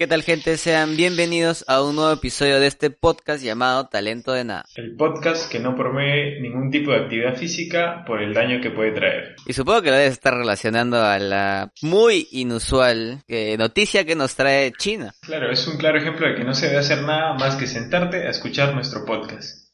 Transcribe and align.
¿Qué 0.00 0.06
tal 0.06 0.22
gente? 0.22 0.56
Sean 0.56 0.96
bienvenidos 0.96 1.62
a 1.68 1.82
un 1.82 1.96
nuevo 1.96 2.10
episodio 2.10 2.58
de 2.58 2.68
este 2.68 2.88
podcast 2.88 3.44
llamado 3.44 3.88
Talento 3.88 4.32
de 4.32 4.44
Nada. 4.44 4.64
El 4.74 4.96
podcast 4.96 5.52
que 5.52 5.60
no 5.60 5.76
promueve 5.76 6.40
ningún 6.40 6.70
tipo 6.70 6.90
de 6.90 7.00
actividad 7.00 7.36
física 7.36 8.02
por 8.06 8.22
el 8.22 8.32
daño 8.32 8.62
que 8.62 8.70
puede 8.70 8.92
traer. 8.92 9.36
Y 9.44 9.52
supongo 9.52 9.82
que 9.82 9.90
lo 9.90 9.96
debes 9.96 10.14
estar 10.14 10.34
relacionando 10.34 11.02
a 11.02 11.18
la 11.18 11.70
muy 11.82 12.26
inusual 12.30 13.22
eh, 13.28 13.58
noticia 13.58 14.06
que 14.06 14.16
nos 14.16 14.36
trae 14.36 14.72
China. 14.72 15.14
Claro, 15.20 15.52
es 15.52 15.68
un 15.68 15.76
claro 15.76 15.98
ejemplo 15.98 16.26
de 16.26 16.34
que 16.34 16.44
no 16.44 16.54
se 16.54 16.68
debe 16.68 16.78
hacer 16.78 17.02
nada 17.02 17.34
más 17.34 17.56
que 17.56 17.66
sentarte 17.66 18.26
a 18.26 18.30
escuchar 18.30 18.72
nuestro 18.72 19.04
podcast. 19.04 19.68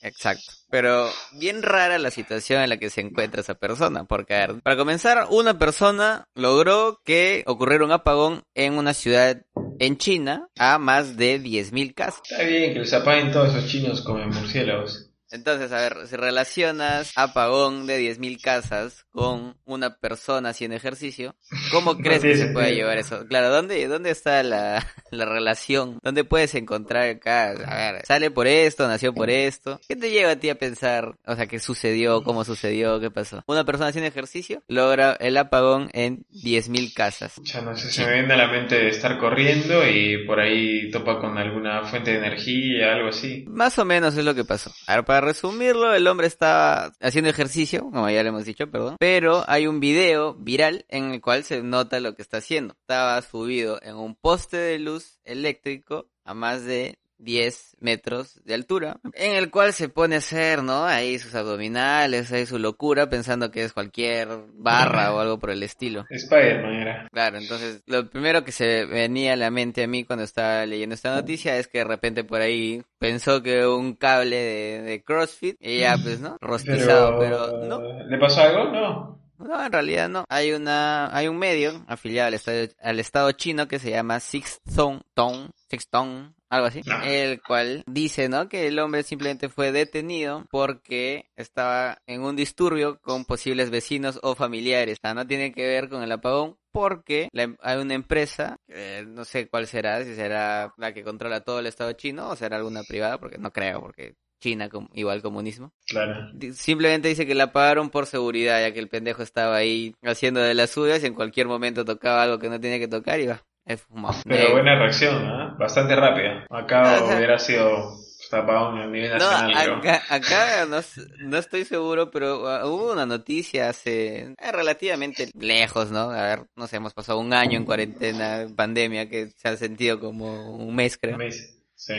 Exacto. 0.00 0.52
Pero 0.70 1.10
bien 1.32 1.62
rara 1.62 1.98
la 1.98 2.10
situación 2.10 2.62
en 2.62 2.70
la 2.70 2.76
que 2.78 2.90
se 2.90 3.00
encuentra 3.00 3.40
esa 3.40 3.54
persona, 3.54 4.04
porque 4.04 4.34
a 4.34 4.46
ver, 4.46 4.62
para 4.62 4.76
comenzar, 4.76 5.26
una 5.30 5.58
persona 5.58 6.28
logró 6.34 7.00
que 7.04 7.44
ocurriera 7.46 7.84
un 7.84 7.92
apagón 7.92 8.42
en 8.54 8.78
una 8.78 8.94
ciudad 8.94 9.42
en 9.78 9.96
China 9.96 10.48
a 10.58 10.78
más 10.78 11.16
de 11.16 11.40
10.000 11.40 11.94
casas. 11.94 12.22
Está 12.28 12.44
bien 12.44 12.72
que 12.72 12.80
les 12.80 12.92
apaguen 12.92 13.32
todos 13.32 13.54
esos 13.54 13.70
chinos 13.70 14.02
como 14.02 14.24
murciélagos. 14.26 15.10
Entonces, 15.36 15.70
a 15.72 15.76
ver, 15.76 16.06
si 16.08 16.16
relacionas 16.16 17.12
apagón 17.14 17.86
de 17.86 18.00
10.000 18.00 18.40
casas 18.40 19.04
con 19.10 19.56
una 19.64 19.96
persona 19.98 20.48
haciendo 20.50 20.76
ejercicio, 20.76 21.36
¿cómo 21.70 21.94
No 21.94 21.98
crees 22.02 22.22
que 22.22 22.36
se 22.36 22.46
puede 22.48 22.66
sentido. 22.66 22.76
llevar 22.86 22.98
eso? 22.98 23.26
Claro, 23.28 23.50
¿dónde, 23.50 23.86
dónde 23.86 24.10
está 24.10 24.42
la, 24.42 24.84
la 25.10 25.24
relación? 25.24 25.98
¿Dónde 26.02 26.24
puedes 26.24 26.54
encontrar 26.54 27.08
acá? 27.08 27.50
A 27.50 27.92
ver, 27.92 28.06
sale 28.06 28.30
por 28.30 28.46
esto, 28.46 28.88
nació 28.88 29.12
por 29.14 29.30
esto. 29.30 29.80
¿Qué 29.88 29.96
te 29.96 30.10
lleva 30.10 30.32
a 30.32 30.36
ti 30.36 30.48
a 30.50 30.56
pensar, 30.56 31.14
o 31.26 31.36
sea, 31.36 31.46
qué 31.46 31.58
sucedió, 31.60 32.22
cómo 32.24 32.44
sucedió, 32.44 32.98
qué 33.00 33.10
pasó? 33.10 33.42
Una 33.46 33.64
persona 33.64 33.88
haciendo 33.88 34.08
ejercicio 34.08 34.62
logra 34.68 35.12
el 35.20 35.36
apagón 35.36 35.90
en 35.92 36.24
10.000 36.32 36.92
casas. 36.94 37.34
Ya 37.42 37.60
no 37.60 37.76
sé, 37.76 37.90
se 37.90 38.04
me 38.06 38.14
viene 38.14 38.34
a 38.34 38.36
la 38.36 38.48
mente 38.48 38.76
de 38.76 38.88
estar 38.88 39.18
corriendo 39.18 39.86
y 39.88 40.26
por 40.26 40.40
ahí 40.40 40.90
topa 40.90 41.18
con 41.20 41.36
alguna 41.38 41.84
fuente 41.84 42.12
de 42.12 42.18
energía, 42.18 42.92
algo 42.94 43.08
así. 43.08 43.44
Más 43.48 43.78
o 43.78 43.84
menos 43.84 44.16
es 44.16 44.24
lo 44.24 44.34
que 44.34 44.44
pasó. 44.44 44.72
A 44.86 44.96
ver, 44.96 45.04
para 45.04 45.20
resumirlo, 45.26 45.94
el 45.94 46.06
hombre 46.06 46.26
estaba 46.26 46.92
haciendo 47.00 47.30
ejercicio, 47.30 47.82
como 47.82 48.08
ya 48.08 48.22
le 48.22 48.30
hemos 48.30 48.44
dicho, 48.44 48.70
perdón, 48.70 48.96
pero 48.98 49.44
hay 49.46 49.66
un 49.66 49.80
video 49.80 50.34
viral 50.34 50.86
en 50.88 51.12
el 51.12 51.20
cual 51.20 51.44
se 51.44 51.62
nota 51.62 52.00
lo 52.00 52.14
que 52.14 52.22
está 52.22 52.38
haciendo. 52.38 52.74
Estaba 52.80 53.20
subido 53.22 53.78
en 53.82 53.96
un 53.96 54.14
poste 54.14 54.56
de 54.56 54.78
luz 54.78 55.18
eléctrico 55.24 56.08
a 56.24 56.34
más 56.34 56.64
de 56.64 56.98
10 57.18 57.76
metros 57.80 58.40
de 58.44 58.54
altura, 58.54 58.98
en 59.14 59.36
el 59.36 59.50
cual 59.50 59.72
se 59.72 59.88
pone 59.88 60.16
a 60.16 60.18
hacer, 60.18 60.62
¿no? 60.62 60.84
Ahí 60.84 61.18
sus 61.18 61.34
abdominales, 61.34 62.32
ahí 62.32 62.46
su 62.46 62.58
locura, 62.58 63.08
pensando 63.08 63.50
que 63.50 63.64
es 63.64 63.72
cualquier 63.72 64.28
barra 64.54 65.14
o 65.14 65.20
algo 65.20 65.38
por 65.38 65.50
el 65.50 65.62
estilo. 65.62 66.04
Spider-Man 66.10 66.74
era. 66.74 67.08
Claro, 67.12 67.38
entonces 67.38 67.82
lo 67.86 68.08
primero 68.10 68.44
que 68.44 68.52
se 68.52 68.84
venía 68.84 69.34
a 69.34 69.36
la 69.36 69.50
mente 69.50 69.84
a 69.84 69.86
mí 69.86 70.04
cuando 70.04 70.24
estaba 70.24 70.66
leyendo 70.66 70.94
esta 70.94 71.14
noticia 71.14 71.56
es 71.56 71.68
que 71.68 71.78
de 71.78 71.84
repente 71.84 72.24
por 72.24 72.40
ahí 72.40 72.82
pensó 72.98 73.42
que 73.42 73.66
un 73.66 73.94
cable 73.94 74.36
de, 74.36 74.82
de 74.82 75.02
CrossFit 75.02 75.56
y 75.60 75.80
ya 75.80 75.96
pues 76.02 76.20
no, 76.20 76.36
rostizado, 76.40 77.18
pero, 77.18 77.64
no, 77.64 77.80
¿Le 78.08 78.18
pasó 78.18 78.42
algo? 78.42 78.64
No. 78.70 79.20
no, 79.38 79.64
en 79.64 79.72
realidad 79.72 80.08
no. 80.08 80.24
Hay 80.28 80.52
una, 80.52 81.14
hay 81.16 81.28
un 81.28 81.38
medio 81.38 81.84
afiliado 81.86 82.28
al 82.28 82.34
estado, 82.34 82.68
al 82.82 83.00
estado 83.00 83.32
chino 83.32 83.68
que 83.68 83.78
se 83.78 83.90
llama 83.90 84.20
Six 84.20 84.60
Tone, 84.74 85.02
Tone, 85.14 85.50
Six 85.68 85.88
Tone, 85.88 86.34
algo 86.48 86.66
así, 86.66 86.80
el 87.04 87.42
cual 87.42 87.82
dice, 87.86 88.28
¿no? 88.28 88.48
Que 88.48 88.68
el 88.68 88.78
hombre 88.78 89.02
simplemente 89.02 89.48
fue 89.48 89.72
detenido 89.72 90.46
porque 90.50 91.26
estaba 91.36 91.98
en 92.06 92.22
un 92.22 92.36
disturbio 92.36 93.00
con 93.00 93.24
posibles 93.24 93.70
vecinos 93.70 94.20
o 94.22 94.34
familiares. 94.34 94.98
O 94.98 95.06
sea, 95.06 95.14
no 95.14 95.26
tiene 95.26 95.52
que 95.52 95.66
ver 95.66 95.88
con 95.88 96.02
el 96.02 96.12
apagón 96.12 96.56
porque 96.72 97.28
la 97.32 97.44
em- 97.44 97.56
hay 97.60 97.78
una 97.78 97.94
empresa, 97.94 98.58
eh, 98.68 99.04
no 99.06 99.24
sé 99.24 99.48
cuál 99.48 99.66
será, 99.66 100.04
si 100.04 100.14
será 100.14 100.72
la 100.76 100.92
que 100.92 101.02
controla 101.02 101.40
todo 101.40 101.58
el 101.58 101.66
estado 101.66 101.92
chino 101.92 102.28
o 102.28 102.36
será 102.36 102.56
alguna 102.58 102.82
privada, 102.84 103.18
porque 103.18 103.38
no 103.38 103.50
creo, 103.52 103.80
porque 103.80 104.14
China 104.38 104.68
com- 104.68 104.88
igual 104.92 105.22
comunismo. 105.22 105.72
Claro. 105.88 106.30
Simplemente 106.52 107.08
dice 107.08 107.26
que 107.26 107.34
la 107.34 107.52
pagaron 107.52 107.88
por 107.88 108.06
seguridad, 108.06 108.60
ya 108.60 108.72
que 108.72 108.78
el 108.78 108.88
pendejo 108.88 109.22
estaba 109.22 109.56
ahí 109.56 109.94
haciendo 110.02 110.40
de 110.40 110.52
las 110.54 110.70
suyas 110.70 111.02
y 111.02 111.06
en 111.06 111.14
cualquier 111.14 111.46
momento 111.46 111.84
tocaba 111.86 112.22
algo 112.22 112.38
que 112.38 112.50
no 112.50 112.60
tenía 112.60 112.78
que 112.78 112.86
tocar 112.88 113.18
y 113.20 113.26
va, 113.26 113.42
he 113.66 113.76
fumado. 113.76 114.16
Pero 114.24 114.48
Eh, 114.48 114.52
buena 114.52 114.78
reacción, 114.78 115.16
¿ah? 115.26 115.56
Bastante 115.58 115.94
rápida. 115.96 116.46
Acá 116.50 117.02
hubiera 117.16 117.38
sido 117.38 117.96
tapado 118.30 118.70
a 118.70 118.86
nivel 118.86 119.12
No, 119.18 119.30
nacional, 119.30 119.64
creo. 119.64 119.76
acá, 119.76 120.02
acá 120.08 120.66
no, 120.66 120.80
no 121.28 121.36
estoy 121.38 121.64
seguro, 121.64 122.10
pero 122.10 122.40
uh, 122.42 122.66
hubo 122.68 122.92
una 122.92 123.06
noticia 123.06 123.68
hace 123.68 124.34
eh, 124.36 124.52
relativamente 124.52 125.30
lejos, 125.38 125.90
¿no? 125.92 126.10
A 126.10 126.22
ver, 126.22 126.46
no 126.56 126.66
sé, 126.66 126.76
hemos 126.76 126.92
pasado 126.92 127.20
un 127.20 127.32
año 127.32 127.56
en 127.56 127.64
cuarentena, 127.64 128.40
en 128.42 128.56
pandemia, 128.56 129.08
que 129.08 129.28
se 129.36 129.48
ha 129.48 129.56
sentido 129.56 130.00
como 130.00 130.56
un 130.56 130.74
mes, 130.74 130.96
creo. 130.98 131.16
Me 131.18 131.26
dice, 131.26 131.54
Sí. 131.76 131.94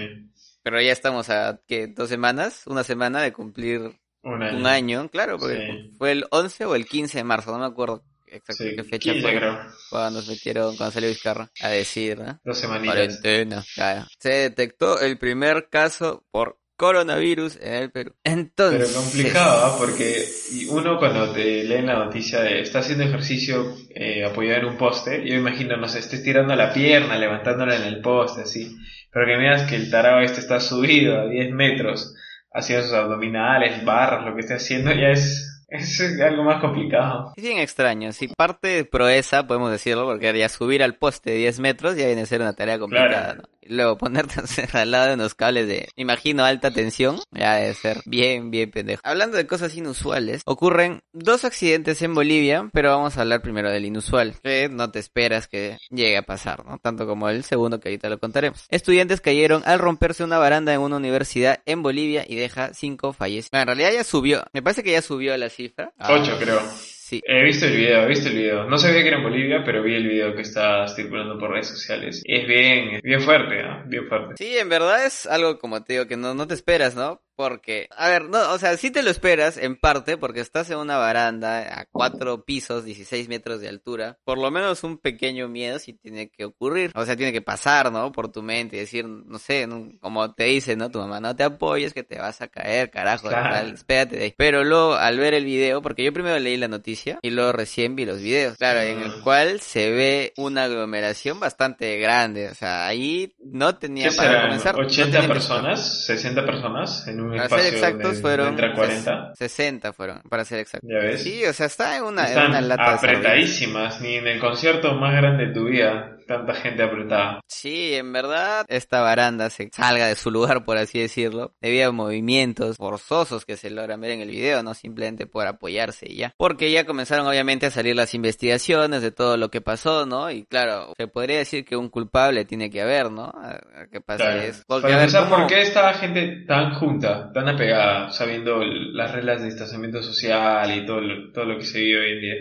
Pero 0.64 0.82
ya 0.82 0.92
estamos 0.92 1.30
a, 1.30 1.62
¿qué? 1.66 1.88
¿Dos 1.88 2.10
semanas? 2.10 2.64
Una 2.66 2.84
semana 2.84 3.22
de 3.22 3.32
cumplir 3.32 3.98
Un 4.24 4.44
año. 4.44 4.58
un 4.58 4.66
año, 4.66 5.10
claro, 5.10 5.38
porque 5.38 5.56
Sí. 5.92 5.96
fue 5.98 6.12
el 6.12 6.26
11 6.32 6.66
o 6.66 6.76
el 6.76 6.86
15 6.88 7.20
de 7.20 7.24
marzo, 7.24 7.52
no 7.54 7.60
me 7.60 7.66
acuerdo 7.68 8.04
exacto 8.28 8.64
Sí, 8.64 8.76
qué 8.76 8.84
fecha 8.84 9.12
15 9.14 9.22
fue. 9.22 9.38
creo. 9.38 9.60
cuando 9.90 10.20
nos 10.20 10.28
metieron, 10.30 10.76
cuando 10.78 10.94
salió 10.94 11.10
Vizcarra 11.10 11.50
a 11.62 11.70
decir, 11.70 12.20
¿no? 12.20 12.40
Dos 12.44 12.58
semanitas. 12.58 12.96
Cuarentena. 12.96 13.64
Claro. 13.76 14.06
Se 14.20 14.30
detectó 14.30 15.00
el 15.00 15.18
primer 15.18 15.70
caso 15.70 16.26
por 16.32 16.60
coronavirus 16.78 17.58
en 17.60 17.74
el 17.74 17.92
Perú. 17.92 18.14
Entonces. 18.24 18.90
Pero 18.92 19.02
complicado, 19.02 19.66
¿ah? 19.66 19.76
porque 19.78 20.26
uno 20.70 21.00
cuando 21.00 21.34
te 21.34 21.64
leen 21.64 21.88
la 21.88 22.06
noticia 22.06 22.42
de 22.42 22.62
está 22.62 22.80
haciendo 22.80 23.04
ejercicio 23.04 23.76
eh, 23.90 24.24
apoyado 24.24 24.60
en 24.60 24.66
un 24.66 24.78
poste, 24.78 25.28
yo 25.28 25.36
imagino, 25.36 25.76
no 25.76 25.88
sé, 25.88 26.00
estés 26.00 26.24
tirando 26.24 26.56
la 26.56 26.72
pierna, 26.72 27.18
levantándola 27.18 27.76
en 27.76 27.84
el 27.84 28.00
poste, 28.02 28.44
así. 28.44 28.78
Pero 29.12 29.26
que 29.26 29.38
veas 29.38 29.64
que 29.64 29.76
el 29.76 29.90
tarado 29.90 30.22
este 30.22 30.40
está 30.40 30.60
subido 30.60 31.20
a 31.20 31.28
10 31.28 31.52
metros, 31.52 32.14
haciendo 32.54 32.86
sus 32.86 32.94
abdominales, 32.94 33.84
barras, 33.84 34.24
lo 34.24 34.36
que 34.36 34.42
esté 34.42 34.54
haciendo, 34.54 34.92
ya 34.92 35.10
es, 35.10 35.57
es 35.68 36.22
algo 36.22 36.44
más 36.44 36.62
complicado. 36.62 37.34
Es 37.36 37.44
bien 37.44 37.58
extraño. 37.58 38.12
Si 38.14 38.28
parte 38.30 38.68
de 38.70 38.86
proeza, 38.86 39.46
podemos 39.48 39.72
decirlo, 39.72 40.06
porque 40.06 40.38
ya 40.38 40.50
subir 40.50 40.82
al 40.84 40.96
poste 40.96 41.32
de 41.32 41.38
10 41.38 41.60
metros 41.60 41.96
ya 41.98 42.06
viene 42.08 42.22
a 42.22 42.26
ser 42.26 42.42
una 42.42 42.54
tarea 42.54 42.80
complicada, 42.80 43.10
Claro. 43.36 43.42
¿no? 43.44 43.57
Luego 43.70 43.98
ponerte 43.98 44.42
al 44.74 44.92
lado 44.92 45.08
de 45.08 45.14
unos 45.16 45.36
cables 45.36 45.68
de, 45.68 45.90
imagino, 45.96 46.44
alta 46.44 46.72
tensión, 46.72 47.20
ya 47.32 47.56
debe 47.56 47.74
ser 47.74 48.02
bien, 48.06 48.52
bien 48.52 48.72
pendejo. 48.72 49.02
Hablando 49.04 49.38
de 49.38 49.48
cosas 49.48 49.76
inusuales, 49.76 50.42
ocurren 50.46 51.02
dos 51.14 51.46
accidentes 51.46 52.02
en 52.02 52.14
Bolivia, 52.14 52.70
pero 52.74 52.90
vamos 52.90 53.18
a 53.18 53.22
hablar 53.22 53.42
primero 53.42 53.70
del 53.70 53.86
inusual, 53.86 54.36
que 54.42 54.70
no 54.70 54.92
te 54.92 55.00
esperas 55.00 55.48
que 55.48 55.78
llegue 55.90 56.18
a 56.18 56.24
pasar, 56.24 56.66
¿no? 56.66 56.78
Tanto 56.80 57.06
como 57.06 57.30
el 57.30 57.44
segundo 57.44 57.80
que 57.80 57.90
ahorita 57.90 58.10
lo 58.10 58.20
contaremos. 58.20 58.66
Estudiantes 58.70 59.22
cayeron 59.22 59.64
al 59.66 59.80
romperse 59.80 60.24
una 60.24 60.38
baranda 60.38 60.74
en 60.74 60.82
una 60.82 60.98
universidad 60.98 61.62
en 61.66 61.84
Bolivia 61.84 62.26
y 62.28 62.36
deja 62.36 62.74
cinco 62.74 63.14
fallecidos. 63.14 63.54
En 63.54 63.68
realidad 63.68 63.92
ya 63.94 64.04
subió, 64.04 64.44
me 64.54 64.62
parece 64.62 64.84
que 64.84 64.92
ya 64.92 65.02
subió 65.02 65.36
la 65.38 65.50
cifra. 65.50 65.94
Ocho, 66.00 66.38
creo. 66.40 66.62
Sí, 67.08 67.22
He 67.26 67.42
visto 67.42 67.66
el 67.68 67.78
video, 67.78 68.04
he 68.04 68.08
visto 68.08 68.28
el 68.28 68.36
video. 68.36 68.66
No 68.66 68.78
sabía 68.78 69.02
que 69.02 69.08
era 69.08 69.18
en 69.20 69.24
Bolivia, 69.24 69.64
pero 69.64 69.82
vi 69.82 69.96
el 69.96 70.10
video 70.10 70.36
que 70.36 70.42
está 70.42 70.86
circulando 70.90 71.40
por 71.40 71.52
redes 71.52 71.70
sociales. 71.70 72.22
Es 72.26 72.46
bien, 72.46 72.96
es 72.96 73.02
bien 73.02 73.22
fuerte, 73.22 73.62
¿ah? 73.62 73.82
Bien 73.88 74.10
fuerte. 74.10 74.34
Sí, 74.38 74.58
en 74.58 74.68
verdad 74.68 75.06
es 75.06 75.26
algo 75.26 75.58
como 75.58 75.82
te 75.86 75.94
digo 75.94 76.06
que 76.06 76.18
no, 76.18 76.34
no 76.34 76.48
te 76.48 76.54
esperas, 76.54 76.96
¿no? 76.96 77.22
Porque, 77.38 77.88
a 77.96 78.10
ver, 78.10 78.24
no, 78.24 78.52
o 78.52 78.58
sea, 78.58 78.76
sí 78.78 78.90
te 78.90 79.04
lo 79.04 79.12
esperas 79.12 79.58
en 79.58 79.76
parte 79.80 80.18
porque 80.18 80.40
estás 80.40 80.72
en 80.72 80.80
una 80.80 80.98
baranda 80.98 81.80
a 81.80 81.86
cuatro 81.86 82.44
pisos, 82.44 82.84
16 82.84 83.30
metros 83.30 83.62
de 83.62 83.70
altura. 83.70 84.18
Por 84.26 84.40
lo 84.40 84.50
menos 84.50 84.84
un 84.84 84.98
pequeño 84.98 85.48
miedo 85.48 85.78
sí 85.78 85.94
tiene 85.94 86.30
que 86.30 86.46
ocurrir. 86.46 86.92
O 86.96 87.06
sea, 87.06 87.16
tiene 87.16 87.32
que 87.32 87.44
pasar, 87.44 87.92
¿no? 87.92 88.12
Por 88.12 88.32
tu 88.32 88.42
mente 88.42 88.76
y 88.76 88.80
decir, 88.80 89.06
no 89.06 89.38
sé, 89.38 89.68
¿no? 89.68 89.92
como 90.02 90.34
te 90.34 90.46
dice, 90.46 90.76
¿no? 90.76 90.90
Tu 90.90 90.98
mamá, 90.98 91.20
no 91.20 91.36
te 91.36 91.44
apoyes 91.44 91.94
que 91.94 92.02
te 92.04 92.18
vas 92.18 92.42
a 92.42 92.48
caer, 92.48 92.90
carajo, 92.90 93.28
Claro. 93.30 93.54
tal, 93.56 93.74
espérate 93.76 94.16
de 94.18 94.24
ahí. 94.24 94.34
Pero 94.36 94.64
luego, 94.64 94.96
al 94.96 95.20
ver 95.20 95.36
el 95.36 95.46
video, 95.46 95.84
porque 95.84 96.04
yo 96.04 96.12
primero 96.12 96.40
leí 96.40 96.58
la 96.58 96.68
noticia 96.68 97.20
y 97.22 97.30
luego 97.30 97.52
recién 97.52 97.96
vi 97.96 98.06
los 98.06 98.20
videos, 98.20 98.58
claro, 98.58 98.80
en 98.82 99.00
el 99.00 99.12
Ah. 99.12 99.22
cual 99.24 99.62
se 99.62 99.92
ve 99.92 100.34
una 100.38 100.64
aglomeración 100.64 101.40
bastante 101.40 101.98
grande. 102.00 102.50
O 102.50 102.56
sea, 102.56 102.88
ahí 102.88 103.32
no 103.40 103.76
tenía 103.76 104.10
¿Qué 104.10 104.16
para 104.16 104.30
serán? 104.30 104.46
comenzar. 104.48 104.76
no 104.76 104.82
¿80 104.88 105.04
tenía 105.06 105.22
que- 105.22 105.28
personas? 105.28 106.08
¿60 106.10 106.44
personas? 106.44 107.08
En 107.08 107.22
un 107.22 107.27
Para 107.30 107.44
espacio 107.44 107.66
ser 107.66 107.74
exactos 107.74 108.22
fueron 108.22 108.48
entran 108.50 108.74
40. 108.74 109.34
60 109.36 109.94
fueron, 109.94 110.22
para 110.30 110.46
ser 110.46 110.60
exactos. 110.60 110.90
¿Ya 110.90 111.00
ves? 111.00 111.24
Sí, 111.24 111.46
o 111.46 111.54
sea, 111.54 111.66
está 111.68 111.98
en 111.98 112.04
una, 112.04 112.24
en 112.24 112.30
Están 112.30 112.50
una 112.50 112.62
lata 112.62 112.94
apretadísimas. 112.96 114.02
Ni 114.02 114.16
en 114.16 114.28
el 114.28 114.40
concierto 114.40 114.94
más 114.96 115.16
grande 115.16 115.48
de 115.48 115.54
tu 115.54 115.66
vida. 115.66 116.17
Tanta 116.28 116.54
gente 116.56 116.84
apretada. 116.84 117.40
Sí, 117.48 117.94
en 117.94 118.12
verdad, 118.12 118.66
esta 118.68 119.02
baranda 119.02 119.50
se 119.50 119.70
salga 119.72 120.08
de 120.08 120.16
su 120.16 120.30
lugar, 120.30 120.66
por 120.66 120.78
así 120.78 121.00
decirlo, 121.00 121.54
debido 121.62 121.90
a 121.90 121.92
movimientos 121.94 122.76
forzosos 122.78 123.46
que 123.46 123.56
se 123.58 123.70
logran 123.70 124.02
ver 124.02 124.12
en 124.12 124.22
el 124.22 124.30
video, 124.30 124.62
no 124.64 124.74
simplemente 124.74 125.26
por 125.26 125.48
apoyarse 125.48 126.06
y 126.12 126.18
ya. 126.18 126.34
Porque 126.38 126.72
ya 126.72 126.86
comenzaron 126.86 127.26
obviamente 127.28 127.66
a 127.68 127.72
salir 127.72 127.96
las 127.96 128.14
investigaciones 128.14 129.02
de 129.02 129.12
todo 129.12 129.38
lo 129.38 129.50
que 129.50 129.62
pasó, 129.62 130.06
¿no? 130.06 130.30
Y 130.30 130.44
claro, 130.46 130.94
se 130.98 131.08
podría 131.08 131.38
decir 131.38 131.64
que 131.66 131.78
un 131.78 131.90
culpable 131.90 132.44
tiene 132.46 132.70
que 132.70 132.82
haber, 132.82 133.10
¿no? 133.12 133.24
A- 133.26 133.60
a 133.84 133.88
que 133.92 134.02
pase 134.02 134.24
Claro. 134.24 134.42
eso. 134.42 134.64
Porque, 134.68 134.82
Para 134.84 134.94
a 134.96 134.98
ver, 134.98 135.06
empezar, 135.06 135.24
¿cómo- 135.30 135.38
¿por 135.38 135.48
qué 135.48 135.62
estaba 135.62 135.94
gente 135.94 136.44
tan 136.48 136.74
junta, 136.76 137.32
tan 137.32 137.48
apegada, 137.48 138.12
sabiendo 138.12 138.60
las 138.64 139.12
reglas 139.14 139.40
de 139.40 139.46
distanciamiento 139.48 140.04
social 140.04 140.78
y 140.78 140.86
todo 140.86 141.00
lo, 141.02 141.32
todo 141.32 141.46
lo 141.46 141.58
que 141.58 141.66
se 141.66 141.80
vive 141.80 142.00
hoy 142.02 142.12
en 142.14 142.22
día? 142.22 142.34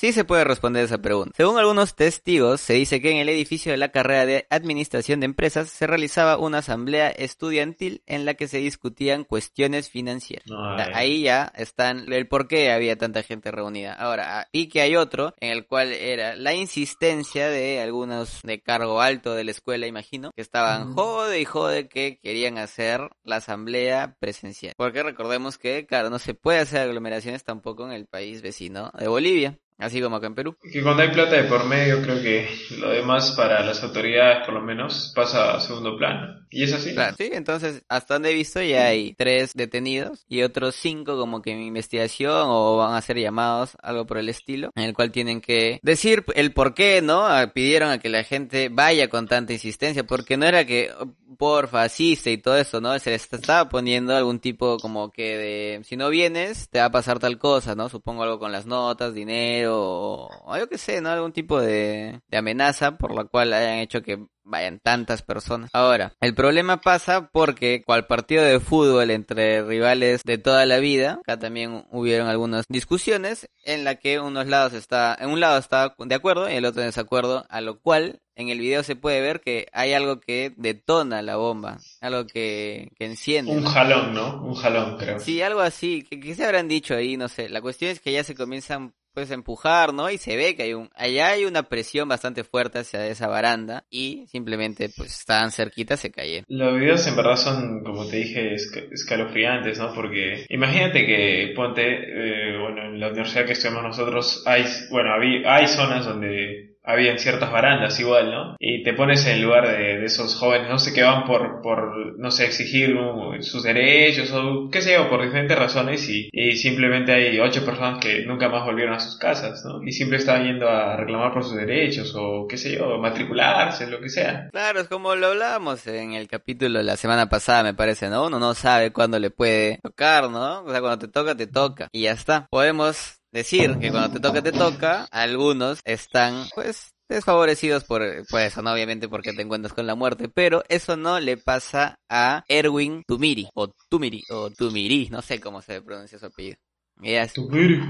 Sí 0.00 0.14
se 0.14 0.24
puede 0.24 0.44
responder 0.44 0.82
esa 0.82 0.96
pregunta. 0.96 1.34
Según 1.36 1.58
algunos 1.58 1.94
testigos, 1.94 2.62
se 2.62 2.72
dice 2.72 3.02
que 3.02 3.10
en 3.10 3.18
el 3.18 3.28
edificio 3.28 3.70
de 3.70 3.76
la 3.76 3.90
carrera 3.90 4.24
de 4.24 4.46
Administración 4.48 5.20
de 5.20 5.26
Empresas 5.26 5.68
se 5.68 5.86
realizaba 5.86 6.38
una 6.38 6.58
asamblea 6.58 7.10
estudiantil 7.10 8.02
en 8.06 8.24
la 8.24 8.32
que 8.32 8.48
se 8.48 8.58
discutían 8.58 9.24
cuestiones 9.24 9.90
financieras. 9.90 10.46
ahí 10.94 11.24
ya 11.24 11.52
están 11.54 12.10
el 12.10 12.26
por 12.28 12.48
qué 12.48 12.72
había 12.72 12.96
tanta 12.96 13.22
gente 13.22 13.50
reunida. 13.50 13.92
Ahora, 13.92 14.48
y 14.52 14.70
que 14.70 14.80
hay 14.80 14.96
otro 14.96 15.34
en 15.38 15.50
el 15.50 15.66
cual 15.66 15.92
era 15.92 16.34
la 16.34 16.54
insistencia 16.54 17.50
de 17.50 17.82
algunos 17.82 18.40
de 18.42 18.62
cargo 18.62 19.02
alto 19.02 19.34
de 19.34 19.44
la 19.44 19.50
escuela, 19.50 19.86
imagino, 19.86 20.32
que 20.34 20.40
estaban 20.40 20.94
jode 20.94 21.40
y 21.40 21.44
jode 21.44 21.88
que 21.88 22.18
querían 22.22 22.56
hacer 22.56 23.10
la 23.22 23.36
asamblea 23.36 24.16
presencial. 24.18 24.72
Porque 24.78 25.02
recordemos 25.02 25.58
que, 25.58 25.84
claro, 25.84 26.08
no 26.08 26.18
se 26.18 26.32
puede 26.32 26.60
hacer 26.60 26.80
aglomeraciones 26.88 27.44
tampoco 27.44 27.84
en 27.84 27.92
el 27.92 28.06
país 28.06 28.40
vecino 28.40 28.90
de 28.98 29.06
Bolivia. 29.06 29.58
Así 29.80 30.00
como 30.00 30.16
acá 30.16 30.26
en 30.26 30.34
Perú. 30.34 30.56
Que 30.72 30.82
cuando 30.82 31.02
hay 31.02 31.10
plata 31.10 31.36
de 31.36 31.44
por 31.44 31.64
medio, 31.66 32.02
creo 32.02 32.20
que 32.22 32.48
lo 32.78 32.90
demás 32.90 33.32
para 33.32 33.64
las 33.64 33.82
autoridades, 33.82 34.44
por 34.44 34.54
lo 34.54 34.60
menos, 34.60 35.12
pasa 35.14 35.56
a 35.56 35.60
segundo 35.60 35.96
plano. 35.96 36.40
¿Y 36.50 36.64
es 36.64 36.72
así? 36.72 36.92
Claro, 36.94 37.14
sí, 37.16 37.30
entonces, 37.32 37.82
hasta 37.88 38.14
donde 38.14 38.30
he 38.30 38.34
visto, 38.34 38.60
ya 38.60 38.86
hay 38.86 39.14
tres 39.14 39.52
detenidos 39.54 40.24
y 40.28 40.42
otros 40.42 40.74
cinco 40.74 41.16
como 41.16 41.42
que 41.42 41.52
en 41.52 41.62
investigación 41.62 42.46
o 42.48 42.76
van 42.76 42.94
a 42.94 43.02
ser 43.02 43.18
llamados, 43.18 43.76
algo 43.82 44.06
por 44.06 44.18
el 44.18 44.28
estilo, 44.28 44.70
en 44.74 44.84
el 44.84 44.94
cual 44.94 45.12
tienen 45.12 45.40
que 45.40 45.78
decir 45.82 46.24
el 46.34 46.52
por 46.52 46.74
qué, 46.74 47.02
¿no? 47.02 47.28
Pidieron 47.54 47.90
a 47.90 47.98
que 47.98 48.08
la 48.08 48.24
gente 48.24 48.68
vaya 48.68 49.08
con 49.08 49.28
tanta 49.28 49.52
insistencia, 49.52 50.04
porque 50.04 50.36
no 50.36 50.46
era 50.46 50.64
que, 50.64 50.90
por 51.38 51.68
fascista 51.68 52.30
y 52.30 52.38
todo 52.38 52.56
eso, 52.56 52.80
¿no? 52.80 52.98
Se 52.98 53.10
les 53.10 53.32
estaba 53.32 53.68
poniendo 53.68 54.16
algún 54.16 54.40
tipo 54.40 54.78
como 54.78 55.10
que 55.12 55.36
de, 55.38 55.84
si 55.84 55.96
no 55.96 56.10
vienes, 56.10 56.68
te 56.68 56.80
va 56.80 56.86
a 56.86 56.90
pasar 56.90 57.18
tal 57.18 57.38
cosa, 57.38 57.74
¿no? 57.74 57.88
Supongo 57.88 58.24
algo 58.24 58.38
con 58.38 58.52
las 58.52 58.66
notas, 58.66 59.14
dinero, 59.14 59.69
o, 59.72 60.56
yo 60.58 60.68
qué 60.68 60.78
sé, 60.78 61.00
¿no? 61.00 61.10
Algún 61.10 61.32
tipo 61.32 61.60
de, 61.60 62.20
de 62.28 62.36
amenaza 62.36 62.96
por 62.96 63.14
la 63.14 63.24
cual 63.24 63.52
hayan 63.52 63.78
hecho 63.78 64.02
que 64.02 64.18
vayan 64.50 64.80
tantas 64.80 65.22
personas. 65.22 65.70
Ahora, 65.72 66.12
el 66.20 66.34
problema 66.34 66.80
pasa 66.80 67.30
porque 67.32 67.82
cual 67.84 68.06
partido 68.06 68.42
de 68.42 68.60
fútbol 68.60 69.10
entre 69.10 69.62
rivales 69.62 70.22
de 70.24 70.38
toda 70.38 70.66
la 70.66 70.78
vida, 70.78 71.20
acá 71.22 71.38
también 71.38 71.84
hubieron 71.90 72.28
algunas 72.28 72.64
discusiones 72.68 73.48
en 73.64 73.84
la 73.84 73.96
que 73.96 74.20
unos 74.20 74.46
lados 74.46 74.72
está, 74.72 75.16
en 75.18 75.30
un 75.30 75.40
lado 75.40 75.58
está 75.58 75.94
de 75.98 76.14
acuerdo 76.14 76.50
y 76.50 76.54
el 76.54 76.64
otro 76.64 76.82
en 76.82 76.88
desacuerdo, 76.88 77.44
a 77.48 77.60
lo 77.60 77.80
cual 77.80 78.20
en 78.40 78.48
el 78.48 78.58
video 78.58 78.82
se 78.82 78.96
puede 78.96 79.20
ver 79.20 79.40
que 79.40 79.66
hay 79.72 79.92
algo 79.92 80.18
que 80.18 80.52
detona 80.56 81.20
la 81.20 81.36
bomba, 81.36 81.78
algo 82.00 82.26
que, 82.26 82.90
que 82.96 83.04
enciende. 83.04 83.52
Un 83.52 83.66
jalón, 83.66 84.14
¿no? 84.14 84.42
Un 84.42 84.54
jalón, 84.54 84.96
creo. 84.96 85.20
Sí, 85.20 85.42
algo 85.42 85.60
así. 85.60 86.06
¿Qué, 86.08 86.34
se 86.34 86.44
habrán 86.44 86.66
dicho 86.66 86.94
ahí? 86.94 87.16
No 87.18 87.28
sé. 87.28 87.48
La 87.50 87.60
cuestión 87.60 87.90
es 87.90 88.00
que 88.00 88.12
ya 88.12 88.24
se 88.24 88.34
comienzan 88.34 88.94
empujar, 89.30 89.92
¿no? 89.92 90.10
Y 90.10 90.18
se 90.18 90.36
ve 90.36 90.56
que 90.56 90.62
hay 90.64 90.74
un, 90.74 90.90
allá 90.94 91.28
hay 91.28 91.44
una 91.44 91.64
presión 91.64 92.08
bastante 92.08 92.44
fuerte 92.44 92.78
hacia 92.78 93.06
esa 93.06 93.28
baranda 93.28 93.84
y 93.90 94.26
simplemente 94.28 94.88
pues 94.96 95.18
estaban 95.18 95.50
cerquitas, 95.50 96.00
se 96.00 96.10
cayeron. 96.10 96.44
Los 96.48 96.78
videos 96.78 97.06
en 97.06 97.16
verdad 97.16 97.36
son, 97.36 97.82
como 97.84 98.06
te 98.06 98.16
dije, 98.16 98.54
escalofriantes, 98.54 99.78
¿no? 99.78 99.92
Porque 99.94 100.46
imagínate 100.48 101.04
que 101.06 101.52
ponte, 101.54 101.82
eh, 101.82 102.58
bueno, 102.58 102.86
en 102.86 103.00
la 103.00 103.08
universidad 103.08 103.44
que 103.44 103.52
estudiamos 103.52 103.82
nosotros 103.82 104.42
hay, 104.46 104.64
bueno, 104.90 105.10
hay 105.44 105.66
zonas 105.66 106.06
donde 106.06 106.69
habían 106.82 107.18
ciertas 107.18 107.50
barandas 107.50 107.98
igual, 108.00 108.30
¿no? 108.30 108.56
Y 108.58 108.82
te 108.82 108.94
pones 108.94 109.26
en 109.26 109.34
el 109.34 109.42
lugar 109.42 109.68
de, 109.68 110.04
esos 110.04 110.34
jóvenes, 110.36 110.68
no 110.68 110.78
sé, 110.78 110.92
que 110.92 111.02
van 111.02 111.24
por, 111.24 111.60
por 111.62 112.18
no 112.18 112.30
sé, 112.30 112.46
exigir 112.46 112.96
sus 113.40 113.62
derechos 113.62 114.32
o 114.32 114.68
qué 114.70 114.80
sé 114.80 114.94
yo, 114.94 115.08
por 115.08 115.22
diferentes 115.22 115.58
razones 115.58 116.08
y, 116.08 116.28
y, 116.32 116.56
simplemente 116.56 117.12
hay 117.12 117.38
ocho 117.38 117.64
personas 117.64 118.00
que 118.00 118.24
nunca 118.24 118.48
más 118.48 118.64
volvieron 118.64 118.94
a 118.94 119.00
sus 119.00 119.18
casas, 119.18 119.64
¿no? 119.64 119.82
Y 119.82 119.92
siempre 119.92 120.18
estaban 120.18 120.44
yendo 120.44 120.68
a 120.68 120.96
reclamar 120.96 121.32
por 121.32 121.44
sus 121.44 121.56
derechos 121.56 122.14
o 122.16 122.46
qué 122.48 122.56
sé 122.56 122.76
yo, 122.76 122.98
matricularse, 122.98 123.86
lo 123.86 124.00
que 124.00 124.08
sea. 124.08 124.48
Claro, 124.50 124.80
es 124.80 124.88
como 124.88 125.14
lo 125.14 125.28
hablábamos 125.28 125.86
en 125.86 126.12
el 126.12 126.28
capítulo 126.28 126.82
la 126.82 126.96
semana 126.96 127.28
pasada, 127.28 127.62
me 127.62 127.74
parece, 127.74 128.08
¿no? 128.08 128.26
Uno 128.26 128.38
no 128.38 128.54
sabe 128.54 128.92
cuándo 128.92 129.18
le 129.18 129.30
puede 129.30 129.78
tocar, 129.82 130.30
¿no? 130.30 130.62
O 130.62 130.70
sea, 130.70 130.80
cuando 130.80 130.98
te 130.98 131.08
toca, 131.08 131.34
te 131.34 131.46
toca. 131.46 131.88
Y 131.92 132.02
ya 132.02 132.12
está. 132.12 132.46
Podemos 132.50 133.19
decir 133.32 133.78
que 133.78 133.90
cuando 133.90 134.10
te 134.10 134.20
toca, 134.20 134.42
te 134.42 134.52
toca, 134.52 135.08
algunos 135.10 135.80
están, 135.84 136.46
pues, 136.54 136.92
desfavorecidos 137.08 137.84
por, 137.84 138.02
por 138.28 138.40
eso, 138.40 138.62
¿no? 138.62 138.72
Obviamente 138.72 139.08
porque 139.08 139.32
te 139.32 139.42
encuentras 139.42 139.74
con 139.74 139.86
la 139.86 139.94
muerte, 139.94 140.28
pero 140.28 140.62
eso 140.68 140.96
no 140.96 141.20
le 141.20 141.36
pasa 141.36 141.98
a 142.08 142.44
Erwin 142.48 143.02
Tumiri, 143.06 143.48
o 143.54 143.68
Tumiri, 143.88 144.22
o 144.30 144.50
Tumiri, 144.50 145.08
no 145.10 145.20
sé 145.22 145.40
cómo 145.40 145.60
se 145.60 145.82
pronuncia 145.82 146.18
su 146.18 146.26
apellido. 146.26 146.56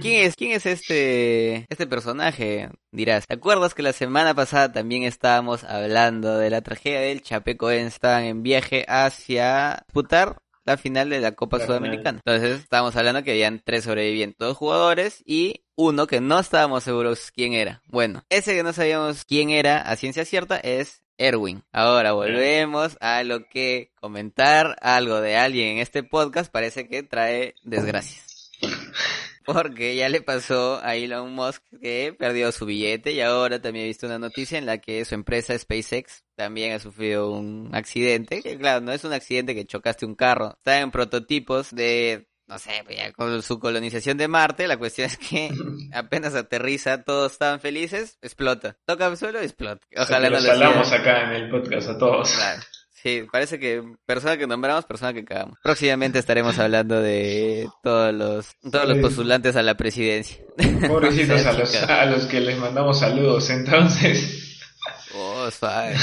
¿Quién 0.01 0.27
es, 0.27 0.37
quién 0.37 0.53
es 0.53 0.67
este, 0.67 1.67
este 1.69 1.87
personaje? 1.87 2.71
Dirás, 2.93 3.27
¿te 3.27 3.35
acuerdas 3.35 3.75
que 3.75 3.83
la 3.83 3.93
semana 3.93 4.35
pasada 4.35 4.73
también 4.73 5.03
estábamos 5.03 5.65
hablando 5.65 6.39
de 6.39 6.51
la 6.51 6.61
tragedia 6.61 7.01
del 7.01 7.23
Chapeco 7.23 7.71
Estaban 7.71 8.25
en 8.25 8.43
viaje 8.43 8.85
hacia 8.89 9.85
Putar 9.93 10.37
la 10.71 10.77
final 10.77 11.11
de 11.11 11.21
la 11.21 11.33
Copa 11.33 11.59
Sudamericana. 11.65 12.21
Entonces 12.25 12.61
estábamos 12.61 12.97
hablando 12.97 13.23
que 13.23 13.33
habían 13.33 13.61
tres 13.65 13.85
sobrevivientes, 13.85 14.39
dos 14.39 14.57
jugadores 14.57 15.23
y 15.27 15.65
uno 15.77 16.07
que 16.07 16.21
no 16.21 16.39
estábamos 16.39 16.85
seguros 16.85 17.31
quién 17.35 17.55
era. 17.55 17.83
Bueno, 17.87 18.25
ese 18.29 18.55
que 18.55 18.63
no 18.63 18.73
sabíamos 18.73 19.25
quién 19.25 19.51
era 19.51 19.81
a 19.81 19.97
ciencia 19.97 20.25
cierta 20.25 20.57
es 20.57 21.03
Erwin. 21.19 21.65
Ahora 21.73 22.13
volvemos 22.13 22.97
a 23.01 23.23
lo 23.25 23.47
que 23.49 23.91
comentar 24.01 24.77
algo 24.81 25.21
de 25.21 25.37
alguien 25.37 25.69
en 25.69 25.79
este 25.79 26.03
podcast 26.03 26.51
parece 26.51 26.89
que 26.89 27.03
trae 27.03 27.55
desgracias. 27.63 28.51
Porque 29.45 29.97
ya 29.97 30.09
le 30.09 30.21
pasó 30.21 30.81
a 30.83 30.97
Elon 30.97 31.33
Musk 31.33 31.63
que 31.81 32.15
perdió 32.19 32.53
su 32.53 32.67
billete 32.67 33.13
y 33.13 33.21
ahora 33.21 33.61
también 33.61 33.85
he 33.85 33.89
visto 33.89 34.07
una 34.07 34.19
noticia 34.19 34.59
en 34.59 34.67
la 34.67 34.79
que 34.79 35.05
su 35.05 35.15
empresa 35.15 35.59
SpaceX 35.59 36.25
también 36.37 36.73
ha 36.73 36.79
sufrido 36.79 37.31
un 37.31 37.71
accidente. 37.73 38.43
Que 38.43 38.59
claro, 38.59 38.81
no 38.81 38.93
es 38.93 39.05
un 39.05 39.13
accidente 39.13 39.55
que 39.55 39.65
chocaste 39.65 40.07
un 40.07 40.15
carro. 40.15 40.55
Está 40.59 40.81
en 40.81 40.91
prototipos 40.91 41.75
de 41.75 42.27
no 42.51 42.59
sé, 42.59 42.83
pues 42.85 42.99
con 43.15 43.43
su 43.45 43.61
colonización 43.61 44.19
de 44.19 44.27
Marte, 44.27 44.67
la 44.67 44.77
cuestión 44.77 45.07
es 45.07 45.17
que 45.17 45.51
apenas 45.93 46.35
aterriza, 46.35 47.05
todos 47.05 47.31
estaban 47.31 47.61
felices, 47.61 48.19
explota. 48.23 48.77
Toca 48.85 49.07
el 49.07 49.17
suelo, 49.17 49.39
explota. 49.39 49.87
Ojalá 49.97 50.37
o 50.37 50.41
sea, 50.41 50.55
lo 50.57 50.81
acá 50.81 51.27
en 51.27 51.45
el 51.45 51.49
podcast 51.49 51.91
a 51.91 51.99
todos. 51.99 52.33
Claro. 52.33 52.63
Sí, 53.03 53.27
parece 53.33 53.59
que 53.59 53.83
persona 54.05 54.37
que 54.37 54.47
nombramos, 54.47 54.85
persona 54.85 55.15
que 55.15 55.25
cagamos. 55.25 55.59
Próximamente 55.63 56.19
estaremos 56.19 56.59
hablando 56.59 57.01
de 57.01 57.69
todos 57.83 58.13
los 58.13 58.57
todos 58.71 58.89
los 58.89 58.99
postulantes 58.99 59.57
a 59.57 59.63
la 59.63 59.75
presidencia. 59.75 60.39
Pobrecitos 60.87 61.47
a 61.47 61.53
los, 61.53 61.75
a 61.75 62.05
los 62.05 62.27
que 62.27 62.41
les 62.41 62.59
mandamos 62.59 63.01
saludos, 63.01 63.49
entonces. 63.51 64.59
Oh, 65.15 65.51
suave. 65.51 65.97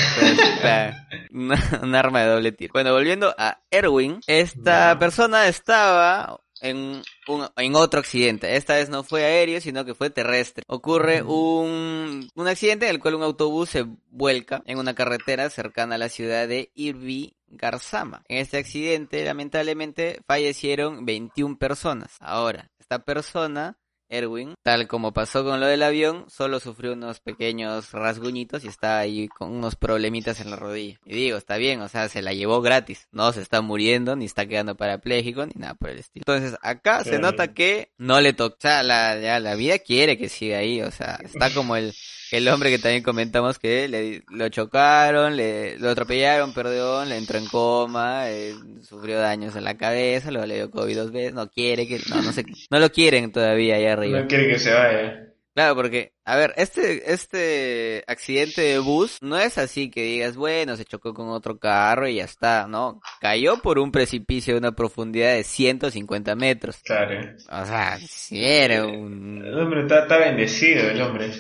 un 1.82 1.96
arma 1.96 2.22
de 2.22 2.28
doble 2.28 2.52
tiro. 2.52 2.72
Bueno, 2.74 2.92
volviendo 2.94 3.34
a 3.38 3.60
Erwin, 3.72 4.20
esta 4.28 4.98
persona 5.00 5.48
estaba 5.48 6.40
en, 6.62 7.02
un, 7.28 7.48
en 7.56 7.76
otro 7.76 8.00
accidente. 8.00 8.56
Esta 8.56 8.76
vez 8.76 8.90
no 8.90 9.04
fue 9.04 9.24
aéreo, 9.24 9.62
sino 9.62 9.86
que 9.86 9.96
fue 9.96 10.10
terrestre. 10.10 10.64
Ocurre 10.68 11.22
un, 11.22 12.30
un 12.34 12.48
accidente 12.48 12.86
en 12.88 12.96
el 12.96 13.00
cual 13.00 13.16
un 13.16 13.24
autobús 13.24 13.70
se 13.70 13.86
vuelca 14.10 14.62
en 14.66 14.78
una 14.78 14.96
carretera 14.96 15.50
cercana 15.50 15.96
a 15.96 16.00
la 16.00 16.10
ciudad 16.10 16.48
de 16.48 16.72
Irvi 16.76 17.36
Garzama. 17.48 18.24
En 18.28 18.38
este 18.38 18.58
accidente, 18.58 19.24
lamentablemente, 19.24 20.22
fallecieron 20.26 21.06
21 21.06 21.58
personas. 21.58 22.18
Ahora, 22.20 22.72
esta 22.80 23.00
persona 23.00 23.78
Erwin, 24.10 24.56
tal 24.64 24.88
como 24.88 25.14
pasó 25.14 25.44
con 25.44 25.60
lo 25.60 25.66
del 25.66 25.84
avión, 25.84 26.26
solo 26.30 26.60
sufrió 26.60 26.94
unos 26.94 27.20
pequeños 27.20 27.92
rasguñitos 27.92 28.64
y 28.64 28.68
está 28.68 29.00
ahí 29.00 29.28
con 29.28 29.52
unos 29.52 29.76
problemitas 29.76 30.40
en 30.40 30.50
la 30.50 30.56
rodilla. 30.56 31.00
Y 31.06 31.16
digo, 31.16 31.38
está 31.38 31.58
bien, 31.58 31.82
o 31.82 31.88
sea, 31.88 32.10
se 32.10 32.22
la 32.22 32.34
llevó 32.34 32.62
gratis, 32.62 33.08
no 33.12 33.32
se 33.34 33.42
está 33.42 33.62
muriendo, 33.62 34.16
ni 34.16 34.26
está 34.26 34.46
quedando 34.46 34.76
parapléjico, 34.76 35.46
ni 35.46 35.54
nada 35.56 35.76
por 35.76 35.90
el 35.90 36.00
estilo. 36.00 36.24
Entonces, 36.28 36.58
acá 36.62 37.04
se 37.04 37.20
nota 37.20 37.54
que 37.54 37.92
no 37.98 38.22
le 38.22 38.34
toca, 38.34 38.56
o 38.58 38.62
sea, 38.62 38.84
la, 38.84 39.20
ya, 39.20 39.40
la 39.40 39.56
vida 39.56 39.80
quiere 39.80 40.18
que 40.18 40.30
siga 40.30 40.60
ahí, 40.60 40.82
o 40.82 40.92
sea, 40.92 41.20
está 41.24 41.54
como 41.54 41.76
el 41.76 41.94
el 42.32 42.48
hombre 42.48 42.70
que 42.70 42.80
también 42.80 43.04
comentamos 43.04 43.60
que 43.60 43.88
le, 43.88 44.24
lo 44.30 44.50
chocaron, 44.50 45.36
le, 45.36 45.78
lo 45.80 45.90
atropellaron, 45.90 46.54
perdón, 46.54 47.10
le 47.10 47.18
entró 47.18 47.38
en 47.38 47.48
coma, 47.48 48.30
eh, 48.30 48.54
sufrió 48.84 49.20
daños 49.20 49.56
en 49.56 49.64
la 49.64 49.78
cabeza, 49.78 50.32
luego 50.32 50.48
le 50.48 50.56
dio 50.56 50.72
COVID 50.72 50.98
dos 50.98 51.12
veces, 51.12 51.34
no 51.34 51.50
quiere 51.50 51.88
que, 51.88 52.00
no, 52.10 52.22
no 52.22 52.32
sé, 52.32 52.46
no 52.70 52.80
lo 52.80 52.92
quieren 52.92 53.32
todavía 53.32 53.76
allá 53.76 53.94
arriba. 53.94 54.22
No 54.22 54.28
quiere 54.28 54.48
que 54.48 54.60
se 54.60 54.74
vaya. 54.74 55.24
Claro, 55.58 55.76
porque, 55.76 56.14
a 56.24 56.36
ver, 56.36 56.54
este, 56.56 57.12
este 57.12 58.04
accidente 58.06 58.62
de 58.62 58.78
bus 58.78 59.18
no 59.24 59.40
es 59.40 59.58
así 59.58 59.90
que 59.90 60.04
digas, 60.04 60.36
bueno, 60.36 60.76
se 60.76 60.86
chocó 60.86 61.16
con 61.16 61.30
otro 61.30 61.58
carro 61.58 62.08
y 62.08 62.18
ya 62.18 62.26
está, 62.26 62.68
¿no? 62.68 63.02
Cayó 63.22 63.60
por 63.64 63.80
un 63.80 63.92
precipicio 63.92 64.54
de 64.54 64.60
una 64.60 64.74
profundidad 64.74 65.34
de 65.34 65.44
150 65.44 66.36
metros. 66.36 66.78
Claro. 66.84 67.20
O 67.50 67.66
sea, 67.66 67.98
si 67.98 68.46
era 68.46 68.86
un... 68.86 69.44
El 69.44 69.58
hombre 69.58 69.82
está, 69.82 70.04
está 70.04 70.20
bendecido, 70.20 70.92
el 70.92 71.02
hombre. 71.02 71.32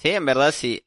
Sí, 0.00 0.10
en 0.10 0.24
verdad, 0.24 0.52
si, 0.52 0.84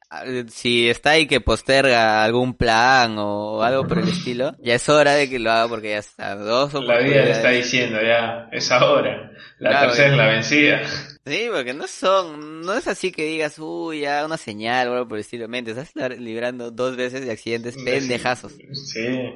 si 0.47 0.89
está 0.89 1.11
ahí 1.11 1.27
que 1.27 1.41
posterga 1.41 2.23
algún 2.23 2.53
plan 2.53 3.17
o 3.17 3.61
algo 3.61 3.85
por 3.85 3.99
el 3.99 4.07
estilo, 4.07 4.55
ya 4.63 4.75
es 4.75 4.87
hora 4.87 5.15
de 5.15 5.29
que 5.29 5.37
lo 5.37 5.51
haga 5.51 5.67
porque 5.67 5.89
ya 5.89 5.97
está 5.97 6.35
dos 6.35 6.73
La 6.75 6.99
vida 6.99 7.25
le 7.25 7.31
está 7.31 7.49
diciendo, 7.49 7.99
ya, 8.01 8.47
es 8.53 8.71
ahora. 8.71 9.33
La 9.59 9.81
tercera 9.81 10.11
es 10.11 10.17
la 10.17 10.27
vencida. 10.27 10.81
Sí, 11.25 11.49
porque 11.51 11.73
no 11.73 11.87
son, 11.87 12.61
no 12.61 12.73
es 12.73 12.87
así 12.87 13.11
que 13.11 13.25
digas, 13.25 13.59
uy, 13.59 13.99
ya 13.99 14.25
una 14.25 14.37
señal 14.37 14.87
o 14.87 14.93
algo 14.93 15.09
por 15.09 15.17
el 15.17 15.25
estilo. 15.25 15.49
Mente, 15.49 15.71
estás 15.71 16.17
librando 16.17 16.71
dos 16.71 16.95
veces 16.95 17.25
de 17.25 17.31
accidentes 17.33 17.75
pendejazos. 17.83 18.53
Sí. 18.53 19.29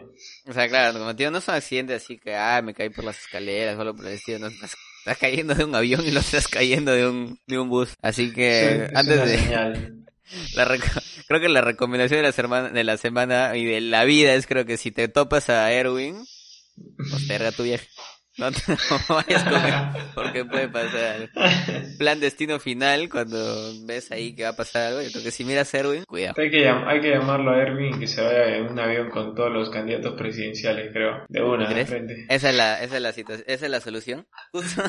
O 0.48 0.54
sea, 0.54 0.70
claro, 0.70 0.98
como 0.98 1.14
tío, 1.18 1.32
no 1.32 1.42
son 1.42 1.56
accidentes 1.56 2.02
así 2.02 2.18
que, 2.18 2.34
ah, 2.34 2.62
me 2.64 2.74
caí 2.74 2.90
por 2.90 3.04
las 3.04 3.20
escaleras 3.20 3.78
o 3.78 3.82
algo 3.82 3.98
por 3.98 4.06
el 4.06 4.14
estilo. 4.14 4.40
No, 4.40 4.48
estás, 5.06 5.18
cayendo 5.18 5.54
de 5.56 5.64
un 5.66 5.76
avión 5.76 6.06
y 6.08 6.12
no 6.12 6.20
estás 6.20 6.48
cayendo 6.48 6.92
de 6.92 7.08
un, 7.08 7.40
de 7.48 7.60
un 7.60 7.70
bus. 7.70 7.90
Así 8.02 8.34
que, 8.34 8.88
Sí, 8.90 8.94
antes 8.96 9.26
de... 9.26 9.38
señal. 9.40 9.92
La 10.56 10.66
reco- 10.68 11.04
creo 11.28 11.40
que 11.40 11.50
la 11.50 11.62
recomendación 11.62 12.18
de 12.18 12.24
la, 12.24 12.32
semana, 12.32 12.70
de 12.70 12.84
la 12.84 12.98
semana 12.98 13.56
y 13.56 13.64
de 13.66 13.80
la 13.80 14.04
vida 14.06 14.34
es 14.34 14.48
creo 14.48 14.66
que 14.66 14.78
si 14.78 14.92
te 14.92 15.08
topas 15.08 15.50
a 15.52 15.72
Erwin, 15.72 16.26
posterga 17.12 17.50
a 17.50 17.52
tu 17.52 17.62
viaje. 17.64 17.88
No 18.38 18.52
te 18.52 18.62
vayas 19.10 19.44
con 19.44 19.66
él, 19.66 20.04
porque 20.14 20.44
puede 20.44 20.68
pasar. 20.68 21.30
Plan 21.98 22.20
destino 22.20 22.60
final, 22.60 23.08
cuando 23.10 23.38
ves 23.86 24.12
ahí 24.12 24.36
que 24.36 24.44
va 24.44 24.50
a 24.50 24.56
pasar 24.56 24.88
algo, 24.88 25.02
yo 25.02 25.10
creo 25.12 25.24
que 25.24 25.32
si 25.32 25.46
miras 25.46 25.74
a 25.74 25.80
Erwin, 25.80 26.04
cuidado. 26.04 26.36
Hay 26.38 26.52
que, 26.52 26.68
hay 26.68 27.00
que 27.00 27.12
llamarlo 27.12 27.52
a 27.52 27.62
Erwin 27.62 27.98
que 27.98 28.08
se 28.08 28.22
vaya 28.22 28.58
en 28.58 28.66
un 28.66 28.80
avión 28.80 29.10
con 29.10 29.36
todos 29.36 29.52
los 29.54 29.70
candidatos 29.70 30.16
presidenciales, 30.16 30.92
creo. 30.92 31.24
De 31.30 31.42
una, 31.42 31.70
de 31.70 31.86
frente. 31.86 32.26
Esa 32.28 32.50
es 32.50 32.56
la, 32.56 32.84
esa 32.84 32.98
es 32.98 33.02
la 33.02 33.14
situación, 33.14 33.46
esa 33.48 33.66
es 33.66 33.72
la 33.72 33.80
solución. 33.80 34.28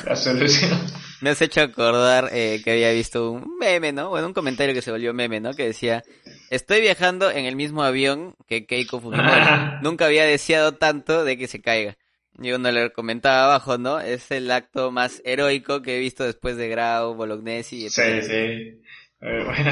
La 0.05 0.15
solución. 0.15 0.71
me 1.21 1.29
has 1.29 1.41
hecho 1.41 1.61
acordar 1.61 2.29
eh, 2.33 2.61
que 2.63 2.71
había 2.71 2.91
visto 2.91 3.31
un 3.31 3.57
meme, 3.57 3.93
¿no? 3.93 4.09
Bueno, 4.09 4.27
un 4.27 4.33
comentario 4.33 4.73
que 4.73 4.81
se 4.81 4.91
volvió 4.91 5.13
meme, 5.13 5.39
¿no? 5.39 5.53
Que 5.53 5.67
decía, 5.67 6.03
estoy 6.49 6.81
viajando 6.81 7.31
en 7.31 7.45
el 7.45 7.55
mismo 7.55 7.83
avión 7.83 8.35
que 8.45 8.65
Keiko 8.65 8.99
Fujimori. 8.99 9.41
Nunca 9.81 10.05
había 10.05 10.25
deseado 10.25 10.73
tanto 10.73 11.23
de 11.23 11.37
que 11.37 11.47
se 11.47 11.61
caiga. 11.61 11.97
Y 12.39 12.51
uno 12.51 12.71
le 12.71 12.91
comentaba 12.91 13.45
abajo, 13.45 13.77
¿no? 13.77 13.99
Es 13.99 14.29
el 14.31 14.51
acto 14.51 14.91
más 14.91 15.21
heroico 15.25 15.81
que 15.81 15.97
he 15.97 15.99
visto 15.99 16.23
después 16.23 16.55
de 16.55 16.69
Grau, 16.69 17.15
Bolognesi 17.15 17.85
y 17.85 17.89
Sí, 17.89 18.21
sí. 18.21 18.81
Eh, 19.19 19.43
bueno, 19.45 19.71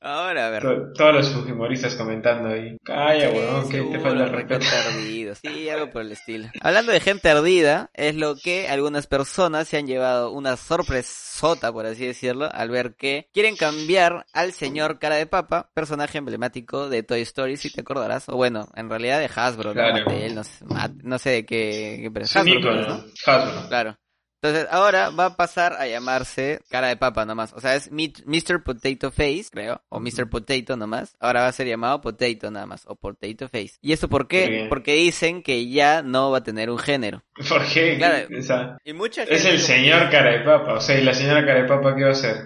Ahora, 0.00 0.46
a 0.46 0.50
ver. 0.50 0.62
to- 0.62 0.92
todos 0.94 1.14
los 1.14 1.28
fujimoristas 1.30 1.96
comentando 1.96 2.48
ahí. 2.50 2.76
Calla, 2.84 3.30
weón, 3.30 3.68
que 3.68 3.80
te 3.82 3.98
falta 3.98 4.24
el 4.24 4.30
respeto. 4.30 4.66
ardido. 4.88 5.34
Sí, 5.34 5.68
algo 5.68 5.90
por 5.90 6.02
el 6.02 6.12
estilo. 6.12 6.48
Hablando 6.60 6.92
de 6.92 7.00
gente 7.00 7.28
ardida, 7.28 7.90
es 7.94 8.14
lo 8.14 8.36
que 8.36 8.68
algunas 8.68 9.06
personas 9.08 9.66
se 9.66 9.78
han 9.78 9.86
llevado 9.88 10.30
una 10.30 10.56
sorpresota, 10.56 11.72
por 11.72 11.86
así 11.86 12.06
decirlo, 12.06 12.48
al 12.52 12.70
ver 12.70 12.94
que 12.94 13.28
quieren 13.32 13.56
cambiar 13.56 14.26
al 14.32 14.52
señor 14.52 14.98
cara 15.00 15.16
de 15.16 15.26
papa, 15.26 15.70
personaje 15.74 16.18
emblemático 16.18 16.88
de 16.88 17.02
Toy 17.02 17.22
Story, 17.22 17.56
si 17.56 17.72
te 17.72 17.80
acordarás. 17.80 18.28
O 18.28 18.36
bueno, 18.36 18.68
en 18.76 18.88
realidad 18.88 19.18
de 19.18 19.28
Hasbro, 19.34 19.70
¿no? 19.70 19.74
Claro. 19.74 20.04
Mattel, 20.04 20.34
no 20.36 20.44
sé, 20.44 20.64
no 21.02 21.18
sé 21.18 21.30
de 21.30 21.46
qué, 21.46 21.98
qué 22.02 22.10
pero 22.12 22.26
Hasbro, 22.26 22.74
¿no? 22.86 23.04
Hasbro. 23.26 23.68
Claro. 23.68 23.98
Entonces, 24.40 24.68
ahora 24.70 25.10
va 25.10 25.26
a 25.26 25.36
pasar 25.36 25.72
a 25.74 25.88
llamarse 25.88 26.60
cara 26.70 26.86
de 26.86 26.96
papa 26.96 27.24
nomás. 27.24 27.52
O 27.54 27.60
sea, 27.60 27.74
es 27.74 27.90
Mr. 27.90 28.62
Potato 28.62 29.10
Face, 29.10 29.46
creo. 29.50 29.82
O 29.88 29.98
Mr. 29.98 30.28
Potato 30.30 30.76
nomás. 30.76 31.16
Ahora 31.18 31.40
va 31.42 31.48
a 31.48 31.52
ser 31.52 31.66
llamado 31.66 32.00
Potato 32.00 32.48
nada 32.50 32.64
más. 32.66 32.84
O 32.86 32.94
Potato 32.94 33.48
Face. 33.48 33.72
¿Y 33.82 33.92
esto 33.92 34.08
por 34.08 34.28
qué? 34.28 34.42
¿Por 34.42 34.50
qué? 34.50 34.66
Porque 34.68 34.92
dicen 34.94 35.42
que 35.42 35.68
ya 35.68 36.02
no 36.02 36.30
va 36.30 36.38
a 36.38 36.42
tener 36.44 36.70
un 36.70 36.78
género. 36.78 37.24
¿Por 37.48 37.66
qué? 37.66 37.96
Claro. 37.98 38.28
O 38.38 38.42
sea, 38.42 38.78
Y 38.84 38.92
mucha 38.92 39.22
gente... 39.22 39.34
es 39.34 39.44
el 39.44 39.58
señor 39.58 40.04
que- 40.04 40.10
cara 40.16 40.30
de 40.30 40.40
papa. 40.40 40.74
O 40.74 40.80
sea, 40.80 40.96
¿y 40.98 41.02
la 41.02 41.14
señora 41.14 41.44
cara 41.44 41.62
de 41.62 41.68
papa 41.68 41.96
qué 41.96 42.02
va 42.04 42.08
a 42.10 42.12
hacer? 42.12 42.36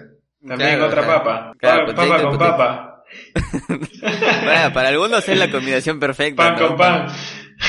También 0.45 0.71
Claro, 0.71 0.87
otra 0.87 1.05
papa. 1.05 1.53
claro, 1.59 1.85
Pa- 1.85 1.91
potato, 1.93 2.09
papa 2.09 2.21
con 2.23 2.31
potato. 2.31 2.57
papa. 2.57 2.89
Bueno, 4.43 4.73
para 4.73 4.89
algunos 4.89 5.29
es 5.29 5.37
la 5.37 5.51
combinación 5.51 5.99
perfecta. 5.99 6.43
Pan 6.43 6.55
¿no? 6.59 6.67
con 6.69 6.77
pan. 6.77 7.07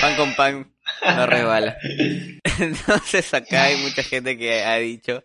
Pan 0.00 0.16
con 0.16 0.34
pan. 0.34 0.72
No 1.16 1.26
resbala. 1.26 1.76
Entonces 2.58 3.32
acá 3.34 3.64
hay 3.64 3.82
mucha 3.82 4.02
gente 4.02 4.36
que 4.36 4.62
ha 4.62 4.76
dicho... 4.76 5.22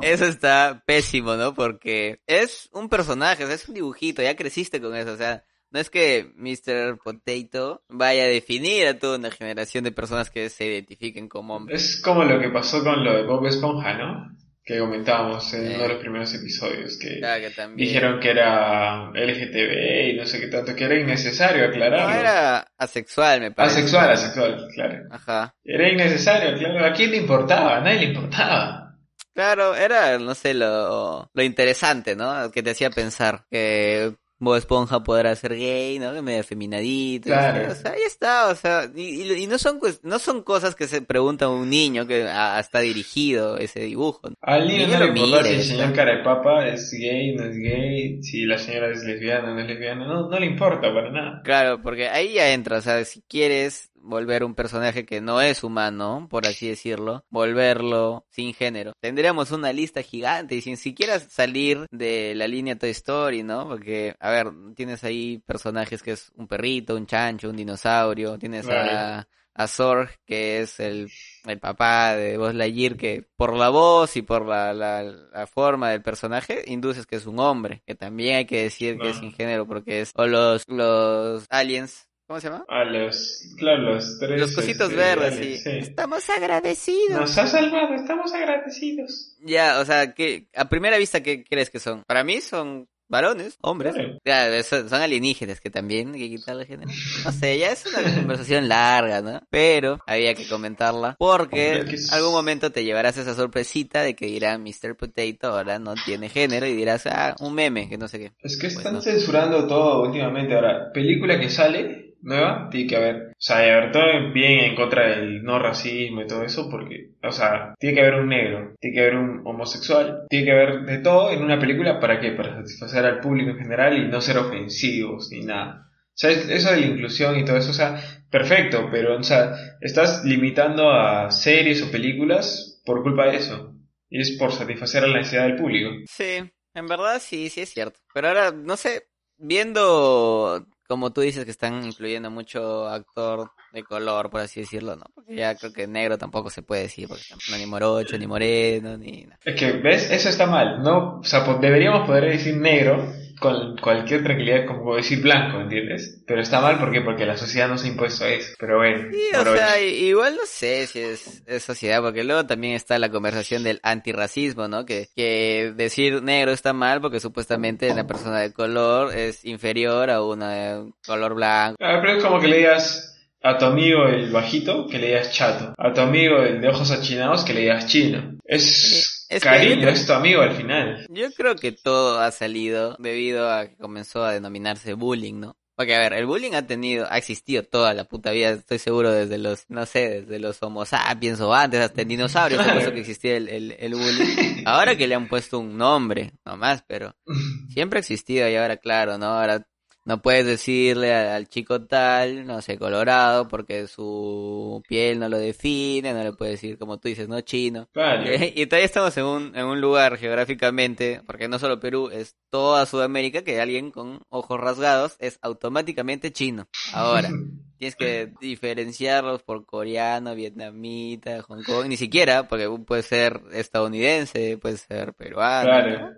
Eso 0.00 0.26
está 0.26 0.84
pésimo, 0.86 1.34
¿no? 1.34 1.54
Porque 1.54 2.20
es 2.26 2.68
un 2.72 2.88
personaje, 2.88 3.42
o 3.42 3.46
sea, 3.46 3.56
es 3.56 3.68
un 3.68 3.74
dibujito, 3.74 4.22
ya 4.22 4.36
creciste 4.36 4.80
con 4.80 4.94
eso, 4.94 5.12
o 5.12 5.16
sea, 5.16 5.44
no 5.70 5.80
es 5.80 5.90
que 5.90 6.32
Mr. 6.36 6.98
Potato 6.98 7.82
vaya 7.88 8.24
a 8.24 8.28
definir 8.28 8.86
a 8.86 8.98
toda 8.98 9.18
una 9.18 9.30
generación 9.30 9.84
de 9.84 9.92
personas 9.92 10.30
que 10.30 10.48
se 10.48 10.66
identifiquen 10.66 11.28
como 11.28 11.56
hombres. 11.56 11.82
Es 11.82 12.00
como 12.00 12.24
lo 12.24 12.40
que 12.40 12.48
pasó 12.48 12.82
con 12.82 13.04
lo 13.04 13.14
de 13.14 13.24
Bob 13.24 13.46
Esponja, 13.46 13.94
¿no? 13.94 14.30
Que 14.68 14.78
comentábamos 14.80 15.50
en 15.54 15.66
uno 15.76 15.82
de 15.84 15.88
los 15.88 15.96
primeros 15.98 16.34
episodios, 16.34 16.98
que 16.98 17.20
Claro 17.20 17.40
que 17.40 17.50
también... 17.54 17.88
dijeron 17.88 18.20
que 18.20 18.28
era 18.32 19.10
LGTB 19.14 20.10
y 20.10 20.16
no 20.18 20.26
sé 20.26 20.40
qué 20.40 20.48
tanto, 20.48 20.76
que 20.76 20.84
era 20.84 20.94
innecesario 20.94 21.62
No, 21.62 21.70
aclararlo. 21.70 22.20
era 22.20 22.66
asexual, 22.76 23.40
me 23.40 23.50
parece. 23.52 23.78
Asexual, 23.78 24.10
asexual, 24.10 24.68
claro. 24.74 25.04
Ajá. 25.10 25.54
Era 25.64 25.88
innecesario, 25.88 26.58
claro. 26.58 26.84
¿A 26.84 26.92
quién 26.92 27.12
le 27.12 27.16
importaba? 27.16 27.78
A 27.78 27.80
nadie 27.80 28.00
le 28.00 28.04
importaba. 28.12 28.94
Claro, 29.34 29.74
era, 29.74 30.18
no 30.18 30.34
sé, 30.34 30.52
lo, 30.52 31.30
lo 31.32 31.42
interesante, 31.42 32.14
¿no? 32.14 32.50
Que 32.50 32.62
te 32.62 32.72
hacía 32.72 32.90
pensar 32.90 33.44
que 33.50 34.12
Bob 34.40 34.56
Esponja 34.56 35.02
podrá 35.02 35.34
ser 35.36 35.56
gay, 35.56 35.98
¿no? 35.98 36.12
Que 36.14 36.22
medio 36.22 36.40
afeminadito. 36.40 37.24
Claro. 37.28 37.72
O 37.72 37.74
sea, 37.74 37.92
ahí 37.92 38.02
está, 38.06 38.48
o 38.48 38.54
sea, 38.54 38.90
y, 38.94 39.22
y- 39.22 39.32
y 39.44 39.46
no 39.46 39.58
son 39.58 39.80
no 40.02 40.18
son 40.18 40.42
cosas 40.42 40.74
que 40.74 40.86
se 40.86 41.02
pregunta 41.02 41.48
un 41.48 41.68
niño 41.70 42.06
que 42.06 42.24
ah, 42.28 42.58
está 42.60 42.80
dirigido 42.80 43.56
ese 43.58 43.80
dibujo. 43.80 44.20
Al 44.40 44.68
niño 44.68 44.86
no 44.86 44.98
le 45.12 45.20
importa 45.20 45.44
si 45.48 45.54
el 45.54 45.62
señor 45.64 45.92
cara 45.92 46.16
de 46.16 46.22
papa 46.22 46.66
es 46.68 46.90
gay, 46.92 47.34
no 47.34 47.44
es 47.44 47.56
gay, 47.56 48.22
si 48.22 48.44
la 48.46 48.58
señora 48.58 48.90
es 48.92 49.02
lesbiana, 49.02 49.54
no 49.54 49.60
es 49.60 49.66
lesbiana, 49.66 50.06
no, 50.06 50.28
no 50.28 50.38
le 50.38 50.46
importa 50.46 50.92
para 50.94 51.10
nada. 51.10 51.42
Claro, 51.44 51.82
porque 51.82 52.08
ahí 52.08 52.34
ya 52.34 52.52
entra, 52.52 52.78
o 52.78 52.80
sea, 52.80 53.04
si 53.04 53.22
quieres 53.22 53.87
volver 54.02 54.44
un 54.44 54.54
personaje 54.54 55.04
que 55.04 55.20
no 55.20 55.40
es 55.40 55.62
humano, 55.64 56.26
por 56.30 56.46
así 56.46 56.68
decirlo, 56.68 57.24
volverlo 57.30 58.26
sin 58.30 58.54
género. 58.54 58.92
Tendríamos 59.00 59.50
una 59.50 59.72
lista 59.72 60.02
gigante 60.02 60.54
y 60.54 60.60
sin 60.60 60.76
siquiera 60.76 61.18
salir 61.20 61.86
de 61.90 62.34
la 62.34 62.48
línea 62.48 62.78
Toy 62.78 62.90
Story, 62.90 63.42
¿no? 63.42 63.68
Porque, 63.68 64.14
a 64.20 64.30
ver, 64.30 64.50
tienes 64.74 65.04
ahí 65.04 65.38
personajes 65.46 66.02
que 66.02 66.12
es 66.12 66.30
un 66.36 66.48
perrito, 66.48 66.96
un 66.96 67.06
chancho, 67.06 67.50
un 67.50 67.56
dinosaurio, 67.56 68.38
tienes 68.38 68.66
a, 68.68 68.74
Vale. 68.74 69.26
a 69.54 69.66
Zorg, 69.66 70.10
que 70.24 70.60
es 70.60 70.78
el, 70.80 71.10
el 71.44 71.58
papá 71.58 72.14
de 72.14 72.38
Buzz 72.38 72.54
Lightyear, 72.54 72.96
que 72.96 73.26
por 73.36 73.56
la 73.56 73.68
voz 73.70 74.16
y 74.16 74.22
por 74.22 74.46
la, 74.46 74.72
la, 74.72 75.02
la 75.02 75.46
forma 75.46 75.90
del 75.90 76.02
personaje 76.02 76.62
induces 76.66 77.06
que 77.06 77.16
es 77.16 77.26
un 77.26 77.40
hombre, 77.40 77.82
que 77.86 77.94
también 77.94 78.36
hay 78.36 78.46
que 78.46 78.62
decir 78.62 78.98
que 78.98 79.10
es 79.10 79.16
sin 79.16 79.32
género 79.32 79.66
porque 79.66 80.00
es, 80.00 80.12
o 80.14 80.26
los, 80.26 80.62
los 80.68 81.44
aliens, 81.50 82.07
¿cómo 82.28 82.38
se 82.40 82.48
llama? 82.48 82.64
A 82.68 82.84
los, 82.84 83.42
claro, 83.58 83.94
los 83.94 84.18
tres. 84.20 84.40
Los 84.40 84.54
cositos 84.54 84.90
este, 84.90 84.96
verdes, 84.96 85.62
sí. 85.64 85.68
Estamos 85.70 86.28
agradecidos. 86.30 87.20
Nos 87.20 87.36
ha 87.38 87.46
salvado, 87.48 87.94
estamos 87.94 88.32
agradecidos. 88.32 89.34
Ya, 89.40 89.80
o 89.80 89.84
sea, 89.84 90.14
que 90.14 90.46
a 90.54 90.68
primera 90.68 90.98
vista, 90.98 91.22
¿qué 91.22 91.42
crees 91.42 91.70
que 91.70 91.80
son? 91.80 92.04
Para 92.06 92.22
mí 92.22 92.40
son 92.40 92.88
varones, 93.10 93.56
hombres. 93.62 93.94
Claro. 93.94 94.18
Ya, 94.52 94.62
son, 94.62 94.90
son 94.90 95.00
alienígenas 95.00 95.62
que 95.62 95.70
también 95.70 96.12
hay 96.12 96.20
que 96.28 96.36
quitarle 96.36 96.66
género. 96.66 96.90
No 97.24 97.32
sé, 97.32 97.56
ya 97.58 97.70
es 97.72 97.86
una 97.86 98.02
conversación 98.14 98.68
larga, 98.68 99.22
¿no? 99.22 99.40
Pero 99.48 99.98
había 100.06 100.34
que 100.34 100.46
comentarla 100.46 101.16
porque 101.18 101.84
es- 101.88 102.12
algún 102.12 102.32
momento 102.32 102.70
te 102.70 102.84
llevarás 102.84 103.16
esa 103.16 103.34
sorpresita 103.34 104.02
de 104.02 104.14
que 104.14 104.26
dirán 104.26 104.62
Mr. 104.62 104.94
Potato 104.94 105.48
ahora 105.48 105.78
no 105.78 105.94
tiene 106.04 106.28
género 106.28 106.66
y 106.66 106.74
dirás, 106.74 107.06
ah, 107.06 107.34
un 107.40 107.54
meme, 107.54 107.88
que 107.88 107.96
no 107.96 108.08
sé 108.08 108.18
qué. 108.18 108.32
Es 108.42 108.58
que 108.58 108.66
están 108.66 108.82
Bueno. 108.92 109.00
censurando 109.00 109.66
todo 109.66 110.02
últimamente. 110.02 110.54
Ahora, 110.54 110.92
película 110.92 111.40
que 111.40 111.48
sale 111.48 112.07
nueva, 112.28 112.68
tiene 112.70 112.86
que 112.88 112.96
haber. 112.96 113.16
O 113.30 113.34
sea, 113.40 113.58
de 113.58 113.72
haber 113.72 113.92
todo 113.92 114.04
bien 114.32 114.60
en 114.60 114.74
contra 114.76 115.08
del 115.08 115.42
no 115.42 115.58
racismo 115.58 116.22
y 116.22 116.26
todo 116.26 116.42
eso, 116.44 116.68
porque, 116.70 117.10
o 117.22 117.32
sea, 117.32 117.74
tiene 117.78 117.94
que 117.96 118.00
haber 118.02 118.14
un 118.20 118.28
negro, 118.28 118.74
tiene 118.80 118.94
que 118.94 119.00
haber 119.02 119.16
un 119.16 119.42
homosexual, 119.44 120.26
tiene 120.28 120.44
que 120.44 120.52
haber 120.52 120.80
de 120.82 120.98
todo 120.98 121.30
en 121.32 121.42
una 121.42 121.58
película. 121.58 121.98
¿Para 122.00 122.20
qué? 122.20 122.32
Para 122.32 122.54
satisfacer 122.56 123.04
al 123.04 123.20
público 123.20 123.50
en 123.50 123.58
general 123.58 123.96
y 123.98 124.06
no 124.08 124.20
ser 124.20 124.38
ofensivos 124.38 125.30
ni 125.32 125.40
nada. 125.40 125.86
O 125.90 126.20
sea, 126.20 126.30
es- 126.30 126.48
eso 126.48 126.70
de 126.72 126.80
la 126.80 126.86
inclusión 126.86 127.38
y 127.38 127.44
todo 127.44 127.56
eso, 127.56 127.70
o 127.70 127.74
sea, 127.74 128.00
perfecto, 128.30 128.88
pero, 128.90 129.16
o 129.18 129.22
sea, 129.22 129.52
estás 129.80 130.24
limitando 130.24 130.90
a 130.90 131.30
series 131.30 131.82
o 131.82 131.90
películas 131.90 132.82
por 132.84 133.02
culpa 133.02 133.26
de 133.28 133.36
eso. 133.36 133.74
Y 134.10 134.20
es 134.20 134.32
por 134.38 134.52
satisfacer 134.52 135.04
a 135.04 135.06
la 135.06 135.18
necesidad 135.18 135.44
del 135.44 135.56
público. 135.56 135.90
Sí, 136.08 136.38
en 136.74 136.86
verdad 136.88 137.20
sí, 137.20 137.50
sí 137.50 137.60
es 137.60 137.68
cierto. 137.70 138.00
Pero 138.14 138.28
ahora, 138.28 138.50
no 138.52 138.76
sé, 138.76 139.04
viendo 139.36 140.66
como 140.88 141.12
tú 141.12 141.20
dices 141.20 141.44
que 141.44 141.50
están 141.50 141.84
incluyendo 141.84 142.30
mucho 142.30 142.88
actor 142.88 143.50
de 143.72 143.84
color, 143.84 144.30
por 144.30 144.40
así 144.40 144.60
decirlo, 144.60 144.96
¿no? 144.96 145.04
Porque 145.14 145.36
ya 145.36 145.54
creo 145.54 145.72
que 145.72 145.86
negro 145.86 146.16
tampoco 146.18 146.50
se 146.50 146.62
puede 146.62 146.82
decir, 146.82 147.06
porque 147.06 147.22
no 147.50 147.56
ni 147.58 147.66
morocho, 147.66 148.18
ni 148.18 148.26
moreno, 148.26 148.96
ni 148.96 149.22
nada. 149.24 149.38
Es 149.44 149.54
que, 149.54 149.72
¿ves? 149.72 150.10
Eso 150.10 150.28
está 150.30 150.46
mal, 150.46 150.82
¿no? 150.82 151.18
O 151.20 151.24
sea, 151.24 151.44
po- 151.44 151.58
deberíamos 151.60 152.06
poder 152.06 152.24
decir 152.24 152.56
negro 152.56 153.12
con 153.38 153.76
cualquier 153.78 154.24
tranquilidad, 154.24 154.66
como 154.66 154.96
decir 154.96 155.20
blanco, 155.20 155.60
¿entiendes? 155.60 156.22
Pero 156.26 156.40
está 156.40 156.60
mal, 156.60 156.78
¿por 156.78 156.90
qué? 156.90 157.00
Porque 157.00 157.26
la 157.26 157.36
sociedad 157.36 157.68
no 157.68 157.78
se 157.78 157.86
ha 157.86 157.90
impuesto 157.90 158.26
eso. 158.26 158.54
Pero 158.58 158.78
bueno, 158.78 159.08
Sí, 159.10 159.36
o 159.36 159.56
sea, 159.56 159.80
igual 159.80 160.36
no 160.36 160.46
sé 160.46 160.86
si 160.86 161.00
es, 161.00 161.42
es 161.46 161.62
sociedad, 161.62 162.02
porque 162.02 162.24
luego 162.24 162.46
también 162.46 162.74
está 162.74 162.98
la 162.98 163.10
conversación 163.10 163.62
del 163.62 163.80
antirracismo, 163.82 164.68
¿no? 164.68 164.84
Que, 164.84 165.08
que 165.14 165.72
decir 165.76 166.22
negro 166.22 166.52
está 166.52 166.72
mal 166.72 167.00
porque 167.00 167.20
supuestamente 167.20 167.90
una 167.90 168.06
persona 168.06 168.40
de 168.40 168.52
color 168.52 169.14
es 169.14 169.44
inferior 169.44 170.10
a 170.10 170.22
una 170.22 170.50
de 170.50 170.92
color 171.06 171.34
blanco. 171.34 171.76
Ah, 171.80 171.98
pero 172.00 172.18
es 172.18 172.24
como 172.24 172.40
que 172.40 172.48
le 172.48 172.58
digas 172.58 173.14
a 173.42 173.56
tu 173.56 173.66
amigo 173.66 174.06
el 174.06 174.30
bajito, 174.30 174.86
que 174.86 174.98
le 174.98 175.08
digas 175.08 175.32
chato. 175.32 175.74
A 175.76 175.92
tu 175.92 176.00
amigo 176.00 176.38
el 176.38 176.60
de 176.60 176.68
ojos 176.68 176.90
achinados, 176.90 177.44
que 177.44 177.54
le 177.54 177.60
digas 177.60 177.86
chino. 177.86 178.36
Es 178.44 179.17
es 179.28 179.42
cariño, 179.42 179.88
es 179.88 180.06
tu 180.06 180.12
amigo 180.12 180.42
al 180.42 180.54
final. 180.54 181.06
Yo 181.10 181.30
creo 181.32 181.56
que 181.56 181.72
todo 181.72 182.20
ha 182.20 182.30
salido 182.30 182.96
debido 182.98 183.50
a 183.50 183.68
que 183.68 183.76
comenzó 183.76 184.24
a 184.24 184.32
denominarse 184.32 184.94
bullying, 184.94 185.40
¿no? 185.40 185.56
Porque, 185.78 185.94
a 185.94 186.00
ver, 186.00 186.12
el 186.14 186.26
bullying 186.26 186.54
ha 186.54 186.66
tenido, 186.66 187.06
ha 187.08 187.18
existido 187.18 187.62
toda 187.62 187.94
la 187.94 188.02
puta 188.02 188.32
vida, 188.32 188.50
estoy 188.50 188.80
seguro, 188.80 189.12
desde 189.12 189.38
los, 189.38 189.64
no 189.68 189.86
sé, 189.86 190.22
desde 190.22 190.40
los 190.40 190.60
homo 190.60 190.84
sapiens 190.84 191.40
o 191.40 191.54
antes, 191.54 191.78
hasta 191.78 192.02
en 192.02 192.08
dinosaurios, 192.08 192.66
eso 192.66 192.92
que 192.92 192.98
existía 192.98 193.36
el, 193.36 193.48
el, 193.48 193.76
el, 193.78 193.94
bullying. 193.94 194.64
Ahora 194.66 194.96
que 194.96 195.06
le 195.06 195.14
han 195.14 195.28
puesto 195.28 195.60
un 195.60 195.78
nombre, 195.78 196.32
nomás, 196.44 196.82
pero 196.88 197.14
siempre 197.68 197.98
ha 197.98 198.00
existido 198.00 198.48
y 198.48 198.56
ahora, 198.56 198.78
claro, 198.78 199.18
¿no? 199.18 199.26
Ahora 199.26 199.64
no 200.08 200.22
puedes 200.22 200.46
decirle 200.46 201.14
al, 201.14 201.48
chico 201.48 201.82
tal, 201.82 202.46
no 202.46 202.62
sé, 202.62 202.78
colorado, 202.78 203.46
porque 203.46 203.86
su 203.88 204.82
piel 204.88 205.18
no 205.18 205.28
lo 205.28 205.36
define, 205.36 206.14
no 206.14 206.24
le 206.24 206.32
puedes 206.32 206.54
decir 206.54 206.78
como 206.78 206.98
tú 206.98 207.08
dices, 207.08 207.28
no 207.28 207.42
chino. 207.42 207.90
Y 208.54 208.64
todavía 208.66 208.86
estamos 208.86 209.14
en 209.18 209.24
un, 209.26 209.54
en 209.54 209.66
un 209.66 209.82
lugar 209.82 210.16
geográficamente, 210.16 211.20
porque 211.26 211.46
no 211.46 211.58
solo 211.58 211.78
Perú, 211.78 212.08
es 212.10 212.36
toda 212.48 212.86
Sudamérica, 212.86 213.42
que 213.42 213.60
alguien 213.60 213.90
con 213.90 214.22
ojos 214.30 214.58
rasgados 214.58 215.16
es 215.18 215.38
automáticamente 215.42 216.32
chino. 216.32 216.68
Ahora, 216.94 217.28
tienes 217.76 217.94
que 217.94 218.32
diferenciarlos 218.40 219.42
por 219.42 219.66
coreano, 219.66 220.34
vietnamita, 220.34 221.42
Hong 221.42 221.62
Kong, 221.64 221.86
ni 221.86 221.98
siquiera, 221.98 222.48
porque 222.48 222.66
puede 222.86 223.02
ser 223.02 223.42
estadounidense, 223.52 224.56
puede 224.56 224.78
ser 224.78 225.12
peruano. 225.12 225.68
Claro. 225.68 226.12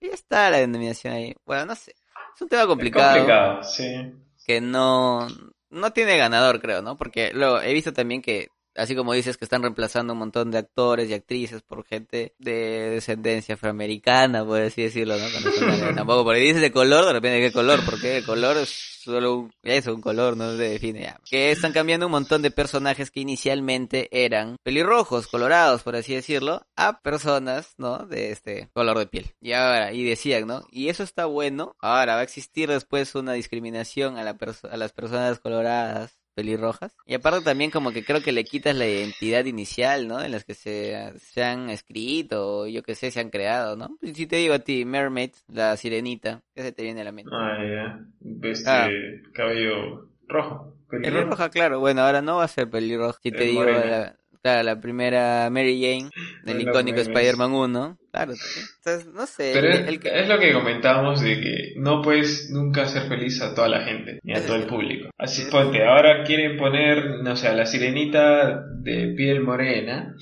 Y 0.00 0.06
está 0.06 0.48
la 0.48 0.56
denominación 0.60 1.12
ahí. 1.12 1.34
Bueno, 1.44 1.66
no 1.66 1.74
sé. 1.74 1.94
Es 2.34 2.42
un 2.42 2.48
tema 2.48 2.66
complicado. 2.66 3.62
sí. 3.62 4.12
Que 4.46 4.60
no, 4.60 5.26
no 5.70 5.92
tiene 5.92 6.16
ganador, 6.18 6.60
creo, 6.60 6.82
¿no? 6.82 6.96
Porque 6.96 7.32
luego 7.32 7.60
he 7.60 7.72
visto 7.72 7.92
también 7.92 8.20
que 8.20 8.48
así 8.74 8.94
como 8.94 9.12
dices 9.12 9.36
que 9.36 9.44
están 9.44 9.62
reemplazando 9.62 10.12
un 10.12 10.18
montón 10.18 10.50
de 10.50 10.58
actores 10.58 11.08
y 11.08 11.14
actrices 11.14 11.62
por 11.62 11.84
gente 11.84 12.34
de 12.38 12.90
descendencia 12.90 13.54
afroamericana, 13.54 14.44
por 14.44 14.60
así 14.60 14.82
decirlo, 14.82 15.16
¿no? 15.16 15.26
tampoco, 15.94 16.24
porque 16.24 16.40
dices 16.40 16.62
de 16.62 16.72
color, 16.72 17.06
de 17.06 17.12
repente, 17.12 17.40
¿qué 17.40 17.52
color? 17.52 17.84
Porque 17.84 18.18
el 18.18 18.24
color 18.24 18.56
es 18.56 18.94
solo 19.04 19.36
un, 19.36 19.52
eso, 19.62 19.94
un 19.94 20.00
color, 20.00 20.36
no 20.36 20.56
se 20.56 20.62
define 20.62 21.02
ya. 21.02 21.20
Que 21.30 21.50
están 21.50 21.72
cambiando 21.72 22.06
un 22.06 22.12
montón 22.12 22.42
de 22.42 22.50
personajes 22.50 23.10
que 23.10 23.20
inicialmente 23.20 24.08
eran 24.10 24.56
pelirrojos, 24.62 25.26
colorados, 25.26 25.82
por 25.82 25.96
así 25.96 26.14
decirlo, 26.14 26.66
a 26.76 27.00
personas, 27.00 27.74
¿no? 27.76 28.06
De 28.06 28.32
este 28.32 28.70
color 28.72 28.98
de 28.98 29.06
piel. 29.06 29.34
Y 29.40 29.52
ahora, 29.52 29.92
y 29.92 30.04
decían, 30.04 30.46
¿no? 30.46 30.64
Y 30.70 30.88
eso 30.88 31.02
está 31.02 31.26
bueno. 31.26 31.76
Ahora 31.80 32.14
va 32.14 32.20
a 32.20 32.24
existir 32.24 32.68
después 32.68 33.14
una 33.14 33.34
discriminación 33.34 34.16
a, 34.16 34.24
la 34.24 34.36
a 34.70 34.76
las 34.76 34.92
personas 34.92 35.38
coloradas 35.38 36.23
pelirrojas. 36.34 36.96
Y 37.06 37.14
aparte 37.14 37.40
también 37.42 37.70
como 37.70 37.92
que 37.92 38.04
creo 38.04 38.22
que 38.22 38.32
le 38.32 38.44
quitas 38.44 38.76
la 38.76 38.86
identidad 38.86 39.44
inicial, 39.44 40.08
¿no? 40.08 40.22
En 40.22 40.32
las 40.32 40.44
que 40.44 40.54
se, 40.54 41.12
se 41.18 41.42
han 41.42 41.70
escrito, 41.70 42.58
o 42.58 42.66
yo 42.66 42.82
que 42.82 42.94
sé, 42.94 43.10
se 43.10 43.20
han 43.20 43.30
creado, 43.30 43.76
¿no? 43.76 43.96
Si 44.02 44.26
te 44.26 44.36
digo 44.36 44.54
a 44.54 44.58
ti, 44.58 44.84
Mermaid, 44.84 45.30
la 45.48 45.76
sirenita, 45.76 46.42
¿qué 46.54 46.62
se 46.62 46.72
te 46.72 46.82
viene 46.82 47.00
a 47.00 47.04
la 47.04 47.12
mente? 47.12 47.30
Ah, 47.32 47.58
ya. 47.62 48.48
Este 48.48 48.70
ah. 48.70 48.88
cabello 49.32 50.10
rojo. 50.28 50.76
Pelirroja, 50.88 51.50
claro. 51.50 51.80
Bueno, 51.80 52.02
ahora 52.02 52.22
no 52.22 52.36
va 52.36 52.44
a 52.44 52.48
ser 52.48 52.68
pelirroja. 52.68 53.18
Si 53.22 53.30
te 53.30 53.44
digo 53.44 53.64
la, 53.64 54.16
Claro, 54.44 54.62
la 54.62 54.78
primera 54.78 55.48
Mary 55.50 55.80
Jane 55.80 56.10
del 56.44 56.60
icónico 56.60 57.00
Spider-Man 57.00 57.50
1. 57.50 57.98
Claro, 58.12 58.34
entonces, 58.76 59.10
no 59.14 59.26
sé. 59.26 59.52
Pero 59.54 59.70
es, 59.70 60.28
lo 60.28 60.38
que 60.38 60.52
comentábamos 60.52 61.22
de 61.22 61.40
que 61.40 61.72
no 61.78 62.02
puedes 62.02 62.50
nunca 62.50 62.82
hacer 62.82 63.08
feliz 63.08 63.40
a 63.40 63.54
toda 63.54 63.68
la 63.68 63.86
gente, 63.86 64.18
ni 64.22 64.34
a 64.34 64.44
todo 64.44 64.56
el 64.56 64.64
público. 64.64 65.08
Así 65.16 65.50
ponte, 65.50 65.82
ahora 65.86 66.24
quieren 66.24 66.58
poner, 66.58 67.22
no 67.22 67.36
sé, 67.36 67.48
a 67.48 67.54
la 67.54 67.64
sirenita 67.64 68.60
de 68.82 69.14
piel 69.16 69.40
morena. 69.40 70.14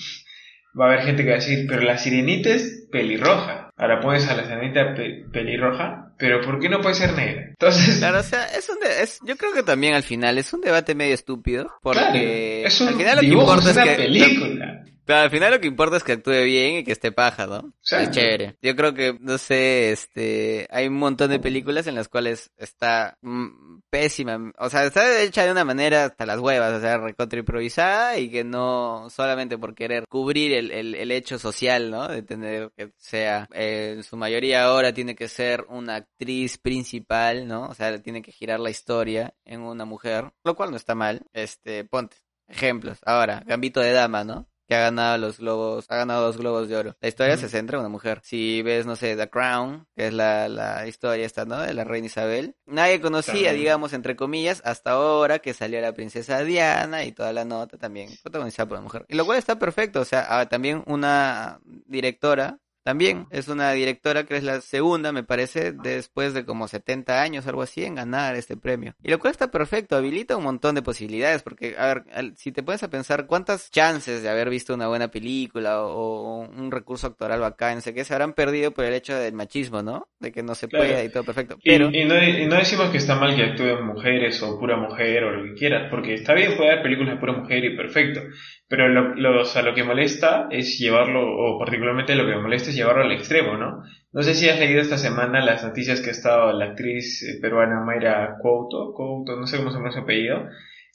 Va 0.81 0.85
a 0.85 0.93
haber 0.93 1.05
gente 1.05 1.25
que 1.25 1.31
va 1.31 1.35
a 1.35 1.41
decir, 1.41 1.67
pero 1.69 1.83
la 1.83 1.99
sirenita 1.99 2.51
es 2.51 2.87
pelirroja. 2.93 3.71
Ahora 3.77 3.99
pones 3.99 4.29
a 4.29 4.37
la 4.37 4.45
sirenita 4.45 4.95
pelirroja 5.33 6.02
pero 6.23 6.41
¿por 6.41 6.61
qué 6.61 6.69
no 6.69 6.81
puede 6.81 6.95
ser 6.95 7.15
negra? 7.15 7.47
Entonces... 7.49 7.99
Claro, 7.99 8.21
o 8.21 8.23
sea, 8.23 8.45
es 8.45 8.69
un 8.69 8.77
es, 8.87 9.19
yo 9.25 9.37
creo 9.37 9.53
que 9.53 9.65
también 9.65 9.95
al 9.95 10.05
final 10.05 10.39
es 10.39 10.53
un 10.53 10.61
debate 10.61 10.95
medio 10.95 11.15
estúpido, 11.15 11.75
porque 11.83 12.65
es 12.65 12.81
un 12.81 12.87
al 12.87 12.95
final 12.95 13.17
lo 13.17 13.21
que 13.23 13.27
importa 13.27 13.71
es, 13.71 13.77
que 13.77 13.95
película. 13.97 14.85
Pero 15.05 15.19
al 15.19 15.31
final 15.31 15.53
lo 15.53 15.61
que 15.61 15.67
importa 15.67 15.97
es 15.97 16.05
que 16.05 16.13
actúe 16.13 16.45
bien 16.45 16.77
y 16.77 16.85
que 16.85 16.93
esté 16.93 17.11
paja, 17.11 17.47
¿no? 17.47 17.73
Es 17.83 18.11
chévere. 18.11 18.57
Yo 18.63 18.77
creo 18.77 18.95
que, 18.95 19.17
no 19.21 19.37
sé, 19.37 19.91
este, 19.91 20.69
hay 20.71 20.87
un 20.87 20.95
montón 20.95 21.31
de 21.31 21.41
películas 21.41 21.87
en 21.89 21.97
las 21.97 22.09
cuales 22.09 22.53
está 22.57 23.19
mm, 23.21 23.81
pésima. 23.91 24.53
O 24.59 24.71
sea, 24.71 24.85
está 24.85 25.21
hecha 25.23 25.45
de 25.45 25.51
una 25.51 25.65
manera 25.65 26.05
hasta 26.05 26.25
las 26.25 26.39
huevas, 26.39 26.73
o 26.75 26.81
sea, 26.81 26.99
recontra 26.99 27.41
improvisada 27.41 28.19
y 28.19 28.31
que 28.31 28.45
no 28.45 29.09
solamente 29.11 29.59
por 29.59 29.75
querer 29.75 30.05
cubrir 30.09 30.53
el, 30.53 30.71
el, 30.71 30.95
el 30.95 31.11
hecho 31.11 31.39
social, 31.39 31.91
¿no? 31.91 32.07
De 32.07 32.23
tener 32.23 32.71
que 32.77 32.93
sea, 32.97 33.49
eh, 33.53 33.95
en 33.97 34.05
su 34.05 34.17
mayoría 34.17 34.65
ahora 34.65 34.95
tiene 34.95 35.17
que 35.17 35.29
ser 35.29 35.65
una 35.69 35.97
actriz 35.97 36.59
principal, 36.59 37.49
¿no? 37.49 37.67
O 37.67 37.75
sea, 37.75 38.01
tiene 38.01 38.23
que 38.23 38.33
girar 38.33 38.61
la 38.61 38.71
historia 38.71 39.35
en 39.45 39.63
una 39.63 39.85
mujer, 39.85 40.33
lo 40.45 40.55
cual 40.55 40.71
no 40.71 40.77
está 40.77 40.95
mal. 40.95 41.23
Este, 41.33 41.85
ponte. 41.85 42.17
Ejemplos. 42.49 42.99
Ahora, 43.05 43.43
Gambito 43.47 43.81
de 43.81 43.93
Dama, 43.93 44.25
¿no? 44.25 44.47
Que 44.73 44.77
ha 44.77 44.81
ganado 44.81 45.19
los 45.19 45.39
globos, 45.39 45.85
ha 45.91 45.97
ganado 45.97 46.23
dos 46.23 46.39
globos 46.39 46.67
de 46.67 46.77
oro. 46.77 46.97
La 47.03 47.09
historia 47.09 47.37
se 47.37 47.51
centra 47.51 47.77
en 47.77 47.81
una 47.81 47.91
mujer. 47.91 48.21
Si 48.23 48.63
ves, 48.63 48.87
no 48.87 48.97
sé, 48.97 49.17
The 49.17 49.29
Crown, 49.29 49.87
que 49.95 50.07
es 50.07 50.15
la, 50.15 50.49
la 50.49 50.87
historia 50.87 51.27
esta, 51.27 51.45
¿no? 51.45 51.61
De 51.61 51.75
la 51.75 51.85
reina 51.85 52.07
Isabel. 52.07 52.57
Nadie 52.65 53.03
conocía, 53.03 53.53
digamos, 53.53 53.93
entre 53.93 54.17
comillas, 54.17 54.63
hasta 54.65 54.93
ahora 54.93 55.41
que 55.41 55.53
salió 55.53 55.79
la 55.83 55.93
princesa 55.93 56.43
Diana 56.43 57.05
y 57.05 57.13
toda 57.13 57.35
la 57.35 57.45
nota 57.45 57.77
también 57.77 58.09
protagonizada 58.23 58.67
por 58.67 58.79
una 58.79 58.85
mujer. 58.85 59.05
Y 59.09 59.15
lo 59.15 59.27
cual 59.27 59.39
está 59.39 59.59
perfecto, 59.59 60.01
o 60.01 60.07
sea, 60.07 60.25
ah, 60.31 60.47
también 60.47 60.83
una 60.87 61.61
directora 61.65 62.59
también 62.83 63.27
es 63.31 63.49
una 63.49 63.73
directora 63.73 64.25
que 64.25 64.37
es 64.37 64.43
la 64.43 64.61
segunda, 64.61 65.13
me 65.13 65.23
parece, 65.23 65.73
después 65.73 66.35
de 66.35 66.45
como 66.45 66.69
70 66.69 67.23
años, 67.23 67.47
algo 67.47 67.63
así, 67.63 67.85
en 67.85 67.95
ganar 67.95 68.35
este 68.35 68.57
premio. 68.57 68.95
Y 69.03 69.11
lo 69.11 69.19
cual 69.19 69.31
está 69.31 69.51
perfecto, 69.51 69.97
habilita 69.97 70.37
un 70.37 70.45
montón 70.45 70.75
de 70.75 70.83
posibilidades, 70.83 71.43
porque, 71.43 71.77
a 71.79 71.87
ver, 71.87 72.05
si 72.37 72.51
te 72.53 72.63
pones 72.63 72.83
a 72.83 72.91
pensar 72.91 73.27
cuántas 73.27 73.71
chances 73.71 74.23
de 74.23 74.29
haber 74.29 74.51
visto 74.51 74.75
una 74.75 74.89
buena 74.89 75.09
película 75.09 75.83
o, 75.83 76.41
un 76.41 76.71
recurso 76.71 77.07
actoral 77.07 77.41
bacán, 77.41 77.77
no 77.77 77.81
sé 77.81 77.95
qué, 77.95 78.05
se 78.05 78.15
habrán 78.15 78.33
perdido 78.33 78.73
por 78.73 78.85
el 78.85 78.95
hecho 78.95 79.15
del 79.15 79.35
machismo, 79.35 79.83
¿no? 79.83 80.09
De 80.19 80.33
que 80.33 80.43
no 80.43 80.55
se 80.55 80.69
puede 80.69 81.05
y 81.05 81.09
todo 81.09 81.25
perfecto. 81.25 81.59
Pero... 81.63 81.91
Y, 81.93 82.05
no, 82.05 82.15
no, 82.15 82.57
decimos 82.57 82.91
que 82.91 82.99
está 82.99 83.15
mal 83.17 83.37
que 83.37 83.43
actúen 83.43 83.87
mujeres 83.87 84.43
o 84.43 84.59
pura 84.59 84.77
mujer 84.77 85.25
o 85.25 85.31
lo 85.31 85.45
que 85.45 85.55
quieras, 85.55 85.89
porque 85.91 86.15
está 86.15 86.35
bien, 86.35 86.57
puede 86.57 86.73
haber 86.73 86.83
películas 86.83 87.15
de 87.15 87.21
pura 87.21 87.33
mujer 87.33 87.65
y 87.65 87.77
perfecto. 87.77 88.23
Pero 88.73 88.89
lo, 88.89 89.15
lo, 89.17 89.43
o 89.43 89.45
sea, 89.45 89.61
lo 89.61 89.75
que 89.75 89.85
molesta 89.85 90.49
es 90.51 90.79
llevarlo, 90.79 91.21
o 91.21 91.59
particularmente 91.59 92.15
lo 92.15 92.25
que 92.25 92.37
me 92.37 92.41
molesta 92.41 92.71
es 92.71 92.75
llevarlo 92.75 93.03
al 93.03 93.13
extremo, 93.13 93.59
¿no? 93.59 93.83
No 94.13 94.23
sé 94.23 94.33
si 94.33 94.49
has 94.49 94.59
leído 94.59 94.81
esta 94.81 94.97
semana 94.97 95.45
las 95.45 95.63
noticias 95.63 96.01
que 96.01 96.09
ha 96.09 96.13
estado 96.13 96.51
la 96.55 96.71
actriz 96.71 97.23
eh, 97.23 97.39
peruana 97.39 97.85
Mayra 97.85 98.39
Couto, 98.41 98.95
Couto, 98.95 99.37
no 99.37 99.47
sé 99.47 99.59
cómo 99.59 99.71
se 99.71 99.77
llama 99.77 99.93
su 99.93 99.99
apellido, 99.99 100.49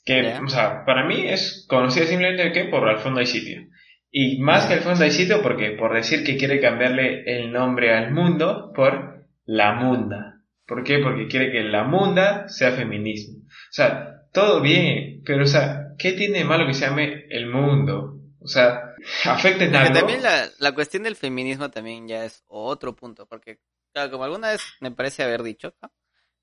que, 0.04 0.34
o 0.44 0.48
sea, 0.48 0.84
para 0.86 1.06
mí 1.06 1.28
es 1.28 1.66
conocida 1.68 2.06
simplemente 2.06 2.50
que 2.50 2.64
por 2.64 2.88
Al 2.88 2.98
fondo 2.98 3.20
hay 3.20 3.26
sitio. 3.26 3.68
Y 4.10 4.40
más 4.40 4.66
que 4.66 4.74
Al 4.74 4.80
fondo 4.80 5.04
hay 5.04 5.12
sitio, 5.12 5.40
porque 5.40 5.70
por 5.78 5.94
decir 5.94 6.24
que 6.24 6.36
quiere 6.36 6.60
cambiarle 6.60 7.22
el 7.26 7.52
nombre 7.52 7.94
al 7.94 8.10
mundo 8.10 8.72
por 8.74 9.24
La 9.46 9.74
Munda. 9.74 10.40
¿Por 10.66 10.82
qué? 10.82 10.98
Porque 10.98 11.28
quiere 11.28 11.52
que 11.52 11.62
La 11.62 11.84
Munda 11.84 12.48
sea 12.48 12.72
feminismo. 12.72 13.44
O 13.44 13.70
sea, 13.70 14.22
todo 14.32 14.60
bien, 14.62 15.22
pero 15.24 15.44
o 15.44 15.46
sea, 15.46 15.87
¿qué 15.98 16.12
tiene 16.12 16.38
de 16.38 16.44
malo 16.44 16.66
que 16.66 16.74
se 16.74 16.86
llame 16.86 17.26
el 17.30 17.46
mundo? 17.46 18.20
O 18.40 18.46
sea, 18.46 18.94
afecta 19.24 19.64
en 19.64 19.74
algo. 19.74 19.92
También 19.92 20.22
la, 20.22 20.48
la 20.58 20.72
cuestión 20.72 21.02
del 21.02 21.16
feminismo 21.16 21.70
también 21.70 22.06
ya 22.08 22.24
es 22.24 22.44
otro 22.46 22.94
punto, 22.94 23.26
porque, 23.26 23.58
claro, 23.92 24.10
como 24.10 24.24
alguna 24.24 24.50
vez 24.50 24.62
me 24.80 24.90
parece 24.90 25.22
haber 25.22 25.42
dicho 25.42 25.74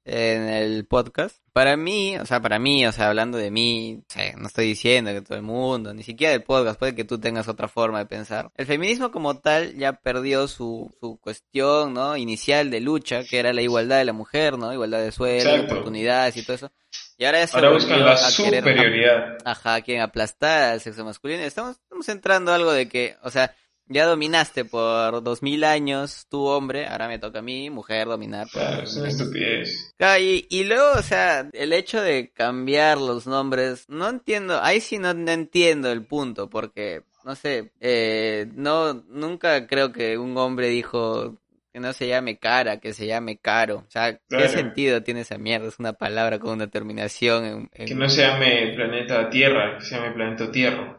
en 0.06 0.50
el 0.50 0.86
podcast, 0.86 1.38
para 1.52 1.76
mí, 1.78 2.16
o 2.18 2.26
sea, 2.28 2.40
para 2.40 2.60
mí, 2.60 2.86
o 2.86 2.92
sea, 2.92 3.08
hablando 3.10 3.40
de 3.40 3.50
mí, 3.50 4.04
no 4.38 4.48
estoy 4.48 4.68
diciendo 4.68 5.12
que 5.12 5.22
todo 5.22 5.36
el 5.36 5.44
mundo, 5.44 5.96
ni 5.96 6.04
siquiera 6.04 6.34
el 6.34 6.44
podcast, 6.44 6.78
puede 6.78 6.94
que 6.94 7.06
tú 7.06 7.20
tengas 7.20 7.48
otra 7.48 7.68
forma 7.68 7.98
de 7.98 8.06
pensar. 8.06 8.52
El 8.56 8.68
feminismo 8.68 9.10
como 9.10 9.40
tal 9.40 9.74
ya 9.76 9.94
perdió 9.94 10.48
su, 10.48 10.96
su 11.00 11.18
cuestión, 11.18 11.96
¿no? 11.96 12.18
Inicial 12.18 12.70
de 12.70 12.82
lucha, 12.82 13.24
que 13.24 13.40
era 13.40 13.52
la 13.52 13.64
igualdad 13.64 13.98
de 13.98 14.06
la 14.06 14.14
mujer, 14.14 14.60
¿no? 14.60 14.72
Igualdad 14.72 15.02
de 15.02 15.12
sueldo, 15.12 15.64
oportunidades 15.64 16.38
y 16.38 16.44
todo 16.44 16.56
eso. 16.56 16.72
Y 17.18 17.26
ahora 17.26 17.40
ya 17.40 17.48
se 17.48 17.58
ahora 17.58 17.72
buscan 17.72 18.06
la 18.06 18.18
superioridad. 18.18 19.38
ajá, 19.46 19.82
quieren 19.82 20.04
aplastar 20.04 20.74
al 20.74 20.82
sexo 20.82 21.06
masculino. 21.06 21.44
Estamos, 21.44 21.78
estamos 21.78 22.10
entrando 22.10 22.54
algo 22.54 22.74
de 22.74 22.90
que, 22.90 23.16
o 23.24 23.30
sea, 23.30 23.56
ya 23.88 24.06
dominaste 24.06 24.66
por 24.66 25.22
dos 25.22 25.44
mil 25.44 25.64
años 25.64 26.26
tu 26.28 26.46
hombre, 26.46 26.88
ahora 26.88 27.08
me 27.08 27.20
toca 27.20 27.40
a 27.40 27.42
mí, 27.42 27.70
mujer, 27.70 28.08
dominar. 28.08 28.48
Claro, 28.52 28.84
es 28.84 28.96
una 28.96 29.10
estupidez. 29.10 29.94
Y, 30.20 30.48
y, 30.50 30.64
luego, 30.64 30.98
o 30.98 31.04
sea, 31.04 31.50
el 31.54 31.72
hecho 31.72 32.02
de 32.02 32.32
cambiar 32.32 32.98
los 32.98 33.28
nombres, 33.28 33.86
no 33.88 34.10
entiendo, 34.10 34.60
ahí 34.62 34.82
sí 34.82 34.98
no, 34.98 35.12
entiendo 35.12 35.92
el 35.92 36.04
punto, 36.04 36.50
porque, 36.50 37.04
no 37.24 37.36
sé, 37.36 37.72
eh, 37.80 38.48
no, 38.56 38.94
nunca 38.94 39.68
creo 39.68 39.92
que 39.92 40.18
un 40.18 40.38
hombre 40.38 40.70
dijo, 40.70 41.38
que 41.76 41.82
no 41.82 41.92
se 41.92 42.08
llame 42.08 42.38
cara, 42.38 42.80
que 42.80 42.94
se 42.94 43.06
llame 43.06 43.38
caro. 43.38 43.84
O 43.86 43.92
sea, 43.92 44.18
¿qué 44.30 44.48
sentido 44.48 45.04
tiene 45.04 45.20
esa 45.20 45.38
mierda? 45.38 45.68
Es 45.68 45.78
una 45.78 45.92
palabra 45.92 46.40
con 46.40 46.52
una 46.52 46.68
terminación 46.68 47.70
en, 47.74 47.86
Que 47.88 47.94
no 47.94 48.08
se 48.08 48.22
llame 48.22 48.72
planeta 48.74 49.30
Tierra, 49.30 49.78
que 49.78 49.84
se 49.84 49.96
llame 49.96 50.14
planeta 50.14 50.50
Tierra. 50.50 50.98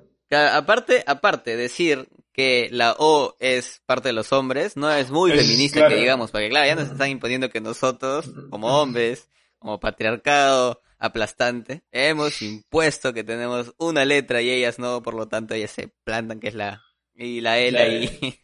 Aparte, 0.53 1.03
aparte, 1.07 1.57
decir 1.57 2.07
que 2.31 2.69
la 2.71 2.95
O 2.99 3.37
es 3.41 3.81
parte 3.87 4.11
de 4.11 4.13
los 4.13 4.35
hombres, 4.35 4.77
no 4.77 4.93
es 4.93 5.11
muy 5.11 5.33
Es, 5.33 5.47
feminista 5.47 5.79
claro. 5.79 5.95
que 5.95 6.01
digamos, 6.03 6.31
porque 6.31 6.51
claro, 6.51 6.67
ya 6.67 6.75
nos 6.75 6.91
están 6.91 7.09
imponiendo 7.09 7.49
que 7.49 7.63
nosotros, 7.63 8.31
como 8.51 8.79
hombres, 8.79 9.31
como 9.59 9.81
patriarcado 9.81 10.83
aplastante, 10.99 11.85
hemos 11.91 12.43
impuesto 12.43 13.15
que 13.15 13.25
tenemos 13.25 13.73
una 13.79 14.05
letra 14.05 14.43
y 14.43 14.51
ellas 14.51 14.79
no, 14.79 15.03
por 15.03 15.15
lo 15.15 15.27
tanto 15.27 15.55
ellas 15.55 15.71
se 15.71 15.89
plantan 16.05 16.39
que 16.39 16.49
es 16.49 16.55
la 16.55 16.83
y 17.17 17.41
la 17.41 17.59
L 17.59 17.77
Claro. 17.79 18.35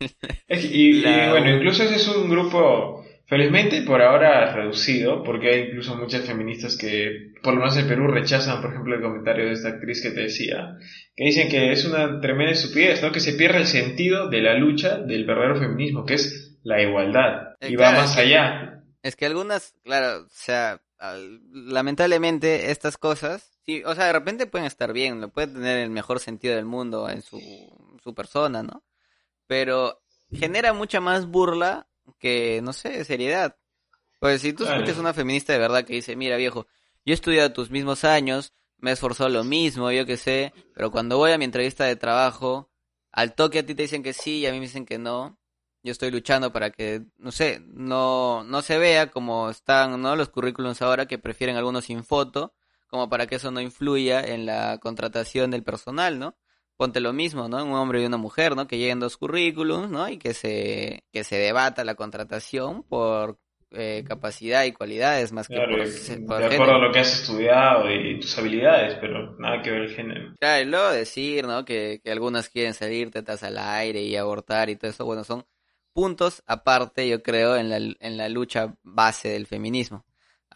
y 0.49 1.01
bueno, 1.31 1.51
incluso 1.57 1.83
ese 1.85 1.97
es 1.97 2.09
un 2.09 2.29
grupo, 2.31 3.05
felizmente 3.27 3.83
por 3.83 4.01
ahora 4.03 4.55
reducido, 4.55 5.23
porque 5.23 5.49
hay 5.51 5.61
incluso 5.69 5.97
muchas 5.97 6.25
feministas 6.27 6.77
que, 6.77 7.33
por 7.43 7.55
lo 7.55 7.61
menos 7.61 7.77
en 7.77 7.89
Perú, 7.89 8.09
rechazan, 8.09 8.61
por 8.63 8.71
ejemplo, 8.71 8.95
el 8.95 9.03
comentario 9.03 9.47
de 9.47 9.53
esta 9.53 9.69
actriz 9.71 10.03
que 10.03 10.11
te 10.11 10.23
decía, 10.23 10.77
que 11.17 11.25
dicen 11.25 11.49
que 11.49 11.73
es 11.73 11.85
una 11.85 12.21
tremenda 12.21 12.53
estupidez, 12.53 13.03
¿no? 13.03 13.13
Que 13.13 13.21
se 13.21 13.35
pierde 13.35 13.59
el 13.59 13.67
sentido 13.67 14.29
de 14.29 14.41
la 14.43 14.55
lucha 14.55 14.99
del 14.99 15.25
verdadero 15.25 15.57
feminismo, 15.57 16.05
que 16.05 16.15
es 16.15 16.59
la 16.65 16.81
igualdad, 16.83 17.55
Eh, 17.61 17.71
y 17.71 17.77
va 17.77 17.93
más 17.93 18.11
es 18.11 18.17
que- 18.17 18.23
allá. 18.23 18.69
Es 19.03 19.17
que 19.17 19.27
algunas, 19.27 19.75
claro, 19.83 20.23
o 20.23 20.29
sea, 20.31 20.81
lamentablemente 21.53 22.71
estas 22.71 22.97
cosas, 22.97 23.52
sí, 23.65 23.83
o 23.85 23.95
sea, 23.95 24.07
de 24.07 24.13
repente 24.13 24.47
pueden 24.47 24.67
estar 24.67 24.93
bien, 24.93 25.21
lo 25.21 25.29
puede 25.31 25.49
tener 25.49 25.79
el 25.79 25.91
mejor 25.91 26.21
sentido 26.21 26.57
del 26.57 26.65
mundo 26.65 27.09
en 27.09 27.23
su, 27.23 27.41
su 28.03 28.15
persona, 28.15 28.63
¿no? 28.63 28.83
Pero 29.47 30.03
genera 30.31 30.73
mucha 30.73 31.01
más 31.01 31.27
burla 31.27 31.89
que, 32.19 32.61
no 32.63 32.73
sé, 32.73 33.05
seriedad. 33.05 33.57
Pues 34.19 34.41
si 34.41 34.53
tú 34.53 34.65
escuchas 34.65 34.99
una 34.99 35.15
feminista 35.15 35.53
de 35.53 35.59
verdad 35.59 35.85
que 35.85 35.95
dice, 35.95 36.15
mira 36.17 36.37
viejo, 36.37 36.67
yo 37.05 37.13
he 37.13 37.15
estudiado 37.15 37.53
tus 37.53 37.71
mismos 37.71 38.05
años, 38.05 38.55
me 38.79 38.91
he 38.91 38.93
esforzado 38.95 39.31
lo 39.31 39.45
mismo, 39.45 39.91
yo 39.91 40.07
qué 40.07 40.17
sé, 40.17 40.53
pero 40.75 40.91
cuando 40.91 41.17
voy 41.17 41.33
a 41.33 41.39
mi 41.39 41.45
entrevista 41.45 41.85
de 41.85 41.97
trabajo, 41.97 42.71
al 43.11 43.35
toque 43.35 43.61
a 43.61 43.67
ti 43.67 43.75
te 43.75 43.83
dicen 43.83 44.03
que 44.03 44.13
sí 44.13 44.39
y 44.39 44.47
a 44.47 44.53
mí 44.53 44.59
me 44.59 44.67
dicen 44.67 44.87
que 44.87 44.99
no. 44.99 45.39
Yo 45.85 45.91
estoy 45.91 46.13
luchando 46.13 46.53
para 46.53 46.71
que, 46.71 47.03
no 47.19 47.33
sé, 47.33 47.61
no, 47.67 48.45
no 48.45 48.63
se 48.63 48.79
vea 48.79 49.11
como 49.11 49.51
están, 49.51 50.01
¿no? 50.01 50.15
Los 50.15 50.29
currículums 50.29 50.81
ahora 50.81 51.07
que 51.07 51.19
prefieren 51.19 51.57
algunos 51.57 51.87
sin 51.87 52.05
foto, 52.05 52.55
como 52.93 53.09
para 53.09 53.27
que 53.27 53.37
eso 53.37 53.51
no 53.51 53.63
influya 53.63 54.21
en 54.21 54.45
la 54.45 54.77
contratación 54.77 55.51
del 55.51 55.63
personal, 55.63 56.19
¿no? 56.19 56.37
Ponte 56.77 57.01
lo 57.01 57.15
mismo, 57.15 57.49
¿no? 57.49 57.65
Un 57.65 57.73
hombre 57.73 58.03
y 58.03 58.05
una 58.05 58.19
mujer, 58.19 58.55
¿no? 58.55 58.67
Que 58.67 58.77
lleguen 58.77 59.01
dos 59.01 59.17
currículums, 59.17 59.89
¿no? 59.89 60.11
Y 60.11 60.19
que 60.19 60.35
se, 60.35 61.03
que 61.11 61.25
se 61.25 61.37
debata 61.37 61.85
la 61.87 61.95
contratación 61.95 62.83
por 62.83 63.39
eh, 63.71 64.05
capacidad 64.07 64.65
y 64.65 64.73
cualidades 64.73 65.33
más 65.33 65.49
que 65.49 65.57
por, 65.57 65.69
de 65.71 66.45
acuerdo 66.45 66.51
género. 66.51 66.75
a 66.75 66.79
lo 66.81 66.93
que 66.93 66.99
has 66.99 67.21
estudiado 67.21 67.91
y 67.91 68.21
tus 68.21 68.37
habilidades, 68.37 68.99
pero 69.01 69.39
nada 69.39 69.63
que 69.63 69.71
ver 69.71 69.83
el 69.85 69.95
género. 69.95 70.35
Claro, 70.39 70.63
y 70.63 70.71
luego 70.71 70.91
decir, 70.91 71.47
¿no? 71.47 71.65
Que, 71.65 71.99
que 72.05 72.13
algunas 72.13 72.51
quieren 72.51 72.75
salir 72.75 73.11
tetas 73.11 73.43
al 73.43 73.57
aire 73.57 74.03
y 74.03 74.17
abortar 74.17 74.69
y 74.69 74.77
todo 74.77 74.91
eso, 74.91 75.07
bueno, 75.07 75.25
son 75.25 75.47
puntos 75.95 76.43
aparte, 76.47 77.09
yo 77.09 77.23
creo, 77.23 77.57
en 77.57 77.71
la, 77.71 77.79
en 77.79 78.17
la 78.19 78.29
lucha 78.29 78.75
base 78.83 79.31
del 79.31 79.47
feminismo. 79.47 80.05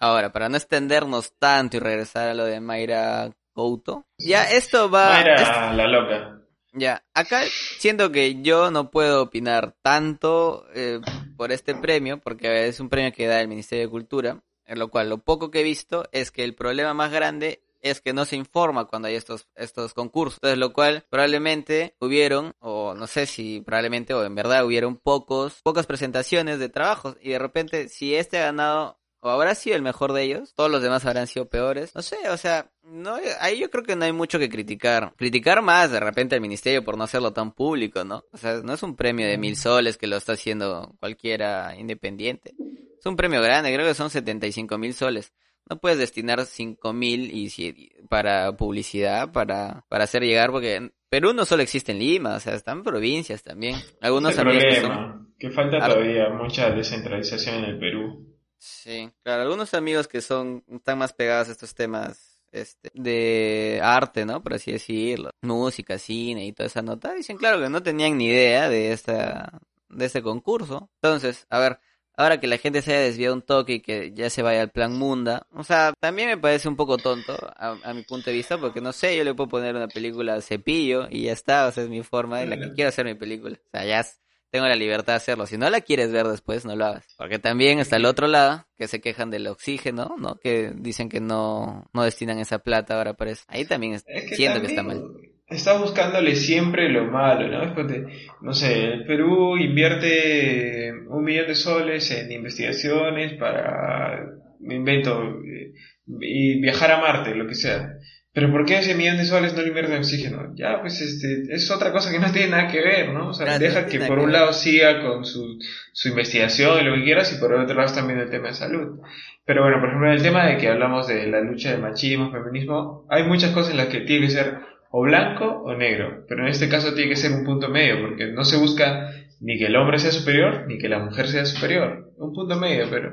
Ahora, 0.00 0.32
para 0.32 0.48
no 0.48 0.56
extendernos 0.56 1.32
tanto 1.38 1.76
y 1.76 1.80
regresar 1.80 2.28
a 2.28 2.34
lo 2.34 2.44
de 2.44 2.60
Mayra 2.60 3.30
Couto, 3.52 4.06
ya 4.18 4.50
esto 4.50 4.90
va... 4.90 5.10
Mayra, 5.10 5.34
esto- 5.34 5.72
la 5.76 5.86
loca. 5.88 6.40
ya, 6.72 7.04
acá 7.14 7.42
siento 7.78 8.12
que 8.12 8.42
yo 8.42 8.70
no 8.70 8.90
puedo 8.90 9.22
opinar 9.22 9.74
tanto 9.82 10.66
eh, 10.74 11.00
por 11.36 11.52
este 11.52 11.74
premio, 11.74 12.18
porque 12.18 12.66
es 12.68 12.80
un 12.80 12.88
premio 12.88 13.12
que 13.12 13.26
da 13.26 13.40
el 13.40 13.48
Ministerio 13.48 13.84
de 13.86 13.90
Cultura, 13.90 14.42
en 14.66 14.78
lo 14.78 14.88
cual 14.88 15.08
lo 15.08 15.18
poco 15.18 15.50
que 15.50 15.60
he 15.60 15.64
visto 15.64 16.04
es 16.12 16.30
que 16.30 16.44
el 16.44 16.54
problema 16.54 16.92
más 16.94 17.10
grande 17.12 17.62
es 17.82 18.00
que 18.00 18.12
no 18.12 18.24
se 18.24 18.34
informa 18.36 18.86
cuando 18.86 19.06
hay 19.06 19.14
estos, 19.14 19.46
estos 19.54 19.94
concursos. 19.94 20.38
Entonces, 20.38 20.58
lo 20.58 20.72
cual 20.72 21.04
probablemente 21.08 21.94
hubieron, 22.00 22.54
o 22.58 22.94
no 22.94 23.06
sé 23.06 23.26
si 23.26 23.60
probablemente 23.60 24.12
o 24.12 24.24
en 24.24 24.34
verdad 24.34 24.64
hubieron 24.64 24.96
pocos, 24.96 25.60
pocas 25.62 25.86
presentaciones 25.86 26.58
de 26.58 26.68
trabajos, 26.68 27.16
y 27.22 27.30
de 27.30 27.38
repente 27.38 27.88
si 27.88 28.14
este 28.16 28.38
ha 28.38 28.46
ganado 28.46 28.98
o 29.26 29.30
habrá 29.30 29.54
sido 29.54 29.76
el 29.76 29.82
mejor 29.82 30.12
de 30.12 30.22
ellos, 30.22 30.54
todos 30.54 30.70
los 30.70 30.82
demás 30.82 31.04
habrán 31.04 31.26
sido 31.26 31.48
peores. 31.48 31.94
No 31.94 32.02
sé, 32.02 32.16
o 32.30 32.36
sea, 32.36 32.70
no, 32.82 33.16
ahí 33.40 33.58
yo 33.58 33.70
creo 33.70 33.82
que 33.84 33.96
no 33.96 34.04
hay 34.04 34.12
mucho 34.12 34.38
que 34.38 34.48
criticar. 34.48 35.12
Criticar 35.16 35.62
más 35.62 35.90
de 35.90 36.00
repente 36.00 36.34
al 36.36 36.40
ministerio 36.40 36.84
por 36.84 36.96
no 36.96 37.04
hacerlo 37.04 37.32
tan 37.32 37.52
público, 37.52 38.04
¿no? 38.04 38.24
O 38.32 38.36
sea, 38.38 38.60
no 38.62 38.72
es 38.72 38.82
un 38.82 38.94
premio 38.96 39.26
de 39.26 39.38
mil 39.38 39.56
soles 39.56 39.96
que 39.98 40.06
lo 40.06 40.16
está 40.16 40.32
haciendo 40.34 40.94
cualquiera 41.00 41.74
independiente. 41.76 42.54
Es 42.98 43.04
un 43.06 43.16
premio 43.16 43.42
grande, 43.42 43.72
creo 43.74 43.86
que 43.86 43.94
son 43.94 44.10
75 44.10 44.78
mil 44.78 44.94
soles. 44.94 45.32
No 45.68 45.78
puedes 45.78 45.98
destinar 45.98 46.44
5 46.46 46.92
mil 46.92 47.30
y 47.36 47.50
si- 47.50 47.90
para 48.08 48.56
publicidad, 48.56 49.32
para, 49.32 49.84
para 49.88 50.04
hacer 50.04 50.22
llegar, 50.22 50.52
porque 50.52 50.92
Perú 51.08 51.32
no 51.32 51.44
solo 51.44 51.62
existe 51.62 51.90
en 51.92 51.98
Lima, 51.98 52.36
o 52.36 52.40
sea, 52.40 52.54
están 52.54 52.84
provincias 52.84 53.42
también. 53.42 53.74
Algunos 54.00 54.30
que 54.30 54.36
son 54.36 54.44
problema, 54.92 55.26
que 55.38 55.50
falta 55.50 55.76
Ar- 55.78 55.92
todavía 55.94 56.28
mucha 56.30 56.70
descentralización 56.70 57.56
en 57.56 57.64
el 57.64 57.78
Perú. 57.80 58.35
Sí, 58.58 59.10
claro, 59.22 59.42
algunos 59.42 59.74
amigos 59.74 60.08
que 60.08 60.20
son, 60.20 60.64
están 60.68 60.98
más 60.98 61.12
pegados 61.12 61.48
a 61.48 61.52
estos 61.52 61.74
temas 61.74 62.40
este, 62.52 62.90
de 62.94 63.80
arte, 63.82 64.24
¿no? 64.24 64.42
Por 64.42 64.54
así 64.54 64.72
decirlo, 64.72 65.30
música, 65.42 65.98
cine 65.98 66.46
y 66.46 66.52
toda 66.52 66.68
esa 66.68 66.82
nota, 66.82 67.12
dicen 67.14 67.36
claro 67.36 67.60
que 67.60 67.68
no 67.68 67.82
tenían 67.82 68.16
ni 68.16 68.26
idea 68.26 68.68
de 68.68 68.92
esta, 68.92 69.60
de 69.88 70.06
este 70.06 70.22
concurso. 70.22 70.90
Entonces, 71.02 71.46
a 71.50 71.58
ver, 71.58 71.80
ahora 72.16 72.40
que 72.40 72.46
la 72.46 72.58
gente 72.58 72.82
se 72.82 72.94
haya 72.94 73.02
desviado 73.02 73.34
un 73.34 73.42
toque 73.42 73.74
y 73.74 73.80
que 73.80 74.12
ya 74.14 74.30
se 74.30 74.42
vaya 74.42 74.62
al 74.62 74.70
plan 74.70 74.96
Munda, 74.96 75.46
o 75.52 75.62
sea, 75.62 75.92
también 76.00 76.28
me 76.28 76.38
parece 76.38 76.68
un 76.68 76.76
poco 76.76 76.96
tonto 76.96 77.34
a, 77.56 77.78
a 77.82 77.94
mi 77.94 78.02
punto 78.02 78.30
de 78.30 78.36
vista, 78.36 78.58
porque 78.58 78.80
no 78.80 78.92
sé, 78.92 79.16
yo 79.16 79.24
le 79.24 79.34
puedo 79.34 79.48
poner 79.48 79.76
una 79.76 79.88
película 79.88 80.40
Cepillo 80.40 81.08
y 81.10 81.24
ya 81.24 81.32
está, 81.32 81.66
o 81.66 81.72
sea, 81.72 81.84
es 81.84 81.90
mi 81.90 82.02
forma 82.02 82.42
en 82.42 82.50
la 82.50 82.58
que 82.58 82.72
quiero 82.72 82.88
hacer 82.88 83.04
mi 83.04 83.14
película. 83.14 83.58
O 83.66 83.70
sea, 83.70 83.84
ya 83.84 84.02
tengo 84.50 84.66
la 84.66 84.74
libertad 84.76 85.12
de 85.14 85.16
hacerlo. 85.18 85.46
Si 85.46 85.58
no 85.58 85.68
la 85.70 85.80
quieres 85.80 86.12
ver 86.12 86.26
después, 86.26 86.64
no 86.64 86.74
lo 86.76 86.84
hagas. 86.86 87.04
Porque 87.18 87.38
también 87.38 87.78
está 87.78 87.96
el 87.96 88.06
otro 88.06 88.26
lado, 88.26 88.66
que 88.76 88.88
se 88.88 89.00
quejan 89.00 89.30
del 89.30 89.46
oxígeno, 89.48 90.14
¿no? 90.18 90.36
Que 90.42 90.72
dicen 90.74 91.08
que 91.08 91.20
no, 91.20 91.88
no 91.92 92.02
destinan 92.04 92.38
esa 92.38 92.58
plata 92.60 92.96
ahora 92.96 93.14
para 93.14 93.32
eso. 93.32 93.44
Ahí 93.48 93.64
también 93.64 93.94
es- 93.94 94.04
que 94.04 94.34
siento 94.36 94.60
que 94.60 94.66
está 94.68 94.82
mal. 94.82 95.02
Está 95.48 95.78
buscándole 95.78 96.34
siempre 96.34 96.88
lo 96.90 97.04
malo, 97.10 97.46
¿no? 97.46 97.84
De- 97.86 98.06
no 98.40 98.52
sé, 98.52 98.84
el 98.84 99.06
Perú 99.06 99.56
invierte 99.56 100.92
un 101.08 101.22
millón 101.24 101.46
de 101.46 101.54
soles 101.54 102.10
en 102.10 102.32
investigaciones 102.32 103.34
para, 103.34 104.24
me 104.60 104.74
invento, 104.74 105.22
eh, 105.44 105.72
y 106.20 106.60
viajar 106.60 106.90
a 106.92 107.00
Marte, 107.00 107.34
lo 107.34 107.46
que 107.46 107.54
sea. 107.54 107.90
Pero 108.36 108.52
¿por 108.52 108.66
qué 108.66 108.80
ese 108.80 108.94
millón 108.94 109.16
de 109.16 109.24
soles 109.24 109.54
no 109.54 109.62
lo 109.62 109.68
invierte 109.68 109.94
en 109.94 110.00
oxígeno? 110.00 110.52
Ya, 110.56 110.82
pues 110.82 111.00
este, 111.00 111.44
es 111.54 111.70
otra 111.70 111.90
cosa 111.90 112.12
que 112.12 112.18
no 112.18 112.30
tiene 112.30 112.50
nada 112.50 112.68
que 112.68 112.82
ver, 112.82 113.08
¿no? 113.14 113.30
O 113.30 113.32
sea, 113.32 113.58
deja 113.58 113.80
no 113.80 113.88
que 113.88 114.00
por 114.00 114.18
un 114.18 114.30
lado 114.30 114.52
siga 114.52 115.00
con 115.00 115.24
su, 115.24 115.58
su 115.94 116.08
investigación 116.10 116.78
y 116.78 116.84
lo 116.84 116.96
que 116.96 117.04
quieras, 117.04 117.32
y 117.32 117.40
por 117.40 117.54
el 117.54 117.62
otro 117.62 117.74
lado 117.74 118.06
viendo 118.06 118.24
el 118.24 118.28
tema 118.28 118.48
de 118.48 118.54
salud. 118.54 119.00
Pero 119.46 119.62
bueno, 119.62 119.80
por 119.80 119.88
ejemplo, 119.88 120.08
en 120.08 120.16
el 120.16 120.22
tema 120.22 120.44
de 120.48 120.58
que 120.58 120.68
hablamos 120.68 121.06
de 121.06 121.26
la 121.28 121.40
lucha 121.40 121.70
de 121.70 121.78
machismo, 121.78 122.30
feminismo, 122.30 123.06
hay 123.08 123.22
muchas 123.22 123.52
cosas 123.52 123.70
en 123.70 123.78
las 123.78 123.86
que 123.86 124.00
tiene 124.00 124.26
que 124.26 124.32
ser 124.34 124.58
o 124.90 125.00
blanco 125.00 125.62
o 125.64 125.74
negro, 125.74 126.26
pero 126.28 126.42
en 126.42 126.48
este 126.48 126.68
caso 126.68 126.92
tiene 126.92 127.08
que 127.08 127.16
ser 127.16 127.32
un 127.32 127.42
punto 127.42 127.70
medio, 127.70 128.02
porque 128.02 128.26
no 128.26 128.44
se 128.44 128.58
busca 128.58 129.12
ni 129.40 129.56
que 129.56 129.68
el 129.68 129.76
hombre 129.76 129.98
sea 129.98 130.12
superior, 130.12 130.66
ni 130.68 130.76
que 130.76 130.90
la 130.90 130.98
mujer 130.98 131.26
sea 131.28 131.46
superior, 131.46 132.12
un 132.18 132.34
punto 132.34 132.54
medio, 132.60 132.84
pero 132.90 133.12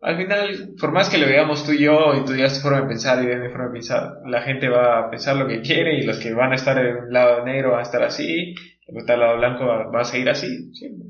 al 0.00 0.16
final, 0.16 0.74
por 0.80 0.92
más 0.92 1.08
que 1.08 1.18
lo 1.18 1.26
veamos 1.26 1.64
tú 1.64 1.72
y 1.72 1.82
yo, 1.82 2.14
y 2.14 2.24
tú 2.24 2.32
digas 2.32 2.54
tu 2.54 2.60
forma 2.60 2.82
de 2.82 2.88
pensar 2.88 3.22
y 3.22 3.28
yo 3.28 3.36
mi 3.36 3.48
forma 3.48 3.66
de 3.66 3.72
pensar, 3.72 4.12
la 4.26 4.42
gente 4.42 4.68
va 4.68 5.00
a 5.00 5.10
pensar 5.10 5.36
lo 5.36 5.48
que 5.48 5.60
quiere, 5.60 5.98
y 5.98 6.02
los 6.02 6.18
que 6.18 6.32
van 6.32 6.52
a 6.52 6.54
estar 6.54 6.78
en 6.78 6.96
un 6.96 7.12
lado 7.12 7.44
negro 7.44 7.72
van 7.72 7.80
a 7.80 7.82
estar 7.82 8.02
así, 8.02 8.54
los 8.86 8.94
que 8.94 8.98
están 9.00 9.14
al 9.14 9.20
lado 9.20 9.38
blanco 9.38 9.66
va, 9.66 10.00
a 10.00 10.04
seguir 10.04 10.30
así, 10.30 10.72
siempre. 10.72 11.08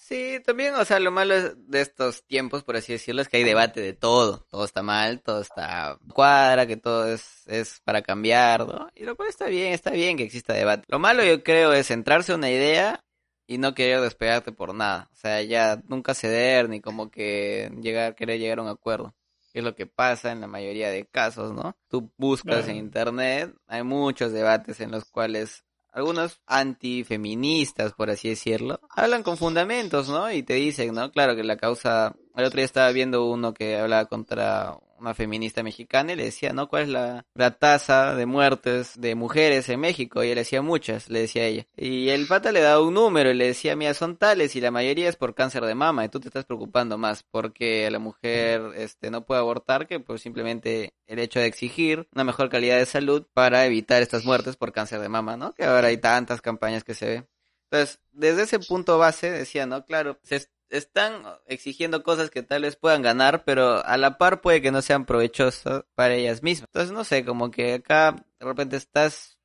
Sí, 0.00 0.38
también, 0.46 0.72
o 0.76 0.84
sea, 0.84 1.00
lo 1.00 1.10
malo 1.10 1.34
de 1.56 1.80
estos 1.80 2.24
tiempos, 2.26 2.62
por 2.62 2.76
así 2.76 2.92
decirlo, 2.92 3.22
es 3.22 3.28
que 3.28 3.38
hay 3.38 3.44
debate 3.44 3.80
de 3.80 3.92
todo. 3.92 4.46
Todo 4.48 4.64
está 4.64 4.80
mal, 4.80 5.20
todo 5.20 5.40
está 5.40 5.98
cuadra, 6.14 6.64
que 6.64 6.76
todo 6.76 7.12
es, 7.12 7.42
es 7.48 7.80
para 7.84 8.02
cambiar, 8.02 8.68
¿no? 8.68 8.88
Y 8.94 9.02
lo 9.02 9.16
cual 9.16 9.28
está 9.28 9.46
bien, 9.46 9.72
está 9.72 9.90
bien 9.90 10.16
que 10.16 10.22
exista 10.22 10.52
debate. 10.52 10.84
Lo 10.86 11.00
malo 11.00 11.24
yo 11.24 11.42
creo 11.42 11.72
es 11.72 11.88
centrarse 11.88 12.30
en 12.30 12.38
una 12.38 12.50
idea 12.50 13.04
y 13.46 13.58
no 13.58 13.74
querer 13.74 14.00
despegarte 14.00 14.52
por 14.52 14.74
nada. 14.74 15.08
O 15.12 15.16
sea, 15.16 15.42
ya 15.42 15.80
nunca 15.88 16.14
ceder 16.14 16.68
ni 16.68 16.80
como 16.80 17.10
que 17.10 17.70
llegar, 17.80 18.14
querer 18.14 18.38
llegar 18.40 18.58
a 18.58 18.62
un 18.62 18.68
acuerdo. 18.68 19.14
Que 19.52 19.60
es 19.60 19.64
lo 19.64 19.74
que 19.74 19.86
pasa 19.86 20.32
en 20.32 20.40
la 20.40 20.46
mayoría 20.46 20.90
de 20.90 21.06
casos, 21.06 21.54
¿no? 21.54 21.76
Tú 21.88 22.10
buscas 22.18 22.56
Claro. 22.64 22.70
en 22.72 22.76
internet, 22.76 23.54
hay 23.66 23.82
muchos 23.82 24.32
debates 24.32 24.80
en 24.80 24.90
los 24.90 25.04
cuales 25.06 25.64
algunos 25.92 26.40
antifeministas, 26.46 27.94
por 27.94 28.10
así 28.10 28.28
decirlo, 28.28 28.80
hablan 28.90 29.22
con 29.22 29.38
fundamentos, 29.38 30.08
¿no? 30.10 30.30
Y 30.30 30.42
te 30.42 30.54
dicen, 30.54 30.94
¿no? 30.94 31.10
Claro 31.10 31.34
que 31.36 31.42
la 31.44 31.56
causa... 31.56 32.14
El 32.36 32.44
otro 32.44 32.56
día 32.58 32.66
estaba 32.66 32.90
viendo 32.92 33.30
uno 33.30 33.54
que 33.54 33.78
hablaba 33.78 34.04
contra 34.04 34.76
una 34.98 35.14
feminista 35.14 35.62
mexicana 35.62 36.12
y 36.12 36.16
le 36.16 36.24
decía, 36.24 36.52
¿no? 36.52 36.68
¿Cuál 36.68 36.82
es 36.84 36.88
la, 36.88 37.26
la 37.34 37.50
tasa 37.52 38.14
de 38.14 38.26
muertes 38.26 39.00
de 39.00 39.14
mujeres 39.14 39.68
en 39.68 39.80
México? 39.80 40.22
Y 40.24 40.30
él 40.30 40.36
decía 40.36 40.62
muchas, 40.62 41.08
le 41.08 41.20
decía 41.20 41.44
ella. 41.44 41.66
Y 41.76 42.08
el 42.10 42.26
pata 42.26 42.52
le 42.52 42.60
daba 42.60 42.82
un 42.82 42.94
número 42.94 43.30
y 43.30 43.34
le 43.34 43.46
decía, 43.46 43.76
mira, 43.76 43.94
son 43.94 44.16
tales 44.16 44.56
y 44.56 44.60
la 44.60 44.70
mayoría 44.70 45.08
es 45.08 45.16
por 45.16 45.34
cáncer 45.34 45.64
de 45.64 45.74
mama 45.74 46.04
y 46.04 46.08
tú 46.08 46.20
te 46.20 46.28
estás 46.28 46.44
preocupando 46.44 46.98
más 46.98 47.22
porque 47.22 47.90
la 47.90 47.98
mujer 47.98 48.62
este, 48.76 49.10
no 49.10 49.24
puede 49.24 49.40
abortar 49.40 49.86
que 49.86 50.00
pues 50.00 50.22
simplemente 50.22 50.94
el 51.06 51.18
hecho 51.18 51.40
de 51.40 51.46
exigir 51.46 52.08
una 52.14 52.24
mejor 52.24 52.48
calidad 52.48 52.78
de 52.78 52.86
salud 52.86 53.26
para 53.32 53.66
evitar 53.66 54.02
estas 54.02 54.24
muertes 54.24 54.56
por 54.56 54.72
cáncer 54.72 55.00
de 55.00 55.08
mama, 55.08 55.36
¿no? 55.36 55.54
Que 55.54 55.64
ahora 55.64 55.88
hay 55.88 55.98
tantas 55.98 56.40
campañas 56.40 56.84
que 56.84 56.94
se 56.94 57.06
ve. 57.06 57.28
Entonces, 57.70 58.00
desde 58.12 58.42
ese 58.42 58.58
punto 58.60 58.98
base 58.98 59.30
decía, 59.30 59.66
¿no? 59.66 59.84
Claro, 59.84 60.18
se 60.22 60.48
están 60.70 61.22
exigiendo 61.46 62.02
cosas 62.02 62.30
que 62.30 62.42
tal 62.42 62.62
vez 62.62 62.76
puedan 62.76 63.02
ganar, 63.02 63.44
pero 63.44 63.84
a 63.84 63.96
la 63.96 64.18
par 64.18 64.40
puede 64.40 64.62
que 64.62 64.72
no 64.72 64.82
sean 64.82 65.06
provechosas 65.06 65.84
para 65.94 66.14
ellas 66.14 66.42
mismas. 66.42 66.68
Entonces, 66.72 66.92
no 66.92 67.04
sé, 67.04 67.24
como 67.24 67.50
que 67.50 67.74
acá 67.74 68.16
de 68.38 68.46
repente 68.46 68.76
estás 68.76 69.36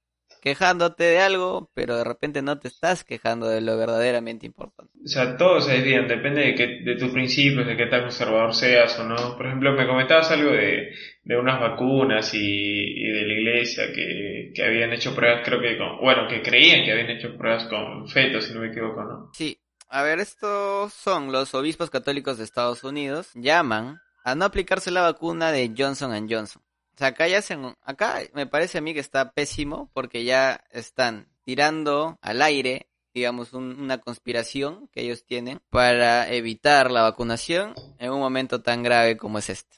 quejándote 0.41 1.03
de 1.03 1.19
algo, 1.19 1.69
pero 1.75 1.95
de 1.97 2.03
repente 2.03 2.41
no 2.41 2.59
te 2.59 2.67
estás 2.67 3.03
quejando 3.03 3.47
de 3.47 3.61
lo 3.61 3.77
verdaderamente 3.77 4.47
importante. 4.47 4.91
O 5.03 5.07
sea, 5.07 5.37
todo 5.37 5.61
se 5.61 5.73
desvían, 5.73 6.07
depende 6.07 6.41
de, 6.41 6.55
que, 6.55 6.67
de 6.83 6.95
tus 6.95 7.11
principios, 7.11 7.67
de 7.67 7.77
qué 7.77 7.85
tan 7.85 8.01
conservador 8.01 8.53
seas 8.53 8.97
o 8.99 9.03
no. 9.03 9.37
Por 9.37 9.45
ejemplo, 9.45 9.73
me 9.73 9.85
comentabas 9.85 10.31
algo 10.31 10.51
de, 10.51 10.93
de 11.23 11.37
unas 11.37 11.61
vacunas 11.61 12.33
y, 12.33 12.39
y, 12.39 13.11
de 13.11 13.21
la 13.21 13.33
iglesia 13.33 13.93
que, 13.93 14.51
que 14.53 14.63
habían 14.63 14.91
hecho 14.93 15.15
pruebas, 15.15 15.41
creo 15.45 15.61
que 15.61 15.77
con, 15.77 15.99
bueno, 15.99 16.27
que 16.27 16.41
creían 16.41 16.83
que 16.83 16.91
habían 16.91 17.11
hecho 17.11 17.37
pruebas 17.37 17.65
con 17.65 18.07
fetos, 18.07 18.45
si 18.45 18.53
no 18.53 18.61
me 18.61 18.69
equivoco, 18.69 19.03
¿no? 19.03 19.29
Sí, 19.33 19.55
a 19.91 20.03
ver, 20.03 20.19
estos 20.19 20.93
son 20.93 21.31
los 21.31 21.53
obispos 21.53 21.89
católicos 21.89 22.37
de 22.37 22.43
Estados 22.43 22.83
Unidos, 22.83 23.29
llaman 23.35 24.01
a 24.23 24.35
no 24.35 24.45
aplicarse 24.45 24.91
la 24.91 25.01
vacuna 25.01 25.51
de 25.51 25.73
Johnson 25.77 26.27
Johnson 26.29 26.61
sea, 27.01 27.07
acá 27.09 27.27
ya 27.27 27.41
acá 27.83 28.19
me 28.33 28.45
parece 28.45 28.77
a 28.77 28.81
mí 28.81 28.93
que 28.93 28.99
está 28.99 29.31
pésimo 29.31 29.89
porque 29.93 30.23
ya 30.23 30.63
están 30.71 31.27
tirando 31.43 32.19
al 32.21 32.41
aire, 32.41 32.89
digamos, 33.13 33.53
una 33.53 33.97
conspiración 33.97 34.87
que 34.89 35.01
ellos 35.01 35.25
tienen 35.25 35.59
para 35.69 36.31
evitar 36.31 36.91
la 36.91 37.01
vacunación 37.01 37.73
en 37.97 38.11
un 38.11 38.19
momento 38.19 38.61
tan 38.61 38.83
grave 38.83 39.17
como 39.17 39.39
es 39.39 39.49
este. 39.49 39.77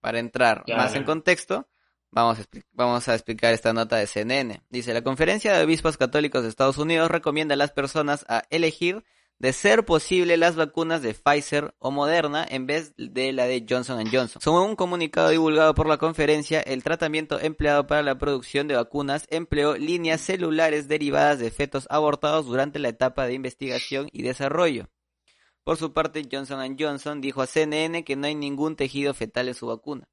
Para 0.00 0.18
entrar 0.18 0.64
más 0.68 0.94
en 0.94 1.04
contexto, 1.04 1.66
Vamos 2.12 2.40
a, 2.40 2.42
vamos 2.72 3.08
a 3.08 3.14
explicar 3.14 3.54
esta 3.54 3.72
nota 3.72 3.94
de 3.94 4.08
CNN. 4.08 4.62
Dice, 4.68 4.92
la 4.92 5.02
Conferencia 5.02 5.52
de 5.52 5.62
Obispos 5.62 5.96
Católicos 5.96 6.42
de 6.42 6.48
Estados 6.48 6.76
Unidos 6.76 7.08
recomienda 7.08 7.54
a 7.54 7.56
las 7.56 7.70
personas 7.70 8.24
a 8.28 8.42
elegir 8.50 9.04
de 9.40 9.54
ser 9.54 9.86
posible 9.86 10.36
las 10.36 10.54
vacunas 10.54 11.00
de 11.00 11.14
Pfizer 11.14 11.74
o 11.78 11.90
Moderna 11.90 12.46
en 12.48 12.66
vez 12.66 12.92
de 12.98 13.32
la 13.32 13.46
de 13.46 13.64
Johnson 13.66 14.04
Johnson. 14.12 14.42
Según 14.42 14.62
un 14.62 14.76
comunicado 14.76 15.30
divulgado 15.30 15.74
por 15.74 15.88
la 15.88 15.96
conferencia, 15.96 16.60
el 16.60 16.84
tratamiento 16.84 17.40
empleado 17.40 17.86
para 17.86 18.02
la 18.02 18.18
producción 18.18 18.68
de 18.68 18.76
vacunas 18.76 19.26
empleó 19.30 19.78
líneas 19.78 20.20
celulares 20.20 20.88
derivadas 20.88 21.38
de 21.38 21.50
fetos 21.50 21.86
abortados 21.88 22.44
durante 22.44 22.78
la 22.78 22.90
etapa 22.90 23.26
de 23.26 23.32
investigación 23.32 24.10
y 24.12 24.22
desarrollo. 24.22 24.90
Por 25.64 25.78
su 25.78 25.94
parte, 25.94 26.28
Johnson 26.30 26.76
Johnson 26.78 27.22
dijo 27.22 27.40
a 27.40 27.46
CNN 27.46 28.04
que 28.04 28.16
no 28.16 28.26
hay 28.26 28.34
ningún 28.34 28.76
tejido 28.76 29.14
fetal 29.14 29.48
en 29.48 29.54
su 29.54 29.66
vacuna. 29.66 30.06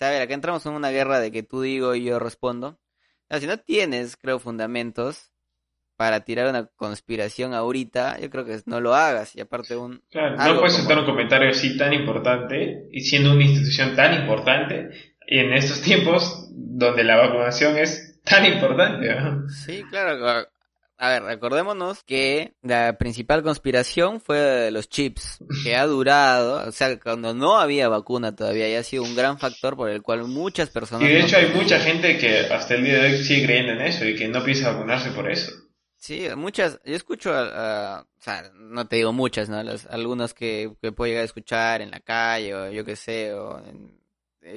O 0.00 0.04
acá 0.04 0.34
entramos 0.34 0.64
en 0.66 0.72
una 0.72 0.90
guerra 0.90 1.18
de 1.18 1.32
que 1.32 1.42
tú 1.42 1.62
digo 1.62 1.96
y 1.96 2.04
yo 2.04 2.20
respondo. 2.20 2.78
si 3.40 3.46
no 3.46 3.58
tienes, 3.58 4.16
creo, 4.16 4.38
fundamentos, 4.38 5.31
para 6.02 6.24
tirar 6.24 6.48
una 6.48 6.66
conspiración 6.66 7.54
ahorita, 7.54 8.18
yo 8.18 8.28
creo 8.28 8.44
que 8.44 8.58
no 8.66 8.80
lo 8.80 8.92
hagas. 8.92 9.36
Y 9.36 9.40
aparte 9.40 9.76
un... 9.76 10.02
Claro, 10.10 10.36
no 10.36 10.58
puedes 10.58 10.74
soltar 10.74 10.98
un 10.98 11.04
comentario 11.04 11.48
así 11.48 11.76
tan 11.78 11.92
importante 11.92 12.88
y 12.90 13.02
siendo 13.02 13.30
una 13.30 13.44
institución 13.44 13.94
tan 13.94 14.12
importante 14.20 14.88
y 15.28 15.38
en 15.38 15.52
estos 15.52 15.80
tiempos 15.80 16.48
donde 16.50 17.04
la 17.04 17.18
vacunación 17.18 17.78
es 17.78 18.20
tan 18.24 18.44
importante. 18.46 19.14
Sí, 19.64 19.84
claro. 19.90 20.48
A 20.98 21.08
ver, 21.08 21.22
recordémonos 21.22 22.02
que 22.02 22.54
la 22.62 22.98
principal 22.98 23.44
conspiración 23.44 24.20
fue 24.20 24.38
de 24.38 24.70
los 24.72 24.88
chips, 24.88 25.38
que 25.62 25.76
ha 25.76 25.86
durado, 25.86 26.68
o 26.68 26.72
sea, 26.72 26.98
cuando 26.98 27.32
no 27.32 27.58
había 27.58 27.88
vacuna 27.88 28.34
todavía, 28.34 28.68
y 28.68 28.74
ha 28.74 28.82
sido 28.82 29.04
un 29.04 29.14
gran 29.14 29.38
factor 29.38 29.76
por 29.76 29.88
el 29.88 30.02
cual 30.02 30.24
muchas 30.24 30.68
personas... 30.70 31.08
Y 31.08 31.12
de 31.12 31.20
hecho 31.20 31.36
hay 31.36 31.52
mucha 31.54 31.78
gente 31.78 32.18
que 32.18 32.40
hasta 32.52 32.74
el 32.74 32.84
día 32.84 33.02
de 33.02 33.06
hoy 33.12 33.18
sigue 33.18 33.46
creyendo 33.46 33.72
en 33.72 33.82
eso 33.82 34.04
y 34.04 34.16
que 34.16 34.26
no 34.26 34.42
piensa 34.42 34.72
vacunarse 34.72 35.10
por 35.10 35.30
eso. 35.30 35.52
Sí, 36.02 36.26
muchas, 36.36 36.80
yo 36.84 36.96
escucho, 36.96 37.32
a, 37.32 38.00
o 38.00 38.20
sea, 38.20 38.50
no 38.56 38.88
te 38.88 38.96
digo 38.96 39.12
muchas, 39.12 39.48
¿no? 39.48 39.62
Los, 39.62 39.86
algunos 39.86 40.34
que, 40.34 40.72
que 40.82 40.90
puedo 40.90 41.06
llegar 41.08 41.22
a 41.22 41.26
escuchar 41.26 41.80
en 41.80 41.92
la 41.92 42.00
calle 42.00 42.56
o 42.56 42.72
yo 42.72 42.84
qué 42.84 42.96
sé, 42.96 43.32
o 43.34 43.60
en, 43.64 44.02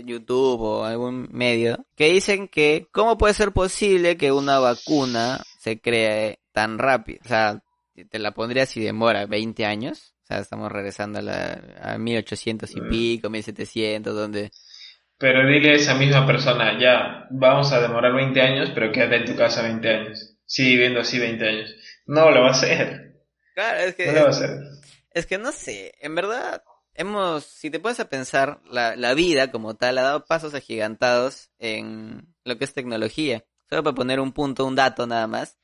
YouTube 0.07 0.59
o 0.59 0.85
algún 0.85 1.29
medio, 1.31 1.85
que 1.95 2.11
dicen 2.11 2.47
que 2.47 2.87
cómo 2.91 3.19
puede 3.19 3.35
ser 3.35 3.51
posible 3.51 4.17
que 4.17 4.31
una 4.31 4.57
vacuna 4.57 5.39
se 5.59 5.79
cree 5.79 6.39
tan 6.51 6.79
rápido. 6.79 7.19
O 7.23 7.27
sea, 7.27 7.61
te 8.09 8.17
la 8.17 8.31
pondría 8.31 8.65
si 8.65 8.81
demora 8.81 9.27
20 9.27 9.65
años. 9.67 10.15
O 10.23 10.25
sea, 10.25 10.39
estamos 10.39 10.71
regresando 10.71 11.19
a, 11.19 11.21
la, 11.21 11.61
a 11.79 11.99
1800 11.99 12.75
y 12.75 12.81
mm. 12.81 12.89
pico, 12.89 13.29
1700, 13.29 14.15
donde... 14.15 14.49
Pero 15.19 15.47
dile 15.47 15.73
a 15.73 15.75
esa 15.75 15.93
misma 15.93 16.25
persona, 16.25 16.79
ya, 16.79 17.27
vamos 17.29 17.71
a 17.71 17.79
demorar 17.79 18.15
20 18.15 18.41
años, 18.41 18.71
pero 18.73 18.91
quédate 18.91 19.17
en 19.17 19.25
tu 19.25 19.35
casa 19.35 19.61
20 19.61 19.87
años 19.87 20.34
sigue 20.45 20.71
viviendo 20.71 20.99
así 21.01 21.19
20 21.19 21.47
años. 21.47 21.75
No 22.05 22.31
lo 22.31 22.41
va 22.41 22.49
a 22.49 22.51
hacer. 22.51 23.23
Claro, 23.53 23.79
es 23.79 23.95
que. 23.95 24.07
No 24.07 24.13
lo 24.13 24.21
va 24.21 24.27
a 24.27 24.29
hacer. 24.29 24.59
Es 25.11 25.25
que 25.25 25.37
no 25.37 25.53
sé, 25.53 25.93
en 26.01 26.13
verdad, 26.13 26.61
hemos, 26.93 27.45
si 27.45 27.69
te 27.69 27.79
pones 27.79 28.01
a 28.01 28.09
pensar, 28.09 28.59
la, 28.69 28.97
la 28.97 29.13
vida 29.13 29.49
como 29.49 29.75
tal 29.75 29.97
ha 29.97 30.03
dado 30.03 30.25
pasos 30.25 30.53
agigantados 30.53 31.51
en 31.57 32.35
lo 32.43 32.57
que 32.57 32.65
es 32.65 32.73
tecnología. 32.73 33.45
Solo 33.69 33.83
para 33.83 33.95
poner 33.95 34.19
un 34.19 34.33
punto, 34.33 34.65
un 34.65 34.75
dato 34.75 35.07
nada 35.07 35.27
más. 35.27 35.57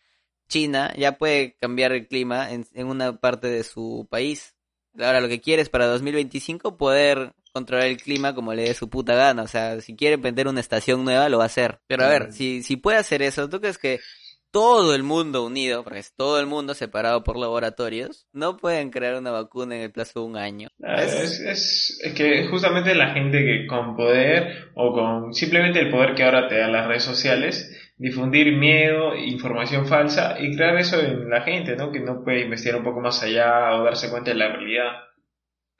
China 0.48 0.94
ya 0.98 1.17
puede 1.17 1.56
cambiar 1.58 1.91
el 1.91 2.08
clima 2.08 2.52
en, 2.52 2.65
en 2.74 2.88
una 2.88 3.20
parte 3.20 3.48
de 3.48 3.63
su 3.63 4.08
país. 4.10 4.56
Ahora 5.00 5.22
lo 5.22 5.28
que 5.30 5.41
quiere 5.41 5.62
es 5.62 5.70
para 5.70 5.86
2025 5.88 6.78
poder 6.78 7.34
controlar 7.54 7.88
el 7.88 8.02
clima 8.02 8.34
como 8.34 8.54
le 8.54 8.63
dé 8.63 8.74
su 8.74 8.89
puta 8.89 9.15
gana. 9.15 9.44
O 9.44 9.48
sea, 9.48 9.80
si 9.82 9.96
quiere 9.96 10.17
vender 10.17 10.48
una 10.48 10.60
estación 10.60 11.06
nueva, 11.06 11.30
lo 11.30 11.38
va 11.38 11.44
a 11.44 11.48
hacer. 11.48 11.82
Pero 11.88 12.04
a 12.04 12.10
ver, 12.10 12.30
mm. 12.30 12.32
si, 12.32 12.63
si 12.63 12.76
puede 12.78 12.98
hacer 12.98 13.22
eso, 13.22 13.50
¿tú 13.50 13.62
crees 13.62 13.78
que 13.78 14.00
todo 14.52 14.94
el 14.94 15.04
mundo 15.04 15.46
unido, 15.46 15.84
porque 15.84 16.00
es 16.00 16.14
todo 16.14 16.40
el 16.40 16.46
mundo 16.46 16.74
separado 16.74 17.24
por 17.24 17.38
laboratorios, 17.38 18.28
no 18.34 18.58
pueden 18.58 18.92
crear 18.92 19.16
una 19.16 19.32
vacuna 19.32 19.76
en 19.76 19.82
el 19.82 19.92
plazo 19.92 20.22
de 20.22 20.26
un 20.26 20.38
año. 20.38 20.70
Ah, 20.84 21.02
es, 21.04 21.40
es, 21.40 22.00
es, 22.04 22.14
que 22.14 22.48
justamente 22.48 22.94
la 22.94 23.14
gente 23.14 23.40
que 23.40 23.68
con 23.68 23.96
poder 23.96 24.70
o 24.76 24.94
con 24.94 25.34
simplemente 25.34 25.80
el 25.80 25.90
poder 25.90 26.16
que 26.16 26.24
ahora 26.24 26.48
te 26.48 26.58
dan 26.58 26.74
las 26.74 26.88
redes 26.88 27.04
sociales, 27.04 27.72
difundir 27.98 28.58
miedo, 28.58 29.16
información 29.16 29.88
falsa 29.88 30.36
y 30.40 30.56
crear 30.56 30.78
eso 30.78 31.00
en 31.00 31.30
la 31.30 31.42
gente, 31.42 31.76
¿no? 31.76 31.92
Que 31.92 32.00
no 32.00 32.24
puede 32.24 32.42
investigar 32.42 32.78
un 32.78 32.84
poco 32.84 33.00
más 33.00 33.24
allá 33.24 33.76
o 33.76 33.84
darse 33.84 34.10
cuenta 34.10 34.32
de 34.32 34.38
la 34.38 34.50
realidad. 34.50 34.92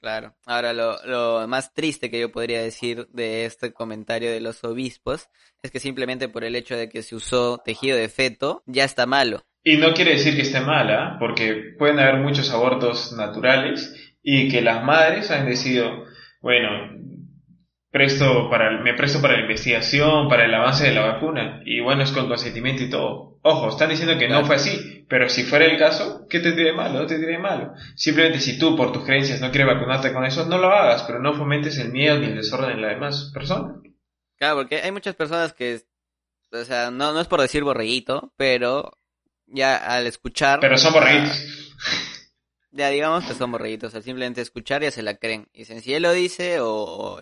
Claro. 0.02 0.34
Ahora, 0.46 0.72
lo, 0.72 0.96
lo 1.06 1.46
más 1.46 1.72
triste 1.72 2.10
que 2.10 2.18
yo 2.18 2.32
podría 2.32 2.60
decir 2.60 3.06
de 3.12 3.44
este 3.44 3.72
comentario 3.72 4.32
de 4.32 4.40
los 4.40 4.64
obispos 4.64 5.28
es 5.62 5.70
que 5.70 5.78
simplemente 5.78 6.28
por 6.28 6.42
el 6.42 6.56
hecho 6.56 6.76
de 6.76 6.88
que 6.88 7.04
se 7.04 7.14
usó 7.14 7.58
tejido 7.64 7.96
de 7.96 8.08
feto, 8.08 8.64
ya 8.66 8.82
está 8.82 9.06
malo. 9.06 9.44
Y 9.62 9.76
no 9.76 9.94
quiere 9.94 10.14
decir 10.14 10.34
que 10.34 10.42
esté 10.42 10.60
mala, 10.60 11.18
porque 11.20 11.76
pueden 11.78 12.00
haber 12.00 12.16
muchos 12.16 12.50
abortos 12.50 13.12
naturales 13.12 13.94
y 14.24 14.48
que 14.48 14.60
las 14.60 14.82
madres 14.82 15.30
han 15.30 15.46
decidido, 15.46 16.04
bueno, 16.40 16.68
presto 17.92 18.48
para, 18.48 18.82
me 18.82 18.94
presto 18.94 19.20
para 19.20 19.34
la 19.34 19.42
investigación, 19.42 20.26
para 20.28 20.46
el 20.46 20.54
avance 20.54 20.84
de 20.84 20.94
la 20.94 21.06
vacuna, 21.06 21.60
y 21.64 21.80
bueno, 21.80 22.02
es 22.02 22.10
con 22.10 22.26
consentimiento 22.26 22.82
y 22.82 22.90
todo. 22.90 23.38
Ojo, 23.42 23.68
están 23.68 23.90
diciendo 23.90 24.18
que 24.18 24.28
no 24.28 24.44
fue 24.46 24.56
así, 24.56 25.04
pero 25.08 25.28
si 25.28 25.42
fuera 25.42 25.66
el 25.66 25.78
caso, 25.78 26.26
¿qué 26.28 26.40
te 26.40 26.52
diré 26.52 26.72
malo? 26.72 27.00
No 27.00 27.06
te 27.06 27.18
diré 27.18 27.38
malo. 27.38 27.74
Simplemente 27.94 28.40
si 28.40 28.58
tú, 28.58 28.74
por 28.76 28.92
tus 28.92 29.04
creencias, 29.04 29.40
no 29.42 29.50
quieres 29.50 29.74
vacunarte 29.74 30.12
con 30.12 30.24
eso, 30.24 30.46
no 30.46 30.56
lo 30.56 30.68
hagas, 30.68 31.02
pero 31.02 31.20
no 31.20 31.34
fomentes 31.34 31.76
el 31.78 31.92
miedo 31.92 32.18
ni 32.18 32.26
el 32.26 32.36
desorden 32.36 32.70
en 32.70 32.82
las 32.82 32.92
demás 32.92 33.30
personas. 33.34 33.76
Claro, 34.38 34.56
porque 34.56 34.76
hay 34.76 34.90
muchas 34.90 35.14
personas 35.14 35.52
que, 35.52 35.82
o 36.50 36.64
sea, 36.64 36.90
no, 36.90 37.12
no 37.12 37.20
es 37.20 37.28
por 37.28 37.42
decir 37.42 37.62
borreguito, 37.62 38.32
pero 38.36 38.90
ya 39.46 39.76
al 39.76 40.06
escuchar... 40.06 40.60
Pero 40.60 40.78
son 40.78 40.94
borreguitos. 40.94 41.44
Ya 42.70 42.88
digamos 42.88 43.26
que 43.26 43.34
son 43.34 43.52
borreguitos, 43.52 43.88
o 43.88 43.90
sea, 43.90 44.00
simplemente 44.00 44.40
escuchar 44.40 44.80
ya 44.80 44.90
se 44.90 45.02
la 45.02 45.16
creen. 45.16 45.46
Y 45.52 45.66
si 45.66 45.92
él 45.92 46.04
lo 46.04 46.12
dice 46.12 46.60
o 46.60 46.72
o 46.72 47.20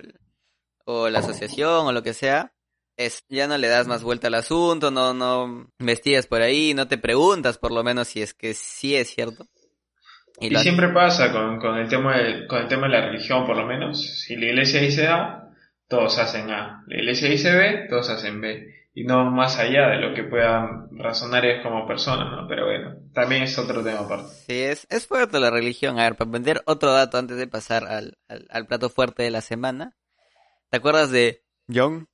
la 1.11 1.21
asociación 1.21 1.87
o 1.87 1.93
lo 1.93 2.03
que 2.03 2.15
sea, 2.15 2.53
es 2.97 3.25
ya 3.29 3.47
no 3.47 3.57
le 3.57 3.69
das 3.69 3.87
más 3.87 4.03
vuelta 4.03 4.29
al 4.29 4.35
asunto, 4.35 4.91
no 4.91 5.15
no 5.15 5.69
investigas 5.79 6.27
por 6.27 6.43
ahí, 6.43 6.75
no 6.75 6.87
te 6.89 6.99
preguntas 6.99 7.59
por 7.59 7.73
lo 7.73 7.83
menos 7.83 8.09
si 8.09 8.23
es 8.23 8.35
que 8.35 8.55
sí 8.55 8.95
es 8.97 9.15
cierto. 9.15 9.47
Y, 10.41 10.55
siempre 10.57 10.89
pasa 10.89 11.33
con, 11.33 11.59
con, 11.59 11.77
el 11.77 11.89
tema 11.89 12.17
de, 12.17 12.47
con 12.47 12.63
el 12.63 12.69
tema 12.69 12.87
de 12.87 12.95
la 12.95 13.07
religión 13.07 13.47
por 13.47 13.57
lo 13.57 13.67
menos, 13.67 14.03
si 14.21 14.37
la 14.37 14.47
iglesia 14.47 14.81
dice 14.81 15.07
A, 15.07 15.51
todos 15.87 16.19
hacen 16.19 16.51
A, 16.51 16.83
la 16.87 16.97
iglesia 16.97 17.29
dice 17.29 17.55
B, 17.55 17.87
todos 17.89 18.09
hacen 18.09 18.41
B 18.41 18.81
y 18.93 19.05
no 19.05 19.31
más 19.31 19.59
allá 19.59 19.89
de 19.89 19.99
lo 19.99 20.15
que 20.15 20.25
puedan 20.25 20.89
razonar 20.93 21.45
es 21.47 21.63
como 21.63 21.87
personas, 21.87 22.31
¿no? 22.33 22.49
Pero 22.49 22.67
bueno, 22.67 22.97
también 23.15 23.45
es 23.45 23.57
otro 23.59 23.85
tema 23.85 24.01
aparte. 24.01 24.33
Sí, 24.47 24.63
es, 24.63 24.87
es 24.91 25.07
fuerte 25.07 25.39
la 25.39 25.51
religión. 25.51 25.99
A 25.99 26.05
ver, 26.05 26.17
para 26.17 26.31
vender 26.31 26.63
otro 26.67 26.93
dato 26.93 27.17
antes 27.17 27.37
de 27.37 27.47
pasar 27.47 27.85
al, 27.85 28.19
al, 28.29 28.47
al 28.51 28.67
plato 28.67 28.91
fuerte 28.91 29.23
de 29.23 29.31
la 29.31 29.41
semana. 29.43 29.97
¿Te 30.71 30.77
acuerdas 30.77 31.11
de 31.11 31.43
John 31.73 32.09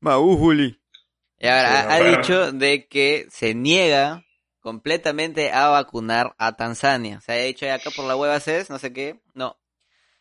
Maújuli? 0.00 0.82
Y 1.38 1.46
ahora 1.46 1.94
ha, 1.94 2.00
dicho 2.00 2.50
de 2.50 2.88
que 2.88 3.28
se 3.30 3.54
niega 3.54 4.24
completamente 4.58 5.52
a 5.52 5.68
vacunar 5.68 6.34
a 6.38 6.56
Tanzania. 6.56 7.20
Se 7.20 7.32
ha 7.32 7.36
dicho 7.36 7.70
acá 7.70 7.90
por 7.94 8.06
la 8.06 8.16
hueva 8.16 8.40
CES, 8.40 8.70
no 8.70 8.80
sé 8.80 8.92
qué. 8.92 9.20
No. 9.34 9.56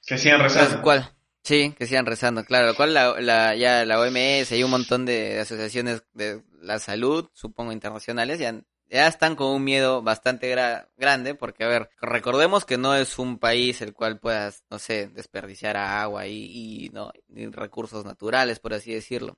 Que 0.05 0.19
sigan 0.19 0.41
rezando. 0.41 0.83
¿Cuál? 0.83 1.11
Sí, 1.41 1.73
que 1.75 1.87
sigan 1.87 2.05
rezando, 2.05 2.43
claro. 2.43 2.67
Lo 2.67 2.75
cual 2.75 2.93
la, 2.93 3.19
la, 3.19 3.55
ya 3.55 3.83
la 3.83 3.99
OMS 3.99 4.51
y 4.51 4.63
un 4.63 4.69
montón 4.69 5.05
de 5.05 5.39
asociaciones 5.39 6.03
de 6.13 6.43
la 6.61 6.77
salud, 6.77 7.29
supongo 7.33 7.71
internacionales, 7.71 8.37
ya 8.37 8.49
han 8.49 8.67
ya 8.89 9.07
están 9.07 9.35
con 9.35 9.47
un 9.47 9.63
miedo 9.63 10.01
bastante 10.01 10.53
grande, 10.97 11.35
porque 11.35 11.63
a 11.63 11.67
ver, 11.67 11.89
recordemos 12.01 12.65
que 12.65 12.77
no 12.77 12.95
es 12.95 13.19
un 13.19 13.39
país 13.39 13.81
el 13.81 13.93
cual 13.93 14.19
puedas, 14.19 14.63
no 14.69 14.79
sé, 14.79 15.07
desperdiciar 15.07 15.77
agua 15.77 16.27
y, 16.27 16.85
y 16.85 16.89
no, 16.89 17.11
ni 17.27 17.47
recursos 17.47 18.05
naturales, 18.05 18.59
por 18.59 18.73
así 18.73 18.93
decirlo, 18.93 19.37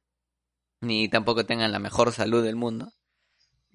ni 0.82 1.10
tampoco 1.10 1.46
tengan 1.46 1.72
la 1.72 1.80
mejor 1.80 2.12
salud 2.12 2.44
del 2.44 2.56
mundo. 2.56 2.92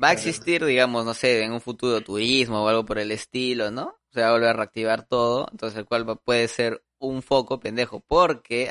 Va 0.03 0.09
a 0.09 0.13
existir, 0.13 0.65
digamos, 0.65 1.05
no 1.05 1.15
sé, 1.15 1.43
en 1.43 1.53
un 1.53 1.61
futuro 1.61 2.01
turismo 2.01 2.65
o 2.65 2.69
algo 2.69 2.85
por 2.85 2.99
el 2.99 3.13
estilo, 3.13 3.71
¿no? 3.71 4.01
Se 4.11 4.21
va 4.21 4.29
a 4.29 4.33
volver 4.33 4.49
a 4.49 4.55
reactivar 4.55 5.07
todo, 5.07 5.47
entonces 5.51 5.79
el 5.79 5.85
cual 5.85 6.19
puede 6.25 6.49
ser 6.49 6.85
un 6.99 7.23
foco 7.23 7.61
pendejo, 7.61 8.01
porque 8.01 8.71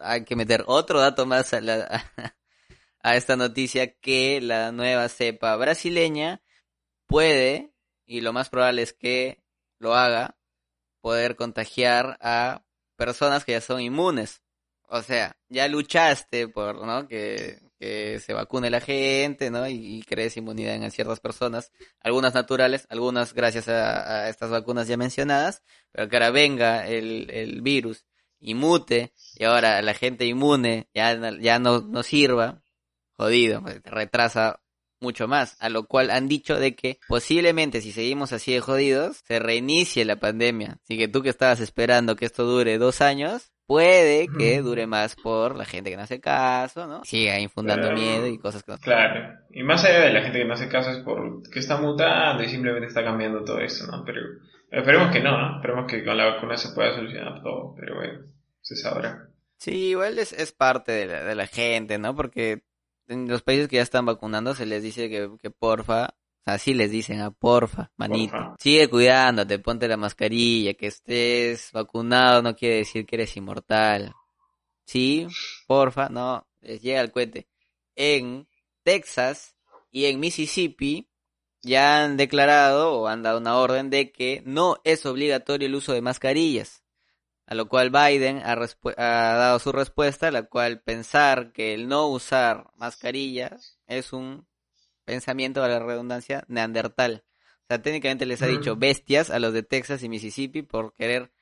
hay 0.00 0.24
que 0.24 0.36
meter 0.36 0.64
otro 0.66 1.00
dato 1.00 1.26
más 1.26 1.52
a, 1.52 1.60
la, 1.60 2.04
a 3.02 3.16
esta 3.16 3.36
noticia 3.36 3.94
que 3.94 4.40
la 4.40 4.72
nueva 4.72 5.08
cepa 5.08 5.56
brasileña 5.56 6.42
puede, 7.06 7.72
y 8.06 8.20
lo 8.20 8.32
más 8.32 8.48
probable 8.48 8.82
es 8.82 8.92
que 8.92 9.42
lo 9.78 9.94
haga, 9.94 10.36
poder 11.00 11.36
contagiar 11.36 12.18
a 12.20 12.64
personas 12.96 13.44
que 13.44 13.52
ya 13.52 13.60
son 13.60 13.80
inmunes. 13.80 14.42
O 14.88 15.02
sea, 15.02 15.36
ya 15.48 15.68
luchaste 15.68 16.48
por, 16.48 16.84
¿no? 16.84 17.08
Que, 17.08 17.58
se 17.80 18.34
vacune 18.34 18.68
la 18.68 18.80
gente, 18.80 19.50
¿no? 19.50 19.66
Y, 19.66 20.04
crees 20.06 20.36
inmunidad 20.36 20.74
en 20.74 20.90
ciertas 20.90 21.18
personas, 21.18 21.72
algunas 22.00 22.34
naturales, 22.34 22.86
algunas 22.90 23.32
gracias 23.32 23.68
a, 23.68 24.28
estas 24.28 24.50
vacunas 24.50 24.86
ya 24.86 24.98
mencionadas, 24.98 25.62
pero 25.90 26.06
que 26.08 26.16
ahora 26.16 26.30
venga 26.30 26.86
el, 26.86 27.30
el 27.30 27.62
virus 27.62 28.04
y 28.38 28.52
mute, 28.54 29.14
y 29.34 29.44
ahora 29.44 29.80
la 29.80 29.94
gente 29.94 30.26
inmune 30.26 30.90
ya, 30.92 31.38
ya 31.40 31.58
no, 31.58 31.80
no 31.80 32.02
sirva, 32.02 32.62
jodido, 33.20 33.60
pues, 33.60 33.82
retrasa 33.84 34.60
mucho 34.98 35.28
más, 35.28 35.56
a 35.60 35.68
lo 35.68 35.86
cual 35.86 36.10
han 36.10 36.28
dicho 36.28 36.58
de 36.58 36.74
que 36.74 36.98
posiblemente 37.08 37.80
si 37.80 37.92
seguimos 37.92 38.32
así 38.32 38.52
de 38.52 38.60
jodidos, 38.60 39.22
se 39.26 39.38
reinicie 39.38 40.04
la 40.04 40.16
pandemia. 40.16 40.78
Así 40.82 40.98
que 40.98 41.08
tú 41.08 41.22
que 41.22 41.30
estabas 41.30 41.60
esperando 41.60 42.16
que 42.16 42.26
esto 42.26 42.44
dure 42.44 42.78
dos 42.78 43.00
años, 43.00 43.52
puede 43.66 44.26
que 44.38 44.62
dure 44.62 44.86
más 44.86 45.16
por 45.16 45.54
la 45.54 45.64
gente 45.64 45.90
que 45.90 45.96
no 45.96 46.02
hace 46.02 46.20
caso, 46.20 46.86
¿no? 46.86 47.04
Siga 47.04 47.38
infundando 47.38 47.92
miedo 47.92 48.26
y 48.26 48.38
cosas 48.38 48.62
que 48.62 48.72
no 48.72 48.78
Claro, 48.78 49.38
y 49.50 49.62
más 49.62 49.84
allá 49.84 50.00
de 50.00 50.12
la 50.12 50.22
gente 50.22 50.38
que 50.38 50.44
no 50.44 50.54
hace 50.54 50.68
caso 50.68 50.90
es 50.90 50.98
por 50.98 51.42
que 51.50 51.60
está 51.60 51.78
mutando 51.78 52.42
y 52.42 52.48
simplemente 52.48 52.88
está 52.88 53.04
cambiando 53.04 53.44
todo 53.44 53.60
eso, 53.60 53.86
¿no? 53.86 54.02
Pero 54.04 54.20
esperemos 54.70 55.12
que 55.12 55.20
no, 55.20 55.38
¿no? 55.38 55.56
Esperemos 55.56 55.90
que 55.90 56.04
con 56.04 56.16
la 56.16 56.32
vacuna 56.32 56.56
se 56.56 56.74
pueda 56.74 56.94
solucionar 56.94 57.42
todo, 57.42 57.74
pero 57.78 57.96
bueno, 57.96 58.20
se 58.60 58.76
sabrá. 58.76 59.28
Sí, 59.56 59.90
igual 59.90 60.18
es, 60.18 60.32
es 60.32 60.52
parte 60.52 60.92
de 60.92 61.06
la, 61.06 61.22
de 61.22 61.34
la 61.34 61.46
gente, 61.46 61.98
¿no? 61.98 62.16
Porque 62.16 62.62
en 63.10 63.28
los 63.28 63.42
países 63.42 63.68
que 63.68 63.76
ya 63.76 63.82
están 63.82 64.06
vacunando 64.06 64.54
se 64.54 64.66
les 64.66 64.82
dice 64.82 65.10
que, 65.10 65.30
que 65.40 65.50
porfa, 65.50 66.06
o 66.06 66.42
sea, 66.44 66.58
sí 66.58 66.74
les 66.74 66.90
dicen 66.90 67.20
a 67.20 67.26
ah, 67.26 67.30
porfa, 67.30 67.92
manito. 67.96 68.56
Sigue 68.58 68.88
cuidándote, 68.88 69.58
ponte 69.58 69.88
la 69.88 69.96
mascarilla, 69.96 70.74
que 70.74 70.86
estés 70.86 71.70
vacunado 71.72 72.40
no 72.42 72.54
quiere 72.54 72.76
decir 72.76 73.04
que 73.04 73.16
eres 73.16 73.36
inmortal. 73.36 74.14
Sí, 74.86 75.26
porfa, 75.66 76.08
no, 76.08 76.46
les 76.60 76.80
llega 76.80 77.00
el 77.00 77.12
cohete. 77.12 77.48
En 77.94 78.48
Texas 78.82 79.56
y 79.90 80.06
en 80.06 80.20
Mississippi 80.20 81.10
ya 81.62 82.02
han 82.02 82.16
declarado 82.16 82.94
o 82.94 83.06
han 83.08 83.22
dado 83.22 83.38
una 83.38 83.56
orden 83.56 83.90
de 83.90 84.12
que 84.12 84.42
no 84.46 84.80
es 84.84 85.04
obligatorio 85.04 85.66
el 85.66 85.74
uso 85.74 85.92
de 85.92 86.00
mascarillas. 86.00 86.79
A 87.50 87.56
lo 87.56 87.66
cual 87.66 87.90
Biden 87.90 88.40
ha, 88.44 88.54
dado 88.96 89.58
su 89.58 89.72
respuesta, 89.72 90.30
la 90.30 90.44
cual 90.44 90.82
pensar 90.82 91.50
que 91.52 91.74
el 91.74 91.88
no 91.88 92.06
usar 92.06 92.68
mascarillas 92.76 93.76
es 93.88 94.12
un 94.12 94.46
pensamiento, 95.04 95.64
a 95.64 95.68
la 95.68 95.80
redundancia, 95.80 96.44
neandertal. 96.46 97.24
O 97.62 97.66
sea, 97.66 97.82
técnicamente 97.82 98.24
les 98.24 98.40
ha 98.42 98.46
dicho 98.46 98.76
bestias 98.76 99.30
a 99.30 99.40
los 99.40 99.52
de 99.52 99.64
Texas 99.64 100.04
y 100.04 100.08
Mississippi 100.08 100.62
por 100.62 100.94
querer 100.94 101.32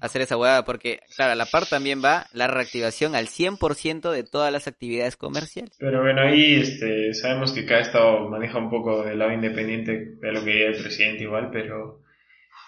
hacer 0.00 0.22
esa 0.22 0.38
hueá, 0.38 0.64
porque, 0.64 1.00
claro, 1.14 1.32
a 1.32 1.36
la 1.36 1.44
par 1.44 1.66
también 1.66 2.02
va 2.02 2.26
la 2.32 2.46
reactivación 2.46 3.14
al 3.14 3.26
100% 3.26 4.10
de 4.10 4.24
todas 4.24 4.50
las 4.50 4.68
actividades 4.68 5.18
comerciales. 5.18 5.76
Pero 5.78 6.00
bueno, 6.00 6.22
ahí 6.22 6.54
este, 6.54 7.12
sabemos 7.12 7.52
que 7.52 7.66
cada 7.66 7.80
estado 7.80 8.26
maneja 8.30 8.56
un 8.56 8.70
poco 8.70 9.04
del 9.04 9.18
lado 9.18 9.34
independiente 9.34 10.16
de 10.18 10.32
lo 10.32 10.42
que 10.42 10.50
diga 10.50 10.68
el 10.68 10.82
presidente 10.82 11.24
igual, 11.24 11.50
pero 11.52 12.00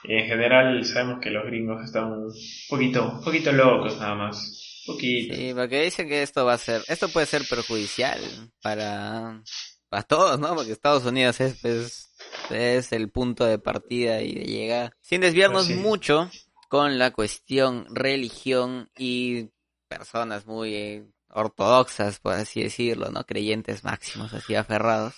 en 0.04 0.26
general 0.26 0.84
sabemos 0.84 1.20
que 1.20 1.30
los 1.30 1.44
gringos 1.44 1.84
están 1.84 2.12
un 2.12 2.32
poquito, 2.68 3.12
un 3.18 3.24
poquito 3.24 3.52
locos 3.52 3.98
nada 3.98 4.14
más. 4.14 4.82
Poquito. 4.86 5.34
Sí, 5.34 5.52
porque 5.54 5.82
dicen 5.82 6.08
que 6.08 6.22
esto 6.22 6.44
va 6.44 6.54
a 6.54 6.58
ser, 6.58 6.82
esto 6.88 7.08
puede 7.08 7.26
ser 7.26 7.42
perjudicial 7.48 8.18
para, 8.62 9.42
para 9.88 10.02
todos, 10.04 10.40
¿no? 10.40 10.54
Porque 10.54 10.72
Estados 10.72 11.04
Unidos 11.04 11.40
es, 11.40 11.58
pues, 11.60 12.10
es 12.50 12.92
el 12.92 13.10
punto 13.10 13.44
de 13.44 13.58
partida 13.58 14.22
y 14.22 14.34
de 14.34 14.44
llegada. 14.44 14.96
Sin 15.00 15.20
desviarnos 15.20 15.68
mucho 15.70 16.30
con 16.68 16.98
la 16.98 17.10
cuestión 17.10 17.86
religión 17.90 18.88
y 18.96 19.50
personas 19.88 20.46
muy 20.46 21.04
ortodoxas, 21.28 22.20
por 22.20 22.34
así 22.34 22.62
decirlo, 22.62 23.10
¿no? 23.10 23.24
Creyentes 23.24 23.84
máximos, 23.84 24.32
así 24.32 24.54
aferrados. 24.54 25.14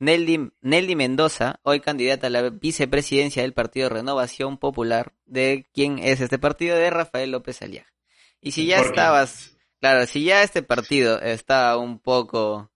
Nelly, 0.00 0.94
Mendoza, 0.94 1.60
hoy 1.64 1.80
candidata 1.80 2.28
a 2.28 2.30
la 2.30 2.50
vicepresidencia 2.50 3.42
del 3.42 3.52
Partido 3.52 3.88
Renovación 3.88 4.58
Popular, 4.58 5.12
de 5.26 5.66
quién 5.72 5.98
es 5.98 6.20
este 6.20 6.38
partido, 6.38 6.76
de 6.76 6.90
Rafael 6.90 7.32
López 7.32 7.62
Aliaga. 7.62 7.92
Y 8.40 8.52
si 8.52 8.66
ya 8.66 8.80
estabas, 8.80 9.56
claro, 9.80 10.06
si 10.06 10.22
ya 10.22 10.42
este 10.42 10.62
partido 10.62 11.20
estaba 11.20 11.76
un 11.76 11.98
poco 11.98 12.70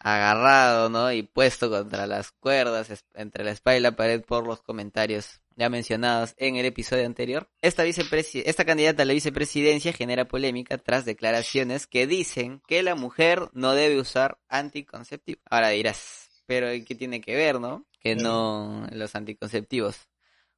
agarrado, 0.00 0.88
¿no? 0.88 1.12
Y 1.12 1.22
puesto 1.22 1.70
contra 1.70 2.06
las 2.06 2.32
cuerdas, 2.32 3.04
entre 3.14 3.44
la 3.44 3.52
espalda 3.52 3.78
y 3.78 3.82
la 3.82 3.96
pared 3.96 4.22
por 4.22 4.46
los 4.46 4.60
comentarios 4.62 5.40
ya 5.56 5.68
mencionados 5.68 6.34
en 6.38 6.56
el 6.56 6.64
episodio 6.64 7.04
anterior. 7.04 7.48
Esta, 7.60 7.84
esta 7.84 8.64
candidata 8.64 9.02
a 9.02 9.06
la 9.06 9.12
vicepresidencia 9.12 9.92
genera 9.92 10.26
polémica 10.26 10.78
tras 10.78 11.04
declaraciones 11.04 11.86
que 11.86 12.06
dicen 12.06 12.62
que 12.66 12.82
la 12.82 12.94
mujer 12.94 13.50
no 13.52 13.74
debe 13.74 14.00
usar 14.00 14.38
anticonceptivo. 14.48 15.40
Ahora 15.44 15.68
dirás, 15.68 16.29
pero 16.50 16.66
¿qué 16.84 16.96
tiene 16.96 17.20
que 17.20 17.36
ver, 17.36 17.60
no? 17.60 17.86
Que 18.00 18.16
no 18.16 18.84
los 18.90 19.14
anticonceptivos. 19.14 20.08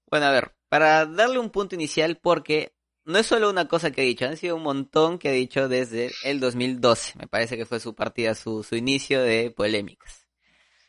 Bueno, 0.08 0.24
a 0.24 0.30
ver, 0.30 0.54
para 0.70 1.04
darle 1.04 1.38
un 1.38 1.50
punto 1.50 1.74
inicial, 1.74 2.16
porque 2.16 2.74
no 3.04 3.18
es 3.18 3.26
solo 3.26 3.50
una 3.50 3.68
cosa 3.68 3.90
que 3.90 4.00
ha 4.00 4.04
dicho, 4.04 4.24
han 4.24 4.38
sido 4.38 4.56
un 4.56 4.62
montón 4.62 5.18
que 5.18 5.28
ha 5.28 5.32
dicho 5.32 5.68
desde 5.68 6.10
el 6.24 6.40
2012. 6.40 7.18
Me 7.18 7.26
parece 7.26 7.58
que 7.58 7.66
fue 7.66 7.78
su 7.78 7.94
partida, 7.94 8.34
su, 8.34 8.62
su 8.62 8.74
inicio 8.74 9.20
de 9.20 9.50
polémicas. 9.50 10.26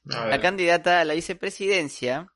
La 0.06 0.40
candidata 0.40 1.02
a 1.02 1.04
la 1.04 1.16
vicepresidencia 1.16 2.34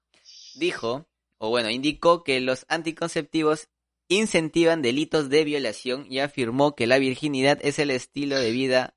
dijo, 0.56 1.08
o 1.38 1.49
bueno, 1.49 1.69
indicó 1.69 2.25
que 2.25 2.41
los 2.41 2.65
anticonceptivos 2.67 3.69
incentivan 4.10 4.82
delitos 4.82 5.30
de 5.30 5.45
violación 5.45 6.06
y 6.10 6.19
afirmó 6.19 6.75
que 6.75 6.86
la 6.86 6.99
virginidad 6.99 7.60
es 7.62 7.80
el 7.80 7.91
estilo 7.91 8.38
de 8.38 8.51
vida 8.51 8.96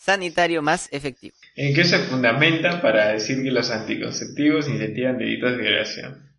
sanitario 0.00 0.62
más 0.62 0.88
efectivo. 0.92 1.36
¿En 1.54 1.74
qué 1.74 1.84
se 1.84 1.98
fundamenta 1.98 2.80
para 2.80 3.12
decir 3.12 3.42
que 3.42 3.50
los 3.50 3.70
anticonceptivos 3.70 4.68
incentivan 4.68 5.18
delitos 5.18 5.52
de 5.52 5.62
violación? 5.62 6.32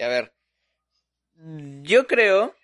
A 0.00 0.08
ver, 0.08 0.32
yo 1.82 2.06
creo 2.06 2.54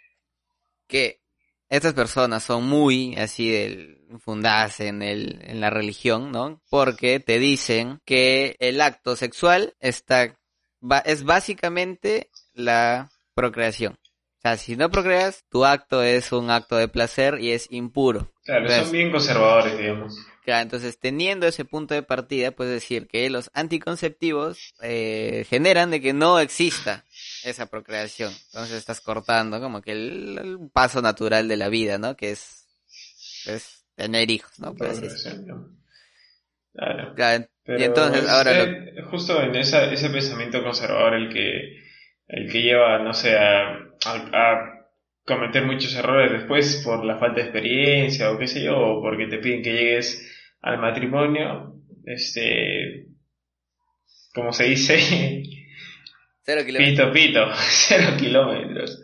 que 0.87 1.21
estas 1.69 1.95
personas 1.95 2.43
son 2.43 2.65
muy 2.65 3.15
así 3.17 3.51
del, 3.51 3.99
fundadas 4.19 4.81
en, 4.81 5.03
el, 5.03 5.41
en 5.43 5.61
la 5.61 5.71
religión, 5.71 6.33
¿no? 6.33 6.63
Porque 6.71 7.21
te 7.21 7.39
dicen 7.39 8.01
que 8.05 8.57
el 8.59 8.81
acto 8.81 9.17
sexual 9.17 9.75
está, 9.81 10.39
es 11.05 11.25
básicamente 11.25 12.31
la 12.55 13.11
procreación 13.35 13.99
sea, 14.47 14.57
si 14.57 14.77
no 14.77 14.91
procreas, 14.91 15.45
tu 15.51 15.65
acto 15.65 16.03
es 16.03 16.33
un 16.33 16.51
acto 16.51 16.77
de 16.77 16.89
placer 16.89 17.41
y 17.41 17.51
es 17.51 17.67
impuro. 17.71 18.33
Claro, 18.47 18.71
son 18.71 18.93
bien 18.93 19.11
conservadores, 19.11 19.77
digamos. 19.77 20.17
Claro, 20.45 20.63
entonces 20.63 20.99
teniendo 20.99 21.47
ese 21.47 21.65
punto 21.65 21.95
de 21.95 22.03
partida, 22.05 22.53
puedes 22.53 22.73
decir 22.73 23.09
que 23.09 23.29
los 23.29 23.51
anticonceptivos 23.53 24.75
eh, 24.81 25.45
generan 25.49 25.91
de 25.91 26.01
que 26.01 26.13
no 26.13 26.39
exista 26.39 27.05
esa 27.45 27.67
procreación. 27.67 28.33
Entonces 28.47 28.77
estás 28.77 29.01
cortando 29.01 29.61
como 29.61 29.83
que 29.83 29.93
el, 29.93 30.71
paso 30.73 31.03
natural 31.03 31.49
de 31.49 31.57
la 31.57 31.69
vida, 31.69 31.99
¿no? 31.99 32.17
Que 32.17 32.31
es, 32.31 32.69
es 33.47 33.85
tener 33.97 34.31
hijos, 34.31 34.59
¿no? 34.61 34.75
Claro. 34.75 35.67
claro. 37.17 37.49
y 37.67 37.83
entonces 37.83 38.29
ahora... 38.29 38.53
Justo 39.11 39.43
en 39.43 39.57
esa, 39.57 39.93
ese 39.93 40.09
pensamiento 40.11 40.63
conservador 40.63 41.15
el 41.15 41.33
que, 41.33 41.83
el 42.29 42.53
que 42.53 42.63
lleva, 42.63 42.99
no 43.01 43.13
sé, 43.13 43.37
a 43.37 43.87
a, 44.05 44.76
cometer 45.27 45.65
muchos 45.65 45.95
errores 45.97 46.33
después 46.33 46.83
por 46.85 47.05
la 47.05 47.19
falta 47.19 47.41
de 47.41 47.49
experiencia 47.49 48.31
o 48.31 48.39
qué 48.39 48.47
sé 48.47 48.63
yo, 48.63 48.79
o 48.79 49.03
porque 49.03 49.27
te 49.27 49.39
piden 49.39 49.63
que 49.63 49.73
llegues 49.73 50.33
al 50.63 50.79
matrimonio, 50.79 51.75
este, 52.05 53.07
como 54.33 54.53
se 54.53 54.65
dice, 54.65 54.97
cero 56.43 56.63
kilómetros. 56.65 57.11
Pito, 57.11 57.13
pito, 57.13 57.49
cero 57.55 58.13
kilómetros. 58.19 59.03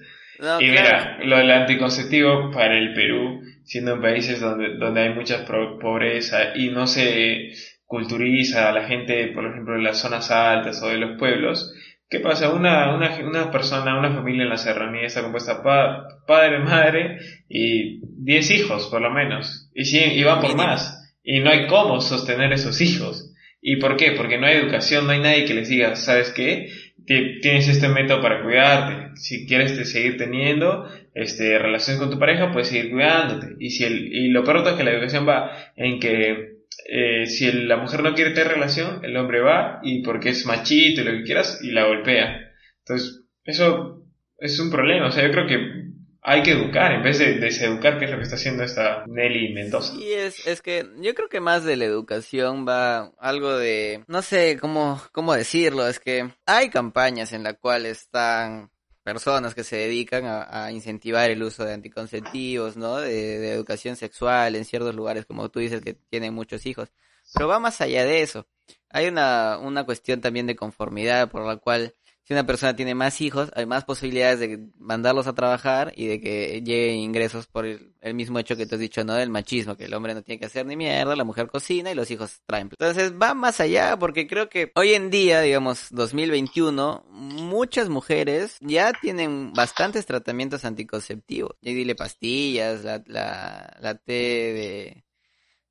y 0.60 0.64
mira, 0.66 1.18
lo 1.24 1.38
del 1.38 1.50
anticonceptivo 1.50 2.50
para 2.52 2.78
el 2.78 2.94
Perú, 2.94 3.42
siendo 3.64 3.94
en 3.94 4.00
países 4.00 4.40
donde, 4.40 4.76
donde 4.76 5.00
hay 5.00 5.14
mucha 5.14 5.44
pobreza 5.44 6.56
y 6.56 6.68
no 6.68 6.86
se 6.86 7.52
culturiza 7.84 8.68
a 8.68 8.72
la 8.72 8.86
gente, 8.86 9.28
por 9.34 9.44
ejemplo, 9.44 9.74
de 9.74 9.82
las 9.82 10.00
zonas 10.00 10.30
altas 10.30 10.82
o 10.82 10.88
de 10.88 10.98
los 10.98 11.18
pueblos, 11.18 11.74
¿qué 12.12 12.20
pasa? 12.20 12.52
Una, 12.52 12.94
una, 12.94 13.18
una 13.26 13.50
persona, 13.50 13.98
una 13.98 14.14
familia 14.14 14.42
en 14.42 14.50
la 14.50 14.58
serranía 14.58 15.06
está 15.06 15.22
compuesta 15.22 15.62
pa, 15.62 16.06
padre, 16.26 16.58
madre 16.58 17.18
y 17.48 18.00
10 18.22 18.50
hijos, 18.50 18.88
por 18.88 19.00
lo 19.00 19.10
menos. 19.10 19.70
Y, 19.74 19.86
si, 19.86 19.98
y 19.98 20.22
van 20.22 20.42
por 20.42 20.54
más. 20.54 21.16
Y 21.24 21.40
no 21.40 21.50
hay 21.50 21.66
cómo 21.66 22.02
sostener 22.02 22.52
esos 22.52 22.82
hijos. 22.82 23.32
¿Y 23.62 23.76
por 23.76 23.96
qué? 23.96 24.12
Porque 24.12 24.36
no 24.36 24.46
hay 24.46 24.58
educación, 24.58 25.06
no 25.06 25.12
hay 25.12 25.20
nadie 25.20 25.46
que 25.46 25.54
les 25.54 25.70
diga, 25.70 25.96
¿sabes 25.96 26.32
qué? 26.32 26.68
Tienes 27.06 27.68
este 27.68 27.88
método 27.88 28.20
para 28.20 28.42
cuidarte. 28.42 29.16
Si 29.16 29.46
quieres 29.46 29.90
seguir 29.90 30.18
teniendo 30.18 30.86
este, 31.14 31.58
relaciones 31.58 31.98
con 31.98 32.10
tu 32.10 32.18
pareja, 32.18 32.52
puedes 32.52 32.68
seguir 32.68 32.90
cuidándote. 32.90 33.54
Y, 33.58 33.70
si 33.70 33.84
el, 33.84 34.14
y 34.14 34.28
lo 34.28 34.44
peor 34.44 34.68
es 34.68 34.74
que 34.74 34.84
la 34.84 34.90
educación 34.90 35.26
va 35.26 35.50
en 35.76 35.98
que 35.98 36.51
eh, 36.86 37.26
si 37.26 37.50
la 37.52 37.76
mujer 37.76 38.02
no 38.02 38.14
quiere 38.14 38.30
tener 38.32 38.52
relación, 38.52 39.04
el 39.04 39.16
hombre 39.16 39.40
va 39.40 39.80
y 39.82 40.02
porque 40.02 40.30
es 40.30 40.46
machito 40.46 41.00
y 41.00 41.04
lo 41.04 41.12
que 41.12 41.24
quieras 41.24 41.60
y 41.62 41.70
la 41.70 41.86
golpea. 41.86 42.52
Entonces, 42.80 43.22
eso 43.44 44.04
es 44.38 44.58
un 44.58 44.70
problema. 44.70 45.08
O 45.08 45.12
sea, 45.12 45.26
yo 45.26 45.32
creo 45.32 45.46
que 45.46 45.92
hay 46.24 46.42
que 46.42 46.52
educar 46.52 46.92
en 46.92 47.02
vez 47.02 47.18
de 47.18 47.34
deseducar, 47.34 47.98
que 47.98 48.04
es 48.04 48.10
lo 48.10 48.16
que 48.16 48.22
está 48.22 48.36
haciendo 48.36 48.62
esta 48.62 49.04
Nelly 49.06 49.52
Mendoza. 49.52 49.94
Y 49.96 50.12
es, 50.12 50.46
es 50.46 50.62
que 50.62 50.86
yo 51.00 51.14
creo 51.14 51.28
que 51.28 51.40
más 51.40 51.64
de 51.64 51.76
la 51.76 51.84
educación 51.84 52.66
va 52.66 53.12
algo 53.18 53.56
de, 53.56 54.04
no 54.06 54.22
sé 54.22 54.56
cómo, 54.60 55.02
cómo 55.10 55.34
decirlo, 55.34 55.86
es 55.88 55.98
que 55.98 56.30
hay 56.46 56.70
campañas 56.70 57.32
en 57.32 57.42
las 57.42 57.58
cuales 57.58 58.02
están 58.02 58.70
personas 59.02 59.54
que 59.54 59.64
se 59.64 59.76
dedican 59.76 60.24
a, 60.26 60.70
incentivar 60.72 61.30
el 61.30 61.42
uso 61.42 61.64
de 61.64 61.74
anticonceptivos, 61.74 62.76
¿no? 62.76 62.98
De, 62.98 63.52
educación 63.52 63.96
sexual 63.96 64.54
en 64.56 64.64
ciertos 64.64 64.94
lugares, 64.94 65.26
como 65.26 65.48
tú 65.50 65.60
dices, 65.60 65.80
que 65.82 65.94
tienen 65.94 66.34
muchos 66.34 66.66
hijos. 66.66 66.92
Pero 67.34 67.48
va 67.48 67.58
más 67.58 67.80
allá 67.80 68.04
de 68.04 68.22
eso. 68.22 68.46
Hay 68.90 69.08
una, 69.08 69.58
una 69.58 69.84
cuestión 69.84 70.20
también 70.20 70.46
de 70.46 70.56
conformidad 70.56 71.30
por 71.30 71.46
la 71.46 71.56
cual 71.56 71.94
si 72.24 72.34
una 72.34 72.46
persona 72.46 72.76
tiene 72.76 72.94
más 72.94 73.20
hijos, 73.20 73.50
hay 73.56 73.66
más 73.66 73.84
posibilidades 73.84 74.38
de 74.38 74.68
mandarlos 74.78 75.26
a 75.26 75.32
trabajar 75.32 75.92
y 75.96 76.06
de 76.06 76.20
que 76.20 76.62
lleguen 76.62 76.98
ingresos 76.98 77.48
por 77.48 77.66
el, 77.66 78.14
mismo 78.14 78.38
hecho 78.38 78.56
que 78.56 78.64
te 78.64 78.76
has 78.76 78.80
dicho, 78.80 79.02
¿no? 79.02 79.14
Del 79.14 79.28
machismo, 79.28 79.76
que 79.76 79.86
el 79.86 79.94
hombre 79.94 80.14
no 80.14 80.22
tiene 80.22 80.38
que 80.38 80.46
hacer 80.46 80.64
ni 80.64 80.76
mierda, 80.76 81.16
la 81.16 81.24
mujer 81.24 81.48
cocina 81.48 81.90
y 81.90 81.96
los 81.96 82.12
hijos 82.12 82.40
traen. 82.46 82.68
Entonces 82.70 83.12
va 83.20 83.34
más 83.34 83.60
allá 83.60 83.96
porque 83.98 84.28
creo 84.28 84.48
que 84.48 84.70
hoy 84.76 84.94
en 84.94 85.10
día, 85.10 85.40
digamos, 85.40 85.88
2021, 85.90 87.04
muchas 87.10 87.88
mujeres 87.88 88.56
ya 88.60 88.92
tienen 88.92 89.52
bastantes 89.52 90.06
tratamientos 90.06 90.64
anticonceptivos. 90.64 91.56
Y 91.60 91.74
dile 91.74 91.96
pastillas, 91.96 92.84
la, 92.84 93.02
la, 93.06 93.76
la 93.80 93.94
té 93.96 94.12
de, 94.12 95.04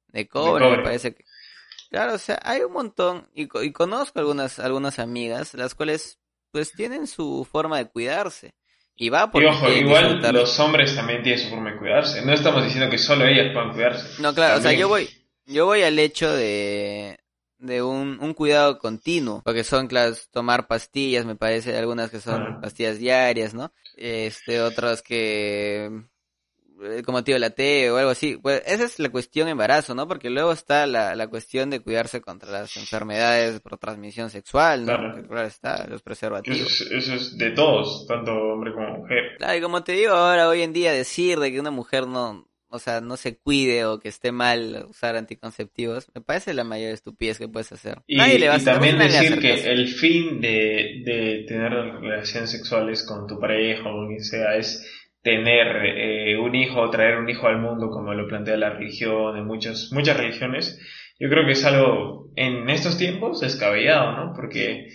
de 0.10 0.28
cobre, 0.28 0.70
me 0.70 0.84
parece 0.84 1.16
que... 1.16 1.24
Claro, 1.90 2.14
o 2.14 2.18
sea, 2.18 2.40
hay 2.44 2.62
un 2.62 2.72
montón 2.72 3.30
y, 3.34 3.50
y 3.66 3.72
conozco 3.74 4.20
algunas, 4.20 4.60
algunas 4.60 4.98
amigas, 4.98 5.54
las 5.54 5.76
cuales 5.76 6.21
pues 6.52 6.72
tienen 6.74 7.08
su 7.08 7.48
forma 7.50 7.78
de 7.78 7.90
cuidarse. 7.90 8.54
Y 8.96 9.10
va 9.10 9.32
por 9.32 9.42
Y 9.42 9.46
ojo, 9.48 9.70
igual 9.72 10.22
los 10.34 10.60
hombres 10.60 10.96
también 10.96 11.24
tienen 11.24 11.44
su 11.44 11.50
forma 11.50 11.72
de 11.72 11.80
cuidarse. 11.80 12.24
No 12.24 12.34
estamos 12.34 12.64
diciendo 12.64 12.90
que 12.90 12.98
solo 12.98 13.26
ellas 13.26 13.52
puedan 13.54 13.72
cuidarse. 13.72 14.22
No, 14.22 14.34
claro, 14.34 14.60
o 14.60 14.62
sea, 14.62 14.74
yo 14.74 14.88
voy, 14.88 15.10
yo 15.46 15.66
voy 15.66 15.82
al 15.82 15.98
hecho 15.98 16.32
de, 16.32 17.18
de 17.58 17.82
un, 17.82 18.20
un 18.22 18.34
cuidado 18.34 18.78
continuo, 18.80 19.42
porque 19.44 19.64
son, 19.64 19.88
claro, 19.88 20.16
tomar 20.32 20.68
pastillas, 20.68 21.26
me 21.26 21.36
parece, 21.36 21.78
algunas 21.78 22.12
que 22.12 22.20
son 22.20 22.60
pastillas 22.62 23.00
diarias, 23.00 23.54
¿no? 23.54 23.72
Este, 23.96 24.62
otras 24.62 25.02
que 25.02 25.90
como 27.06 27.24
tío 27.24 27.38
la 27.40 27.52
T 27.52 27.92
o 27.92 27.98
algo 27.98 28.12
así. 28.12 28.38
Pues 28.38 28.62
esa 28.66 28.84
es 28.84 29.00
la 29.00 29.10
cuestión 29.10 29.48
embarazo, 29.48 29.96
¿no? 29.96 30.08
Porque 30.08 30.30
luego 30.30 30.52
está 30.52 30.86
la, 30.86 31.16
la 31.16 31.28
cuestión 31.28 31.70
de 31.70 31.80
cuidarse 31.80 32.22
contra 32.22 32.52
las 32.52 32.76
enfermedades 32.78 33.60
por 33.62 33.78
transmisión 33.78 34.30
sexual, 34.30 34.86
¿no? 34.86 34.98
Claro. 34.98 35.28
Claro 35.28 35.48
está, 35.48 35.88
los 35.88 36.02
preservativos. 36.02 36.82
Eso 36.82 37.14
es, 37.14 37.38
de 37.38 37.52
todos, 37.52 38.06
tanto 38.08 38.32
hombre 38.32 38.74
como 38.74 39.00
mujer. 39.00 39.38
Claro, 39.38 39.58
y 39.58 39.62
como 39.62 39.84
te 39.84 39.94
digo 39.94 40.14
ahora, 40.14 40.48
hoy 40.48 40.62
en 40.62 40.74
día 40.74 40.92
decir 40.92 41.40
de 41.40 41.52
que 41.52 41.60
una 41.60 41.72
mujer 41.72 42.08
no, 42.08 42.48
o 42.70 42.80
sea, 42.80 43.02
no 43.02 43.18
se 43.18 43.38
cuide 43.38 43.86
o 43.86 44.00
que 44.00 44.10
esté 44.10 44.32
mal 44.32 44.86
usar 44.90 45.16
anticonceptivos, 45.16 46.10
me 46.16 46.22
parece 46.22 46.54
la 46.54 46.64
mayor 46.64 46.92
estupidez 46.92 47.38
que 47.38 47.48
puedes 47.48 47.72
hacer. 47.72 48.02
Y, 48.08 48.22
y 48.22 48.64
también 48.64 48.98
decir 48.98 49.40
que 49.40 49.70
el 49.70 49.88
fin 49.88 50.40
de, 50.40 51.02
de 51.06 51.46
tener 51.48 51.72
relaciones 51.72 52.52
sexuales 52.52 53.06
con 53.06 53.28
tu 53.28 53.40
pareja 53.40 53.90
o 53.90 54.08
quien 54.08 54.24
sea 54.24 54.56
es 54.56 54.88
tener 55.22 55.86
eh, 55.86 56.38
un 56.38 56.56
hijo, 56.56 56.90
traer 56.90 57.18
un 57.18 57.30
hijo 57.30 57.48
al 57.48 57.60
mundo, 57.60 57.90
como 57.90 58.14
lo 58.14 58.28
plantea 58.28 58.58
la 58.58 58.72
religión, 58.72 59.38
en 59.38 59.46
muchas, 59.46 59.90
muchas 59.92 60.18
religiones, 60.18 60.80
yo 61.20 61.30
creo 61.30 61.46
que 61.46 61.52
es 61.52 61.64
algo 61.66 62.32
en 62.36 62.70
estos 62.70 62.98
tiempos 62.98 63.40
descabellado, 63.42 64.14
¿no? 64.14 64.34
Porque, 64.34 64.88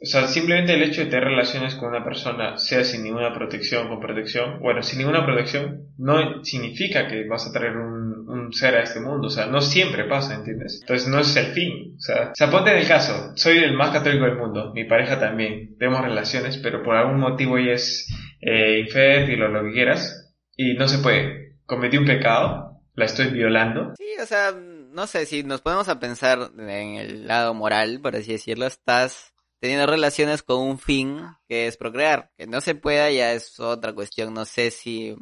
o 0.00 0.06
sea, 0.06 0.28
simplemente 0.28 0.74
el 0.74 0.82
hecho 0.84 1.00
de 1.00 1.10
tener 1.10 1.24
relaciones 1.24 1.74
con 1.74 1.88
una 1.88 2.04
persona, 2.04 2.56
sea 2.58 2.84
sin 2.84 3.02
ninguna 3.02 3.34
protección, 3.34 3.88
con 3.88 3.98
protección, 3.98 4.60
bueno, 4.60 4.82
sin 4.82 5.00
ninguna 5.00 5.26
protección, 5.26 5.88
no 5.98 6.44
significa 6.44 7.08
que 7.08 7.26
vas 7.26 7.48
a 7.48 7.52
traer 7.52 7.76
un, 7.76 8.28
un 8.28 8.52
ser 8.52 8.76
a 8.76 8.82
este 8.84 9.00
mundo, 9.00 9.26
o 9.26 9.30
sea, 9.30 9.46
no 9.46 9.60
siempre 9.60 10.04
pasa, 10.04 10.36
¿entiendes? 10.36 10.78
Entonces 10.82 11.08
no 11.08 11.18
es 11.18 11.34
el 11.34 11.46
fin, 11.46 11.96
o 11.96 12.00
sea, 12.00 12.30
o 12.30 12.34
sea, 12.34 12.48
ponte 12.48 12.70
en 12.70 12.78
el 12.78 12.86
caso, 12.86 13.32
soy 13.34 13.58
el 13.58 13.74
más 13.74 13.90
católico 13.90 14.24
del 14.24 14.36
mundo, 14.36 14.72
mi 14.72 14.84
pareja 14.84 15.18
también, 15.18 15.76
tenemos 15.78 16.02
relaciones, 16.02 16.58
pero 16.58 16.84
por 16.84 16.94
algún 16.94 17.18
motivo 17.18 17.58
ella 17.58 17.72
es 17.72 18.06
eh, 18.42 18.80
infértil 18.80 19.42
o 19.42 19.48
lo 19.48 19.64
que 19.64 19.72
quieras, 19.72 20.34
y 20.56 20.74
no 20.74 20.88
se 20.88 20.98
puede. 20.98 21.56
Cometí 21.64 21.96
un 21.96 22.04
pecado, 22.04 22.82
la 22.94 23.06
estoy 23.06 23.28
violando. 23.28 23.94
Sí, 23.96 24.14
o 24.20 24.26
sea, 24.26 24.52
no 24.52 25.06
sé, 25.06 25.24
si 25.24 25.42
nos 25.42 25.62
ponemos 25.62 25.88
a 25.88 25.98
pensar 25.98 26.50
en 26.58 26.96
el 26.96 27.26
lado 27.26 27.54
moral, 27.54 28.00
por 28.02 28.16
así 28.16 28.32
decirlo, 28.32 28.66
estás 28.66 29.32
teniendo 29.60 29.86
relaciones 29.86 30.42
con 30.42 30.60
un 30.60 30.78
fin 30.78 31.20
que 31.48 31.68
es 31.68 31.76
procrear. 31.76 32.30
Que 32.36 32.46
no 32.46 32.60
se 32.60 32.74
pueda 32.74 33.10
ya 33.10 33.32
es 33.32 33.58
otra 33.60 33.92
cuestión, 33.92 34.34
no 34.34 34.44
sé 34.44 34.70
si 34.70 35.16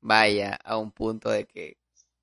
vaya 0.00 0.58
a 0.64 0.76
un 0.76 0.90
punto 0.92 1.30
de 1.30 1.46
que 1.46 1.76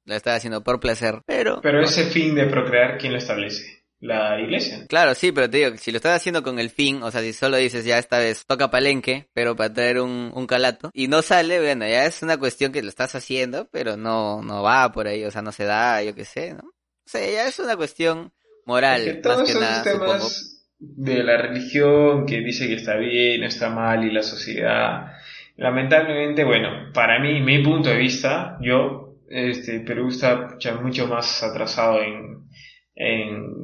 lo 0.06 0.14
estás 0.14 0.38
haciendo 0.38 0.64
por 0.64 0.80
placer, 0.80 1.22
pero... 1.26 1.62
Pero 1.62 1.82
ese 1.82 2.04
fin 2.04 2.36
de 2.36 2.48
procrear, 2.48 2.98
¿quién 2.98 3.14
lo 3.14 3.18
establece? 3.18 3.83
La 4.04 4.38
iglesia. 4.40 4.86
Claro, 4.90 5.16
sí, 5.16 5.32
pero 5.32 5.50
te 5.50 5.58
digo, 5.58 5.78
si 5.78 5.92
lo 5.92 5.98
estás 5.98 6.18
haciendo 6.18 6.44
con 6.44 6.60
el 6.60 6.70
fin, 6.70 7.02
o 7.04 7.10
sea, 7.10 7.22
si 7.22 7.32
solo 7.32 7.56
dices 7.56 7.86
ya 7.86 7.98
esta 7.98 8.20
vez 8.20 8.46
toca 8.46 8.70
palenque, 8.70 9.30
pero 9.34 9.56
para 9.56 9.74
traer 9.74 10.02
un, 10.02 10.30
un 10.34 10.46
calato, 10.46 10.92
y 10.94 11.08
no 11.08 11.22
sale, 11.22 11.60
bueno, 11.62 11.88
ya 11.88 12.06
es 12.06 12.22
una 12.22 12.38
cuestión 12.38 12.74
que 12.74 12.84
lo 12.84 12.90
estás 12.90 13.16
haciendo, 13.16 13.70
pero 13.72 13.96
no, 13.96 14.42
no 14.42 14.62
va 14.62 14.92
por 14.92 15.08
ahí, 15.08 15.24
o 15.24 15.32
sea, 15.32 15.42
no 15.42 15.54
se 15.54 15.64
da, 15.64 16.04
yo 16.04 16.14
qué 16.14 16.26
sé, 16.26 16.54
¿no? 16.54 16.64
O 16.68 17.10
sea, 17.10 17.22
ya 17.22 17.48
es 17.48 17.58
una 17.60 17.78
cuestión 17.78 18.34
moral, 18.66 19.22
más 19.24 19.44
que 19.44 19.54
nada, 19.54 19.84
temas 19.84 20.66
de 20.80 21.24
la 21.24 21.38
religión 21.38 22.26
que 22.26 22.42
dice 22.42 22.68
que 22.68 22.76
está 22.76 22.98
bien, 22.98 23.44
está 23.44 23.70
mal, 23.70 24.04
y 24.04 24.12
la 24.12 24.22
sociedad, 24.22 25.14
lamentablemente, 25.56 26.44
bueno, 26.44 26.92
para 26.94 27.20
mí, 27.20 27.40
mi 27.40 27.64
punto 27.64 27.88
de 27.88 27.98
vista, 27.98 28.58
yo, 28.62 29.16
este, 29.30 29.80
Perú 29.80 30.10
está 30.10 30.58
mucho 30.82 31.08
más 31.08 31.42
atrasado 31.42 32.02
en, 32.02 32.50
en 32.96 33.63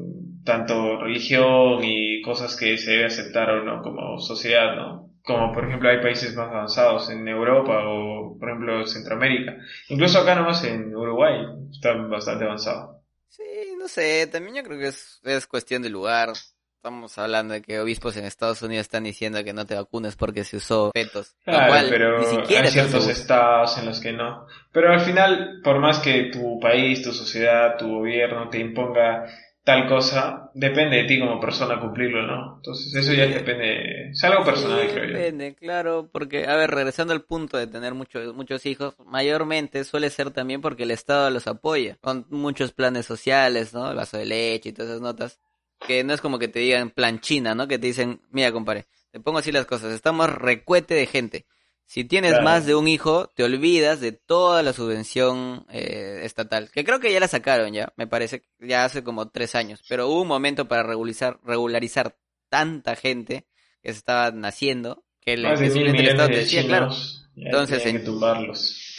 tanto 0.49 0.97
religión 0.97 1.83
y 1.83 2.23
cosas 2.23 2.55
que 2.55 2.75
se 2.79 2.91
debe 2.91 3.05
aceptar 3.05 3.51
o 3.51 3.63
no 3.63 3.83
como 3.83 4.19
sociedad, 4.19 4.75
¿no? 4.75 5.11
Como 5.23 5.53
por 5.53 5.67
ejemplo 5.67 5.89
hay 5.89 6.01
países 6.01 6.35
más 6.35 6.47
avanzados 6.47 7.07
en 7.11 7.27
Europa 7.27 7.83
o 7.85 8.35
por 8.39 8.49
ejemplo 8.49 8.87
Centroamérica. 8.87 9.57
Incluso 9.89 10.17
acá 10.17 10.33
nomás 10.33 10.63
en 10.63 10.95
Uruguay 10.95 11.45
están 11.71 12.09
bastante 12.09 12.45
avanzados. 12.45 12.97
Sí, 13.27 13.43
no 13.77 13.87
sé, 13.87 14.25
también 14.25 14.55
yo 14.55 14.63
creo 14.63 14.79
que 14.79 14.87
es, 14.87 15.19
es 15.23 15.45
cuestión 15.45 15.83
de 15.83 15.89
lugar. 15.89 16.29
Estamos 16.77 17.15
hablando 17.19 17.53
de 17.53 17.61
que 17.61 17.79
obispos 17.79 18.17
en 18.17 18.25
Estados 18.25 18.63
Unidos 18.63 18.83
están 18.83 19.03
diciendo 19.03 19.43
que 19.43 19.53
no 19.53 19.67
te 19.67 19.75
vacunes 19.75 20.15
porque 20.15 20.45
se 20.45 20.57
usó 20.57 20.89
fetos. 20.95 21.35
Claro, 21.43 21.87
pero 21.89 22.21
hay 22.47 22.67
ciertos 22.67 23.07
estados 23.07 23.77
en 23.77 23.85
los 23.85 23.99
que 23.99 24.13
no. 24.13 24.47
Pero 24.71 24.93
al 24.93 25.01
final, 25.01 25.59
por 25.63 25.77
más 25.79 25.99
que 25.99 26.31
tu 26.31 26.57
país, 26.59 27.03
tu 27.03 27.11
sociedad, 27.11 27.77
tu 27.77 27.87
gobierno 27.87 28.49
te 28.49 28.59
imponga 28.59 29.25
tal 29.63 29.87
cosa, 29.87 30.49
depende 30.53 30.97
de 30.97 31.03
ti 31.03 31.19
como 31.19 31.39
persona 31.39 31.79
cumplirlo, 31.79 32.25
¿no? 32.25 32.55
Entonces 32.57 32.93
eso 32.93 33.13
ya 33.13 33.27
depende, 33.27 34.09
es 34.09 34.23
algo 34.23 34.43
personal, 34.43 34.87
creo 34.91 35.05
yo. 35.05 35.17
Depende, 35.17 35.55
claro, 35.55 36.09
porque, 36.11 36.47
a 36.47 36.55
ver, 36.55 36.71
regresando 36.71 37.13
al 37.13 37.21
punto 37.21 37.57
de 37.57 37.67
tener 37.67 37.93
muchos, 37.93 38.33
muchos 38.33 38.65
hijos, 38.65 38.95
mayormente 39.05 39.83
suele 39.83 40.09
ser 40.09 40.31
también 40.31 40.61
porque 40.61 40.83
el 40.83 40.91
Estado 40.91 41.29
los 41.29 41.47
apoya, 41.47 41.97
con 42.01 42.25
muchos 42.29 42.71
planes 42.71 43.05
sociales, 43.05 43.73
¿no? 43.73 43.91
El 43.91 43.97
vaso 43.97 44.17
de 44.17 44.25
leche 44.25 44.69
y 44.69 44.73
todas 44.73 44.91
esas 44.91 45.01
notas, 45.01 45.39
que 45.85 46.03
no 46.03 46.13
es 46.13 46.21
como 46.21 46.39
que 46.39 46.47
te 46.47 46.59
digan 46.59 46.89
plan 46.89 47.19
China, 47.19 47.53
¿no? 47.53 47.67
Que 47.67 47.77
te 47.77 47.87
dicen, 47.87 48.21
mira, 48.31 48.51
compadre, 48.51 48.87
te 49.11 49.19
pongo 49.19 49.39
así 49.39 49.51
las 49.51 49.65
cosas, 49.65 49.93
estamos 49.93 50.29
recuete 50.33 50.93
de 50.93 51.05
gente, 51.05 51.45
si 51.89 52.03
tienes 52.03 52.39
más 52.43 52.67
de 52.67 52.75
un 52.75 52.87
hijo, 52.87 53.31
te 53.33 53.43
olvidas 53.43 53.99
de 53.99 54.11
toda 54.11 54.61
la 54.61 54.73
subvención 54.73 55.65
eh, 55.71 56.19
estatal, 56.21 56.69
que 56.69 56.83
creo 56.83 56.99
que 56.99 57.11
ya 57.11 57.19
la 57.19 57.27
sacaron 57.27 57.73
ya, 57.73 57.91
me 57.97 58.05
parece, 58.05 58.43
ya 58.59 58.85
hace 58.85 59.03
como 59.03 59.29
tres 59.29 59.55
años, 59.55 59.81
pero 59.89 60.07
hubo 60.07 60.21
un 60.21 60.27
momento 60.27 60.67
para 60.67 60.83
regularizar, 60.83 61.39
regularizar 61.43 62.15
tanta 62.47 62.95
gente 62.95 63.47
que 63.81 63.91
se 63.91 63.97
estaba 63.97 64.29
naciendo, 64.29 65.03
que, 65.19 65.33
el, 65.33 65.45
Estado 65.45 66.29
te 66.29 66.35
decía, 66.35 66.63
claro. 66.63 66.91
Entonces, 67.35 67.83
en, 67.87 68.05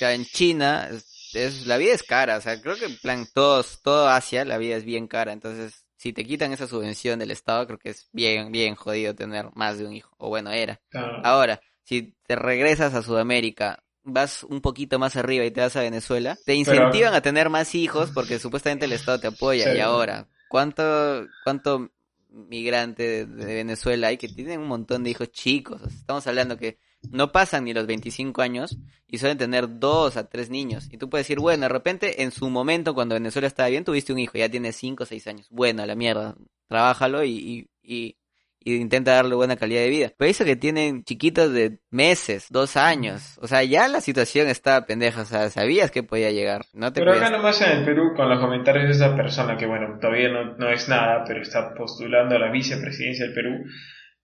en 0.00 0.24
China, 0.24 0.88
es, 1.32 1.66
la 1.68 1.76
vida 1.76 1.94
es 1.94 2.02
cara, 2.02 2.38
o 2.38 2.40
sea, 2.40 2.60
creo 2.60 2.74
que 2.74 2.86
en 2.86 2.98
plan, 2.98 3.24
todos, 3.32 3.82
todo 3.82 4.08
Asia, 4.08 4.44
la 4.44 4.58
vida 4.58 4.74
es 4.74 4.84
bien 4.84 5.06
cara, 5.06 5.32
entonces, 5.32 5.86
si 5.96 6.12
te 6.12 6.24
quitan 6.24 6.52
esa 6.52 6.66
subvención 6.66 7.20
del 7.20 7.30
Estado, 7.30 7.68
creo 7.68 7.78
que 7.78 7.90
es 7.90 8.08
bien, 8.10 8.50
bien 8.50 8.74
jodido 8.74 9.14
tener 9.14 9.46
más 9.54 9.78
de 9.78 9.86
un 9.86 9.92
hijo. 9.92 10.12
O 10.16 10.30
bueno, 10.30 10.50
era. 10.50 10.80
Claro. 10.88 11.20
Ahora, 11.22 11.60
si 11.84 12.14
te 12.26 12.36
regresas 12.36 12.94
a 12.94 13.02
Sudamérica, 13.02 13.82
vas 14.02 14.44
un 14.44 14.60
poquito 14.60 14.98
más 14.98 15.16
arriba 15.16 15.44
y 15.44 15.50
te 15.50 15.60
vas 15.60 15.76
a 15.76 15.82
Venezuela, 15.82 16.38
te 16.44 16.54
incentivan 16.54 17.14
a 17.14 17.20
tener 17.20 17.50
más 17.50 17.74
hijos 17.74 18.10
porque 18.12 18.38
supuestamente 18.38 18.86
el 18.86 18.92
Estado 18.92 19.20
te 19.20 19.26
apoya. 19.28 19.70
Sí. 19.70 19.78
Y 19.78 19.80
ahora, 19.80 20.28
¿cuánto, 20.48 21.26
cuánto 21.44 21.90
migrante 22.28 23.02
de, 23.02 23.26
de 23.26 23.54
Venezuela 23.54 24.08
hay 24.08 24.16
que 24.16 24.28
tienen 24.28 24.60
un 24.60 24.68
montón 24.68 25.04
de 25.04 25.10
hijos 25.10 25.30
chicos? 25.30 25.80
O 25.82 25.88
sea, 25.88 25.98
estamos 25.98 26.26
hablando 26.26 26.56
que 26.56 26.78
no 27.10 27.32
pasan 27.32 27.64
ni 27.64 27.72
los 27.72 27.86
25 27.86 28.42
años 28.42 28.76
y 29.08 29.18
suelen 29.18 29.38
tener 29.38 29.78
dos 29.78 30.16
a 30.16 30.28
tres 30.28 30.50
niños. 30.50 30.88
Y 30.90 30.98
tú 30.98 31.08
puedes 31.08 31.26
decir, 31.26 31.40
bueno, 31.40 31.62
de 31.62 31.68
repente 31.68 32.22
en 32.22 32.30
su 32.30 32.48
momento 32.50 32.94
cuando 32.94 33.14
Venezuela 33.14 33.48
estaba 33.48 33.68
bien 33.68 33.84
tuviste 33.84 34.12
un 34.12 34.18
hijo, 34.18 34.38
ya 34.38 34.48
tiene 34.48 34.72
cinco 34.72 35.04
o 35.04 35.06
seis 35.06 35.26
años. 35.26 35.46
Bueno, 35.50 35.82
a 35.82 35.86
la 35.86 35.94
mierda, 35.94 36.36
trabájalo 36.68 37.24
y, 37.24 37.30
y, 37.32 37.68
y, 37.82 38.16
y 38.62 38.76
intenta 38.76 39.12
darle 39.14 39.34
buena 39.34 39.56
calidad 39.56 39.80
de 39.80 39.88
vida. 39.88 40.12
Pero 40.16 40.30
eso 40.30 40.44
que 40.44 40.56
tienen 40.56 41.02
chiquitos 41.04 41.52
de 41.52 41.78
meses, 41.90 42.46
dos 42.50 42.76
años. 42.76 43.38
O 43.40 43.48
sea, 43.48 43.64
ya 43.64 43.88
la 43.88 44.00
situación 44.00 44.48
estaba 44.48 44.86
pendeja. 44.86 45.22
O 45.22 45.24
sea, 45.24 45.48
sabías 45.50 45.90
que 45.90 46.02
podía 46.02 46.30
llegar. 46.30 46.66
No 46.74 46.92
te 46.92 47.00
Pero 47.00 47.12
podías... 47.12 47.28
acá 47.28 47.36
nomás 47.36 47.60
en 47.62 47.78
el 47.78 47.84
Perú, 47.84 48.12
con 48.14 48.28
los 48.28 48.38
comentarios 48.40 48.84
de 48.84 48.92
esa 48.92 49.16
persona 49.16 49.56
que, 49.56 49.66
bueno, 49.66 49.98
todavía 50.00 50.28
no, 50.28 50.56
no 50.56 50.70
es 50.70 50.88
nada, 50.88 51.24
pero 51.26 51.40
está 51.42 51.72
postulando 51.74 52.36
a 52.36 52.38
la 52.38 52.50
vicepresidencia 52.52 53.24
del 53.26 53.34
Perú, 53.34 53.64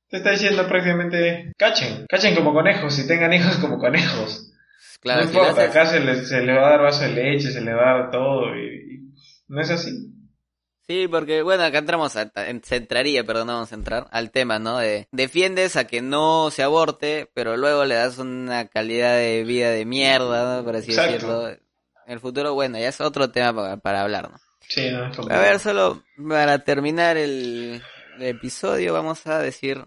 te 0.09 0.19
está 0.19 0.31
diciendo 0.31 0.69
prácticamente, 0.69 1.53
cachen, 1.59 2.07
cachen 2.09 2.35
como 2.37 2.53
conejos 2.53 2.99
y 2.99 3.09
tengan 3.09 3.33
hijos 3.33 3.57
como 3.57 3.79
conejos. 3.79 4.53
Claro, 5.01 5.23
no 5.23 5.29
si 5.29 5.35
importa, 5.37 5.63
haces- 5.65 5.71
acá 5.71 5.87
se 5.87 6.01
le, 6.01 6.15
se 6.25 6.47
va 6.47 6.67
a 6.67 6.71
dar 6.71 6.83
vaso 6.83 7.03
de 7.05 7.11
leche, 7.11 7.51
se 7.51 7.61
le 7.61 7.73
va 7.75 7.91
a 7.91 7.99
dar 8.03 8.11
todo 8.11 8.55
y, 8.57 8.67
y 8.67 9.01
no 9.49 9.61
es 9.61 9.71
así. 9.71 9.91
Sí, 10.89 11.09
porque 11.09 11.43
bueno, 11.43 11.65
acá 11.65 11.79
entramos 11.79 12.15
a, 12.17 12.31
entraría, 12.37 13.25
perdón, 13.25 13.49
vamos 13.49 13.73
a 13.73 13.75
entrar 13.75 14.07
al 14.13 14.31
tema, 14.31 14.61
¿no? 14.61 14.79
De 14.79 15.09
defiendes 15.11 15.75
a 15.75 15.87
que 15.89 16.01
no 16.01 16.51
se 16.53 16.63
aborte, 16.63 17.29
pero 17.35 17.57
luego 17.57 17.85
le 17.85 17.97
das 17.97 18.19
una 18.19 18.69
calidad 18.69 19.17
de 19.17 19.43
vida 19.43 19.71
de 19.71 19.85
mierda, 19.85 20.59
¿no? 20.59 20.65
por 20.65 20.77
así 20.77 20.93
Exacto. 20.93 21.13
decirlo. 21.13 21.49
En 21.49 22.13
el 22.13 22.21
futuro, 22.21 22.55
bueno, 22.55 22.79
ya 22.79 22.89
es 22.89 23.01
otro 23.01 23.33
tema 23.33 23.53
para, 23.53 23.77
para 23.79 24.03
hablar, 24.03 24.31
¿no? 24.31 24.39
Sí, 24.69 24.89
no 24.91 25.07
es 25.11 25.19
A 25.19 25.41
ver, 25.41 25.59
solo 25.59 26.05
para 26.29 26.61
terminar 26.61 27.17
el, 27.17 27.83
el 28.17 28.23
episodio, 28.23 28.93
vamos 28.93 29.27
a 29.27 29.41
decir, 29.41 29.85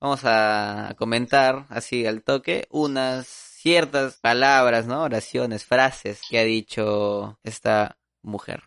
vamos 0.00 0.20
a 0.24 0.94
comentar 0.98 1.64
así 1.70 2.06
al 2.06 2.22
toque 2.22 2.66
unas 2.70 3.26
ciertas 3.26 4.18
palabras, 4.20 4.86
¿no? 4.86 5.02
Oraciones, 5.02 5.64
frases 5.64 6.20
que 6.28 6.38
ha 6.38 6.44
dicho 6.44 7.38
esta 7.42 7.96
mujer. 8.20 8.64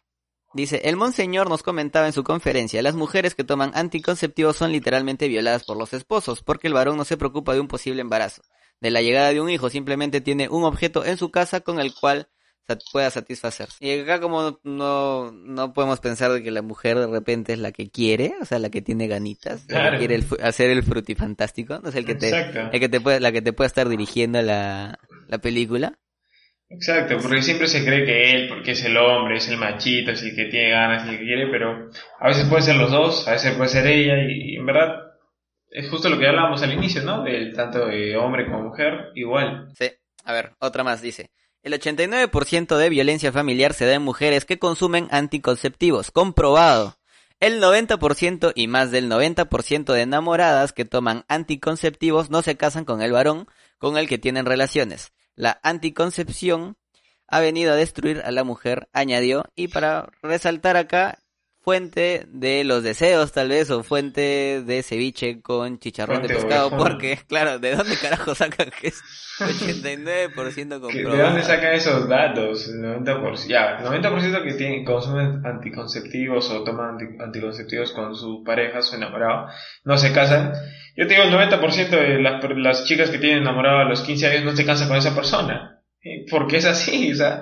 Dice, 0.53 0.81
el 0.85 0.95
monseñor 0.95 1.49
nos 1.49 1.63
comentaba 1.63 2.07
en 2.07 2.13
su 2.13 2.23
conferencia, 2.23 2.81
las 2.81 2.95
mujeres 2.95 3.35
que 3.35 3.43
toman 3.43 3.71
anticonceptivos 3.75 4.57
son 4.57 4.71
literalmente 4.71 5.27
violadas 5.27 5.63
por 5.63 5.77
los 5.77 5.93
esposos, 5.93 6.41
porque 6.41 6.67
el 6.67 6.73
varón 6.73 6.97
no 6.97 7.05
se 7.05 7.17
preocupa 7.17 7.53
de 7.53 7.59
un 7.59 7.67
posible 7.67 8.01
embarazo, 8.01 8.41
de 8.81 8.89
la 8.89 9.01
llegada 9.01 9.31
de 9.31 9.41
un 9.41 9.49
hijo, 9.49 9.69
simplemente 9.69 10.21
tiene 10.21 10.49
un 10.49 10.63
objeto 10.63 11.05
en 11.05 11.17
su 11.17 11.29
casa 11.29 11.61
con 11.61 11.79
el 11.79 11.93
cual 11.93 12.29
pueda 12.91 13.09
satisfacerse. 13.09 13.77
Y 13.79 13.99
acá 13.99 14.19
como 14.19 14.59
no, 14.63 15.31
no 15.31 15.73
podemos 15.73 15.99
pensar 15.99 16.31
de 16.31 16.43
que 16.43 16.51
la 16.51 16.61
mujer 16.61 16.99
de 16.99 17.07
repente 17.07 17.53
es 17.53 17.59
la 17.59 17.71
que 17.71 17.89
quiere, 17.89 18.33
o 18.41 18.45
sea, 18.45 18.59
la 18.59 18.69
que 18.69 18.81
tiene 18.81 19.07
ganitas, 19.07 19.65
la 19.69 19.91
que 19.91 19.97
quiere 19.97 20.15
el 20.15 20.25
hacer 20.43 20.69
el 20.69 20.83
frutifantástico, 20.83 21.79
no 21.79 21.89
es 21.89 21.95
el 21.95 22.05
que 22.05 22.15
te, 22.15 22.29
el 22.29 22.79
que 22.79 22.89
te 22.89 23.01
puede, 23.01 23.19
la 23.19 23.31
que 23.31 23.41
te 23.41 23.53
puede 23.53 23.67
estar 23.67 23.89
dirigiendo 23.89 24.41
la, 24.41 24.99
la 25.27 25.37
película. 25.39 25.97
Exacto, 26.69 27.17
porque 27.21 27.41
siempre 27.41 27.67
se 27.67 27.83
cree 27.83 28.05
que 28.05 28.31
él, 28.31 28.47
porque 28.47 28.71
es 28.71 28.83
el 28.83 28.95
hombre, 28.95 29.37
es 29.37 29.47
el 29.49 29.57
machito, 29.57 30.11
es 30.11 30.21
el 30.21 30.35
que 30.35 30.45
tiene 30.45 30.69
ganas, 30.69 31.03
es 31.03 31.09
el 31.09 31.17
que 31.17 31.25
quiere, 31.25 31.47
pero 31.47 31.89
a 32.19 32.27
veces 32.27 32.47
puede 32.47 32.61
ser 32.61 32.75
los 32.75 32.91
dos, 32.91 33.27
a 33.27 33.31
veces 33.31 33.55
puede 33.55 33.69
ser 33.69 33.87
ella, 33.87 34.21
y, 34.21 34.53
y 34.53 34.55
en 34.57 34.65
verdad 34.65 35.09
es 35.71 35.89
justo 35.89 36.09
lo 36.09 36.19
que 36.19 36.27
hablábamos 36.27 36.61
al 36.61 36.73
inicio, 36.73 37.01
¿no? 37.03 37.23
Del 37.23 37.55
tanto 37.55 37.87
de 37.87 38.15
hombre 38.17 38.45
como 38.45 38.63
mujer, 38.63 39.11
igual. 39.15 39.69
Sí, 39.77 39.91
a 40.23 40.33
ver, 40.33 40.51
otra 40.59 40.83
más 40.83 41.01
dice. 41.01 41.31
El 41.61 41.73
89% 41.73 42.77
de 42.77 42.89
violencia 42.89 43.31
familiar 43.31 43.73
se 43.73 43.85
da 43.85 43.93
en 43.93 44.01
mujeres 44.01 44.45
que 44.45 44.59
consumen 44.59 45.07
anticonceptivos, 45.11 46.11
comprobado. 46.11 46.97
El 47.39 47.61
90% 47.61 48.51
y 48.55 48.67
más 48.67 48.91
del 48.91 49.09
90% 49.09 49.93
de 49.93 50.01
enamoradas 50.01 50.73
que 50.73 50.85
toman 50.85 51.25
anticonceptivos 51.27 52.29
no 52.29 52.41
se 52.41 52.57
casan 52.57 52.85
con 52.85 53.01
el 53.01 53.11
varón 53.11 53.47
con 53.77 53.97
el 53.97 54.07
que 54.07 54.17
tienen 54.17 54.45
relaciones. 54.45 55.13
La 55.39 55.57
anticoncepción 55.63 56.75
ha 57.25 57.39
venido 57.39 57.71
a 57.71 57.77
destruir 57.77 58.21
a 58.25 58.31
la 58.31 58.43
mujer, 58.43 58.89
añadió, 58.91 59.45
y 59.55 59.69
para 59.69 60.11
resaltar 60.21 60.75
acá, 60.75 61.19
fuente 61.61 62.25
de 62.29 62.63
los 62.63 62.83
deseos 62.83 63.31
tal 63.31 63.49
vez, 63.49 63.69
o 63.69 63.83
fuente 63.83 64.63
de 64.65 64.81
ceviche 64.83 65.41
con 65.41 65.77
chicharrón 65.79 66.21
de 66.21 66.29
pescado, 66.29 66.69
porque, 66.77 67.19
claro, 67.27 67.59
¿de 67.59 67.75
dónde 67.75 67.95
carajo 67.97 68.33
sacan 68.33 68.69
que 68.79 68.87
es 68.87 69.01
89% 69.39 70.53
¿Que- 70.53 70.79
comprobado? 70.81 71.17
¿De 71.17 71.23
dónde 71.23 71.43
sacan 71.43 71.73
esos 71.73 72.07
datos? 72.07 72.67
El 72.69 72.81
90%, 72.81 73.47
ya, 73.47 73.77
el 73.77 73.85
90% 73.85 74.43
que 74.43 74.53
tienen, 74.53 74.85
consumen 74.85 75.45
anticonceptivos 75.45 76.49
o 76.51 76.63
toman 76.63 76.91
anti- 76.99 77.17
anticonceptivos 77.23 77.91
con 77.91 78.15
su 78.15 78.43
pareja, 78.43 78.81
su 78.81 78.95
enamorado, 78.95 79.47
no 79.83 79.97
se 79.97 80.11
casan. 80.13 80.53
Yo 80.95 81.07
te 81.07 81.13
digo, 81.15 81.23
el 81.25 81.31
90% 81.33 81.89
de 81.89 82.21
las, 82.21 82.43
las 82.57 82.85
chicas 82.85 83.09
que 83.09 83.17
tienen 83.19 83.39
enamorado 83.43 83.79
a 83.79 83.85
los 83.85 84.01
15 84.01 84.27
años 84.27 84.43
no 84.43 84.55
se 84.55 84.65
casan 84.65 84.87
con 84.87 84.97
esa 84.97 85.15
persona. 85.15 85.81
Porque 86.31 86.57
es 86.57 86.65
así, 86.65 87.11
o 87.11 87.15
sea, 87.15 87.41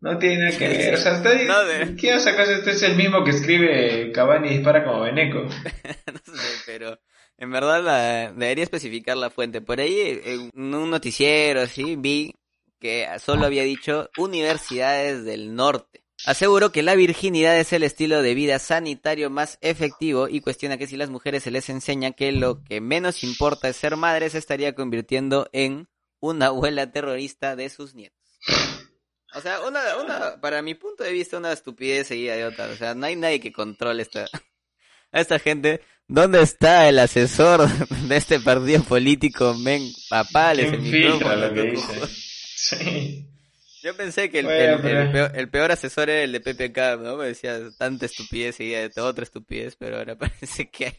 no 0.00 0.18
tiene 0.18 0.44
nada 0.44 0.58
que 0.58 0.68
ver. 0.68 0.94
O 0.94 0.98
sea, 0.98 1.16
está, 1.16 1.34
No, 1.34 1.64
de- 1.64 1.96
¿qué 1.96 2.12
vas 2.12 2.26
a 2.26 2.30
sacar? 2.30 2.48
Este 2.50 2.70
es 2.70 2.82
el 2.82 2.96
mismo 2.96 3.24
que 3.24 3.30
escribe 3.30 4.12
Cavani 4.12 4.48
y 4.48 4.54
dispara 4.56 4.84
como 4.84 5.00
Beneco. 5.02 5.42
no 5.44 6.34
sé, 6.34 6.48
pero 6.66 6.98
en 7.38 7.50
verdad 7.50 7.82
la, 7.82 8.32
debería 8.32 8.64
especificar 8.64 9.16
la 9.16 9.30
fuente. 9.30 9.60
Por 9.60 9.80
ahí, 9.80 10.20
en 10.24 10.74
un 10.74 10.90
noticiero 10.90 11.62
así, 11.62 11.96
vi 11.96 12.34
que 12.78 13.06
solo 13.24 13.46
había 13.46 13.62
dicho 13.62 14.10
universidades 14.18 15.24
del 15.24 15.54
norte. 15.54 16.02
Aseguró 16.24 16.72
que 16.72 16.82
la 16.82 16.94
virginidad 16.94 17.58
es 17.58 17.72
el 17.74 17.82
estilo 17.82 18.22
de 18.22 18.34
vida 18.34 18.58
sanitario 18.58 19.28
más 19.28 19.58
efectivo 19.60 20.28
y 20.28 20.40
cuestiona 20.40 20.78
que 20.78 20.86
si 20.86 20.96
las 20.96 21.10
mujeres 21.10 21.42
se 21.42 21.50
les 21.50 21.68
enseña 21.68 22.12
que 22.12 22.32
lo 22.32 22.64
que 22.64 22.80
menos 22.80 23.22
importa 23.22 23.68
es 23.68 23.76
ser 23.76 23.96
madres, 23.96 24.32
se 24.32 24.38
estaría 24.38 24.74
convirtiendo 24.74 25.48
en 25.52 25.88
una 26.20 26.46
abuela 26.46 26.90
terrorista 26.90 27.54
de 27.54 27.68
sus 27.68 27.94
nietos. 27.94 28.16
O 29.34 29.40
sea, 29.40 29.60
una, 29.60 29.96
una, 29.98 30.40
para 30.40 30.62
mi 30.62 30.74
punto 30.74 31.04
de 31.04 31.12
vista, 31.12 31.36
una 31.38 31.52
estupidez 31.52 32.06
seguida 32.08 32.36
de 32.36 32.44
otra. 32.46 32.66
O 32.68 32.76
sea, 32.76 32.94
no 32.94 33.06
hay 33.06 33.16
nadie 33.16 33.40
que 33.40 33.52
controle 33.52 34.02
esta, 34.02 34.26
a 35.12 35.20
esta 35.20 35.38
gente. 35.38 35.82
¿Dónde 36.08 36.40
está 36.40 36.88
el 36.88 36.98
asesor 37.00 37.68
de 38.08 38.16
este 38.16 38.38
partido 38.40 38.82
político? 38.84 39.54
Men, 39.54 39.82
papales, 40.08 40.72
el 40.72 40.80
¿Quién 40.80 41.12
filtra 41.18 41.50
micrófono. 41.50 42.06
Sí. 42.08 43.26
Yo 43.82 43.96
pensé 43.96 44.30
que 44.30 44.40
el, 44.40 44.46
Bueno, 44.46 44.74
el- 44.76 44.80
pero- 44.82 45.00
el 45.02 45.10
peor, 45.12 45.32
el 45.34 45.48
peor 45.50 45.72
asesor 45.72 46.10
era 46.10 46.22
el 46.22 46.32
de 46.32 46.40
PPK, 46.40 46.96
¿no? 47.02 47.16
Me 47.16 47.26
decía 47.26 47.58
tanta 47.78 48.06
estupidez 48.06 48.56
seguida 48.56 48.88
de 48.88 49.00
otra 49.00 49.22
estupidez, 49.24 49.76
pero 49.76 49.98
ahora 49.98 50.16
parece 50.18 50.70
que 50.70 50.86
hay 50.86 50.98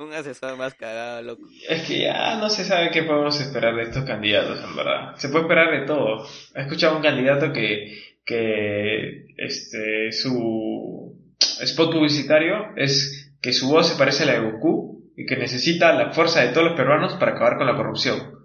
un 0.00 0.12
asesor 0.12 0.56
más 0.56 0.74
cagado, 0.74 1.22
loco. 1.22 1.42
Es 1.68 1.82
que 1.82 2.00
ya 2.00 2.36
no 2.36 2.48
se 2.48 2.64
sabe 2.64 2.90
qué 2.90 3.02
podemos 3.02 3.40
esperar 3.40 3.74
de 3.76 3.82
estos 3.82 4.04
candidatos, 4.04 4.62
en 4.64 4.76
verdad. 4.76 5.14
Se 5.16 5.28
puede 5.28 5.44
esperar 5.44 5.70
de 5.80 5.86
todo. 5.86 6.26
He 6.54 6.62
escuchado 6.62 6.94
a 6.94 6.96
un 6.96 7.02
candidato 7.02 7.52
que, 7.52 8.14
que 8.24 9.26
este, 9.36 10.12
su 10.12 11.16
spot 11.60 11.92
publicitario 11.92 12.74
es 12.76 13.34
que 13.40 13.52
su 13.52 13.68
voz 13.68 13.88
se 13.88 13.98
parece 13.98 14.24
a 14.24 14.26
la 14.26 14.32
de 14.34 14.50
Goku 14.50 15.12
y 15.16 15.26
que 15.26 15.36
necesita 15.36 15.92
la 15.92 16.12
fuerza 16.12 16.40
de 16.40 16.48
todos 16.48 16.68
los 16.68 16.76
peruanos 16.76 17.14
para 17.14 17.32
acabar 17.32 17.56
con 17.56 17.66
la 17.66 17.76
corrupción. 17.76 18.38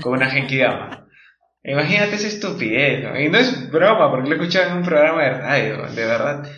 Con 0.00 0.14
una 0.14 0.30
Genkidama. 0.30 1.08
Imagínate 1.62 2.14
esa 2.14 2.28
estupidez, 2.28 3.02
¿no? 3.04 3.20
Y 3.20 3.28
no 3.28 3.38
es 3.38 3.70
broma, 3.70 4.10
porque 4.10 4.30
lo 4.30 4.42
he 4.42 4.66
en 4.66 4.76
un 4.78 4.82
programa 4.82 5.24
de 5.24 5.30
radio, 5.30 5.86
de 5.88 6.06
verdad. 6.06 6.50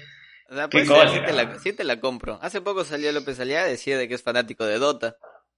O 0.52 0.54
sea, 0.54 0.68
pues 0.68 0.86
sí, 0.86 1.20
te 1.24 1.32
la, 1.32 1.58
sí 1.58 1.72
te 1.72 1.82
la 1.82 1.98
compro. 1.98 2.38
Hace 2.42 2.60
poco 2.60 2.84
salió 2.84 3.10
López 3.10 3.40
Aliaga, 3.40 3.68
decía 3.68 3.96
de 3.96 4.06
que 4.06 4.14
es 4.14 4.22
fanático 4.22 4.66
de 4.66 4.78
Dota, 4.78 5.16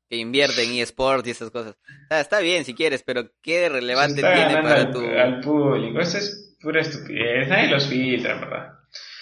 que 0.09 0.15
invierte 0.15 0.63
en 0.63 0.79
eSport 0.79 1.27
y 1.27 1.31
esas 1.31 1.51
cosas. 1.51 1.73
O 1.73 2.09
sea, 2.09 2.21
está 2.21 2.39
bien 2.39 2.65
si 2.65 2.75
quieres, 2.75 3.03
pero 3.03 3.29
¿qué 3.43 3.69
relevante 3.69 4.23
tiene 4.23 4.63
para 4.63 4.83
al, 4.83 4.93
tu... 4.93 5.01
al 5.01 5.41
público. 5.41 5.99
Eso 5.99 6.19
es 6.19 6.57
pura 6.61 6.81
estupidez. 6.81 7.49
Nadie 7.49 7.71
los 7.71 7.89
filtra, 7.89 8.35
verdad. 8.37 8.69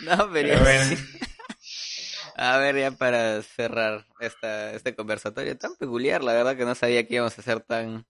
No, 0.01 0.31
pero... 0.31 0.51
Pero 0.51 0.61
bueno. 0.61 0.85
sí. 0.85 0.97
A 2.37 2.59
ver, 2.59 2.77
ya 2.77 2.91
para 2.91 3.41
cerrar 3.41 4.05
esta, 4.21 4.73
este 4.75 4.95
conversatorio 4.95 5.57
tan 5.57 5.75
peculiar, 5.77 6.23
la 6.23 6.35
verdad 6.35 6.55
que 6.55 6.67
no 6.67 6.75
sabía 6.75 7.07
que 7.07 7.15
íbamos 7.15 7.39
a 7.39 7.43
ser 7.43 7.61
tan... 7.61 8.05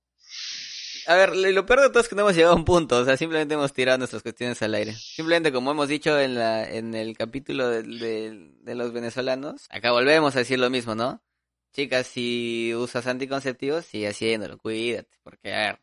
A 1.06 1.14
ver, 1.16 1.34
lo 1.36 1.66
peor 1.66 1.80
de 1.82 1.88
todo 1.90 2.00
es 2.00 2.08
que 2.08 2.14
no 2.14 2.22
hemos 2.22 2.34
llegado 2.36 2.54
a 2.54 2.56
un 2.56 2.64
punto, 2.64 2.98
o 2.98 3.04
sea, 3.04 3.16
simplemente 3.16 3.54
hemos 3.54 3.72
tirado 3.72 3.98
nuestras 3.98 4.22
cuestiones 4.22 4.60
al 4.62 4.74
aire. 4.74 4.94
Simplemente 4.94 5.52
como 5.52 5.70
hemos 5.72 5.88
dicho 5.88 6.18
en 6.20 6.34
la 6.36 6.64
en 6.68 6.94
el 6.94 7.16
capítulo 7.16 7.68
de, 7.68 7.82
de- 7.82 8.50
de 8.60 8.74
los 8.74 8.92
venezolanos, 8.92 9.66
acá 9.70 9.90
volvemos 9.92 10.36
a 10.36 10.40
decir 10.40 10.58
lo 10.58 10.70
mismo, 10.70 10.94
¿no? 10.94 11.22
Chicas, 11.72 12.06
si 12.06 12.72
usas 12.74 13.06
anticonceptivos, 13.06 13.84
sigue 13.86 14.08
haciéndolo, 14.08 14.58
cuídate, 14.58 15.16
porque 15.22 15.54
a 15.54 15.58
ver, 15.58 15.78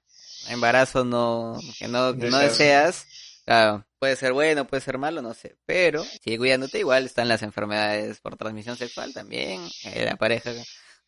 embarazo 0.50 1.04
no, 1.04 1.60
que 1.80 1.88
no, 1.88 2.14
que 2.14 2.30
no 2.30 2.38
Deseas. 2.40 2.58
deseas, 2.58 3.06
Claro, 3.46 3.86
puede 3.98 4.16
ser 4.16 4.32
bueno, 4.34 4.68
puede 4.68 4.82
ser 4.82 5.00
malo, 5.00 5.24
no 5.24 5.34
sé. 5.34 5.58
Pero 5.66 6.04
sigue 6.24 6.38
cuidándote. 6.38 6.78
Igual 6.80 7.06
están 7.06 7.28
las 7.28 7.42
enfermedades 7.42 8.20
por 8.20 8.38
transmisión 8.38 8.78
sexual 8.78 9.12
también. 9.14 9.62
eh, 9.86 10.06
la 10.06 10.16
pareja 10.18 10.52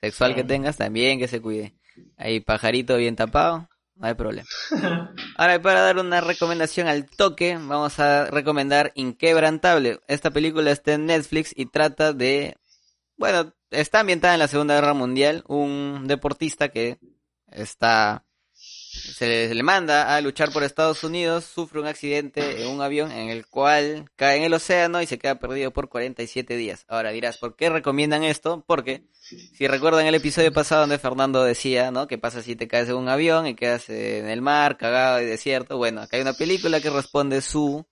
sexual 0.02 0.34
que 0.34 0.44
tengas 0.44 0.78
también 0.78 1.20
que 1.20 1.28
se 1.28 1.40
cuide. 1.40 1.76
Ahí 2.18 2.40
pajarito 2.40 2.98
bien 2.98 3.16
tapado, 3.16 3.70
no 3.96 4.08
hay 4.08 4.14
problema. 4.14 4.48
Ahora, 5.38 5.62
para 5.62 5.82
dar 5.82 6.00
una 6.00 6.22
recomendación 6.22 6.88
al 6.88 7.10
toque, 7.10 7.56
vamos 7.56 8.00
a 8.00 8.26
recomendar 8.26 8.92
Inquebrantable. 8.96 10.00
Esta 10.08 10.32
película 10.32 10.72
está 10.72 10.94
en 10.94 11.06
Netflix 11.06 11.54
y 11.56 11.68
trata 11.68 12.14
de... 12.14 12.58
Bueno, 13.18 13.54
está 13.70 14.00
ambientada 14.00 14.34
en 14.34 14.40
la 14.40 14.48
Segunda 14.48 14.76
Guerra 14.76 14.94
Mundial. 14.94 15.44
Un 15.48 16.08
deportista 16.08 16.70
que 16.70 17.00
está... 17.48 18.26
Se 18.92 19.54
le, 19.56 19.64
manda 19.64 20.14
a 20.14 20.20
luchar 20.20 20.52
por 20.52 20.64
Estados 20.64 21.06
Unidos, 21.06 21.46
sufre 21.46 21.80
un 21.80 21.88
accidente 21.88 22.62
en 22.62 22.68
un 22.68 22.82
avión 22.82 23.10
en 23.10 23.30
el 23.30 23.48
cual 23.48 24.12
cae 24.18 24.36
en 24.36 24.44
el 24.44 24.54
océano 24.54 25.02
y 25.02 25.08
se 25.08 25.18
queda 25.18 25.40
perdido 25.40 25.72
por 25.72 25.88
47 25.88 26.58
días. 26.58 26.84
Ahora 26.90 27.12
dirás, 27.12 27.38
¿por 27.38 27.56
qué 27.56 27.70
recomiendan 27.70 28.26
esto? 28.26 28.66
Porque 28.68 29.06
si 29.22 29.66
recuerdan 29.66 30.08
el 30.08 30.16
episodio 30.16 30.52
pasado 30.52 30.82
donde 30.82 31.00
Fernando 31.00 31.42
decía, 31.42 31.90
¿no? 31.90 32.06
¿Qué 32.06 32.18
pasa 32.18 32.42
si 32.42 32.58
te 32.58 32.68
caes 32.68 32.90
en 32.90 32.96
un 32.96 33.08
avión 33.08 33.48
y 33.48 33.56
quedas 33.56 33.90
en 33.90 34.28
el 34.28 34.42
mar, 34.42 34.78
cagado 34.78 35.22
y 35.22 35.26
desierto? 35.26 35.78
Bueno, 35.78 36.02
acá 36.02 36.18
hay 36.18 36.24
una 36.24 36.34
película 36.34 36.82
que 36.82 36.90
responde 36.90 37.42
su 37.42 37.88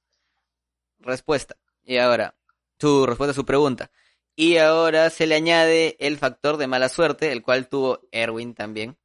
respuesta. 1.00 1.56
Y 1.86 1.98
ahora, 1.98 2.36
su 2.78 3.06
respuesta 3.06 3.32
a 3.32 3.36
su 3.36 3.46
pregunta. 3.46 3.90
Y 4.36 4.58
ahora 4.58 5.10
se 5.10 5.28
le 5.28 5.36
añade 5.36 5.96
el 6.00 6.18
factor 6.18 6.58
de 6.58 6.68
mala 6.68 6.90
suerte, 6.90 7.32
el 7.32 7.42
cual 7.42 7.70
tuvo 7.70 8.02
Erwin 8.12 8.54
también. 8.54 8.99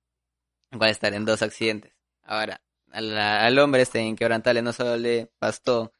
El 0.74 0.78
cual 0.78 0.90
estar 0.90 1.14
en 1.14 1.24
dos 1.24 1.40
accidentes. 1.40 1.92
Ahora, 2.24 2.60
al, 2.90 3.16
al 3.16 3.58
hombre 3.60 3.82
este 3.82 4.00
inquebrantable 4.00 4.60
no 4.60 4.72
solo 4.72 4.96
le 4.96 5.30
bastó 5.40 5.92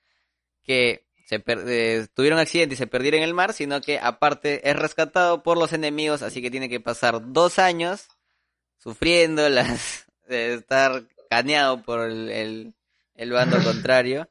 que 0.64 1.07
se 1.27 1.43
eh, 1.47 2.09
tuvieron 2.12 2.39
un 2.39 2.43
accidente 2.43 2.75
y 2.75 2.77
se 2.77 2.89
perdiera 2.89 3.16
en 3.16 3.22
el 3.22 3.35
mar, 3.35 3.53
sino 3.53 3.81
que 3.81 4.01
aparte 4.01 4.68
es 4.68 4.75
rescatado 4.75 5.45
por 5.45 5.59
los 5.59 5.72
enemigos, 5.72 6.22
así 6.22 6.43
que 6.43 6.51
tiene 6.51 6.68
que 6.68 6.81
pasar 6.81 7.33
dos 7.33 7.61
años 7.61 8.09
sufriendo 8.79 9.49
las 9.49 10.07
de 10.27 10.55
estar 10.55 11.05
caneado 11.31 11.83
por 11.83 12.11
el, 12.11 12.29
el, 12.29 12.75
el 13.14 13.31
bando 13.31 13.57
contrario. 13.64 14.29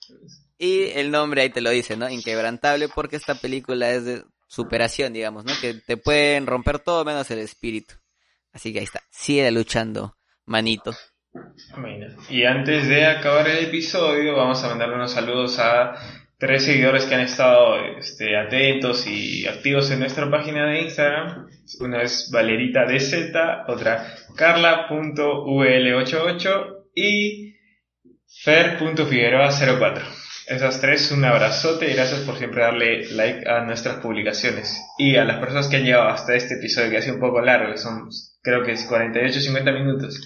Y 0.58 0.90
el 0.90 1.10
nombre 1.10 1.42
ahí 1.42 1.50
te 1.52 1.62
lo 1.62 1.70
dice, 1.70 1.96
¿no? 1.96 2.10
Inquebrantable, 2.10 2.90
porque 2.90 3.16
esta 3.16 3.36
película 3.36 3.92
es 3.92 4.04
de 4.04 4.26
superación, 4.48 5.14
digamos, 5.14 5.46
¿no? 5.46 5.54
Que 5.62 5.74
te 5.74 5.96
pueden 5.96 6.48
romper 6.48 6.80
todo 6.80 7.06
menos 7.06 7.32
el 7.32 7.40
espíritu. 7.40 7.96
Así 8.52 8.74
que 8.74 8.80
ahí 8.80 8.86
está, 8.86 9.02
sigue 9.10 9.50
luchando, 9.52 10.16
manito. 10.46 10.94
Y 12.30 12.44
antes 12.44 12.88
de 12.88 13.06
acabar 13.06 13.48
el 13.48 13.66
episodio, 13.66 14.36
vamos 14.36 14.64
a 14.64 14.70
mandarle 14.70 14.96
unos 14.96 15.12
saludos 15.12 15.60
a 15.60 15.94
tres 16.38 16.66
seguidores 16.66 17.06
que 17.06 17.16
han 17.16 17.22
estado 17.22 17.78
este, 17.98 18.38
atentos 18.38 19.08
y 19.08 19.48
activos 19.48 19.90
en 19.92 20.00
nuestra 20.00 20.30
página 20.30 20.68
de 20.68 20.82
Instagram. 20.82 21.48
Una 21.80 22.04
es 22.04 22.30
Valerita 22.32 22.86
DZ, 22.86 23.34
otra 23.68 24.06
Carla.ul88 24.36 26.84
y 26.96 27.56
Fer.figueroa04. 28.44 30.02
Esas 30.48 30.82
tres, 30.82 31.10
un 31.12 31.24
abrazote 31.24 31.90
y 31.90 31.94
gracias 31.94 32.20
por 32.22 32.38
siempre 32.38 32.64
darle 32.64 33.06
like 33.12 33.48
a 33.50 33.62
nuestras 33.62 33.98
publicaciones. 33.98 34.82
Y 34.98 35.16
a 35.16 35.24
las 35.24 35.40
personas 35.40 35.70
que 35.70 35.78
han 35.78 35.86
llegado 35.86 36.10
hasta 36.10 36.36
este 36.36 36.56
episodio, 36.56 36.90
que 36.90 36.98
ha 36.98 37.02
sido 37.02 37.16
un 37.16 37.22
poco 37.22 37.40
largo, 37.40 37.78
son 37.78 38.10
creo 38.44 38.64
que 38.64 38.74
es 38.74 38.88
48-50 38.88 39.74
minutos. 39.74 40.22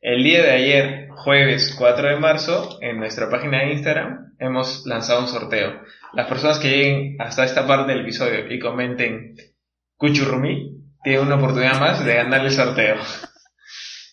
El 0.00 0.22
día 0.24 0.42
de 0.42 0.50
ayer, 0.52 1.08
jueves 1.10 1.74
4 1.78 2.08
de 2.08 2.16
marzo, 2.16 2.78
en 2.80 2.98
nuestra 2.98 3.28
página 3.30 3.60
de 3.60 3.72
Instagram, 3.72 4.34
hemos 4.38 4.86
lanzado 4.86 5.20
un 5.20 5.28
sorteo. 5.28 5.80
Las 6.14 6.26
personas 6.28 6.58
que 6.58 6.68
lleguen 6.70 7.16
hasta 7.20 7.44
esta 7.44 7.66
parte 7.66 7.92
del 7.92 8.02
episodio 8.02 8.52
y 8.52 8.58
comenten 8.58 9.34
Cuchurrumi, 9.96 10.76
tienen 11.02 11.22
una 11.26 11.36
oportunidad 11.36 11.78
más 11.80 12.04
de 12.04 12.14
ganar 12.14 12.44
el 12.44 12.50
sorteo. 12.50 12.96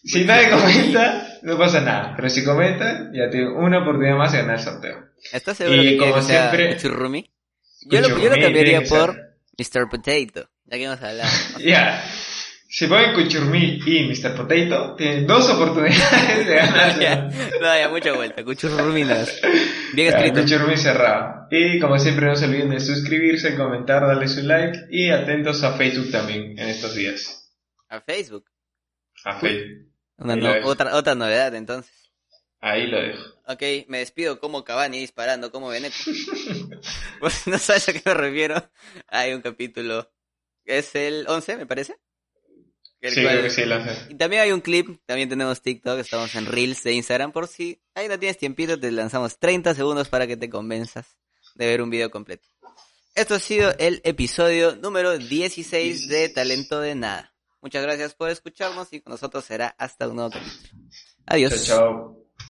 Si 0.08 0.24
nadie 0.24 0.52
comenta, 0.52 1.40
no 1.42 1.58
pasa 1.58 1.82
nada. 1.82 2.14
Pero 2.16 2.30
si 2.30 2.44
comentan, 2.46 3.12
ya 3.12 3.28
tienen 3.32 3.54
una 3.54 3.80
oportunidad 3.82 4.16
más 4.16 4.32
de 4.34 4.38
ganar 4.38 4.60
el 4.60 4.64
sorteo. 4.64 4.98
¿Estás 5.34 5.58
seguro 5.58 5.82
Y 5.82 5.86
que 5.90 5.98
como 5.98 6.14
que 6.18 6.22
sea 6.22 6.52
siempre- 6.52 6.76
Cuchurrumi? 6.76 7.32
Yo 7.88 8.02
lo, 8.02 8.10
yo 8.10 8.30
lo 8.30 8.36
cambiaría 8.40 8.82
tiene 8.84 8.88
por. 8.88 9.16
Mr. 9.58 9.90
Potato, 9.90 10.50
ya 10.66 10.78
que 10.78 10.84
hemos 10.84 11.02
hablado. 11.02 11.30
Ya. 11.60 12.04
Si 12.04 12.15
ponen 12.88 13.14
Cuchurmi 13.14 13.80
y 13.86 14.04
Mr. 14.04 14.36
Potato, 14.36 14.96
tienen 14.96 15.26
dos 15.26 15.50
oportunidades 15.50 16.46
de 16.46 16.56
ganar. 16.56 17.32
no, 17.62 17.78
ya, 17.80 17.88
mucha 17.90 18.12
vuelta. 18.14 18.44
Cuchurrumi 18.44 19.04
no 19.06 19.14
es. 19.16 19.42
Bien 19.94 20.14
escrito. 20.14 20.42
Cuchurmi 20.42 20.76
cerrado. 20.76 21.48
Y 21.52 21.80
como 21.80 21.98
siempre, 21.98 22.26
no 22.26 22.36
se 22.36 22.46
olviden 22.46 22.72
de 22.72 22.82
suscribirse, 22.82 23.56
comentar, 23.56 24.02
darle 24.06 24.28
su 24.28 24.42
like 24.44 24.78
y 24.90 25.10
atentos 25.10 25.64
a 25.64 25.78
Facebook 25.78 26.12
también 26.12 26.60
en 26.60 26.68
estos 26.68 26.94
días. 26.96 27.50
A 27.88 28.02
Facebook. 28.02 28.46
A 29.24 29.40
Facebook. 29.40 29.94
Una 30.18 30.36
no- 30.36 30.68
otra, 30.68 30.96
otra 30.96 31.16
novedad, 31.16 31.56
entonces. 31.56 31.94
Ahí 32.60 32.88
lo 32.88 33.00
dejo. 33.00 33.24
Ok, 33.48 33.62
me 33.88 34.00
despido 34.00 34.40
como 34.40 34.64
Cavani 34.66 35.00
disparando 35.00 35.52
como 35.52 35.70
Beneco. 35.70 35.96
pues 37.20 37.48
no 37.48 37.58
sabes 37.58 37.88
a 37.90 37.94
qué 37.94 38.02
me 38.04 38.14
refiero. 38.16 38.70
Hay 39.08 39.34
un 39.34 39.42
capítulo. 39.42 40.12
Es 40.66 40.96
el 40.96 41.26
11, 41.28 41.58
me 41.58 41.66
parece. 41.68 41.96
El 43.08 43.14
Sí, 43.14 43.22
cual- 43.22 43.34
creo 43.34 43.44
que 43.44 43.50
sí 43.50 43.66
lo 43.66 43.76
hace. 43.76 44.12
Y 44.14 44.16
también 44.16 44.42
hay 44.42 44.52
un 44.52 44.62
clip, 44.62 45.00
también 45.06 45.30
tenemos 45.30 45.62
TikTok, 45.62 46.00
estamos 46.00 46.34
en 46.36 46.46
Reels 46.46 46.84
de 46.84 46.94
Instagram, 46.94 47.32
por 47.32 47.48
si 47.48 47.80
ahí 47.94 48.08
no 48.08 48.18
tienes 48.20 48.38
tiempito, 48.38 48.80
te 48.80 48.92
lanzamos 48.92 49.38
30 49.40 49.74
segundos 49.76 50.10
para 50.10 50.28
que 50.28 50.38
te 50.38 50.50
convenzas 50.50 51.18
de 51.56 51.68
ver 51.68 51.82
un 51.82 51.90
video 51.90 52.10
completo. 52.12 52.48
Esto 53.16 53.36
ha 53.36 53.40
sido 53.40 53.74
el 53.80 54.02
episodio 54.04 54.76
número 54.76 55.18
16 55.18 56.08
de 56.10 56.30
Talento 56.30 56.82
de 56.82 56.96
Nada. 56.96 57.34
Muchas 57.62 57.82
gracias 57.84 58.14
por 58.14 58.30
escucharnos 58.30 58.92
y 58.92 59.02
con 59.02 59.12
nosotros 59.12 59.46
será 59.46 59.68
hasta 59.78 60.08
un 60.10 60.16
nuevo 60.18 60.32
capítulo. 60.32 60.84
Adiós. 61.26 61.66
Chao, 61.66 61.78
chao. 61.78 62.25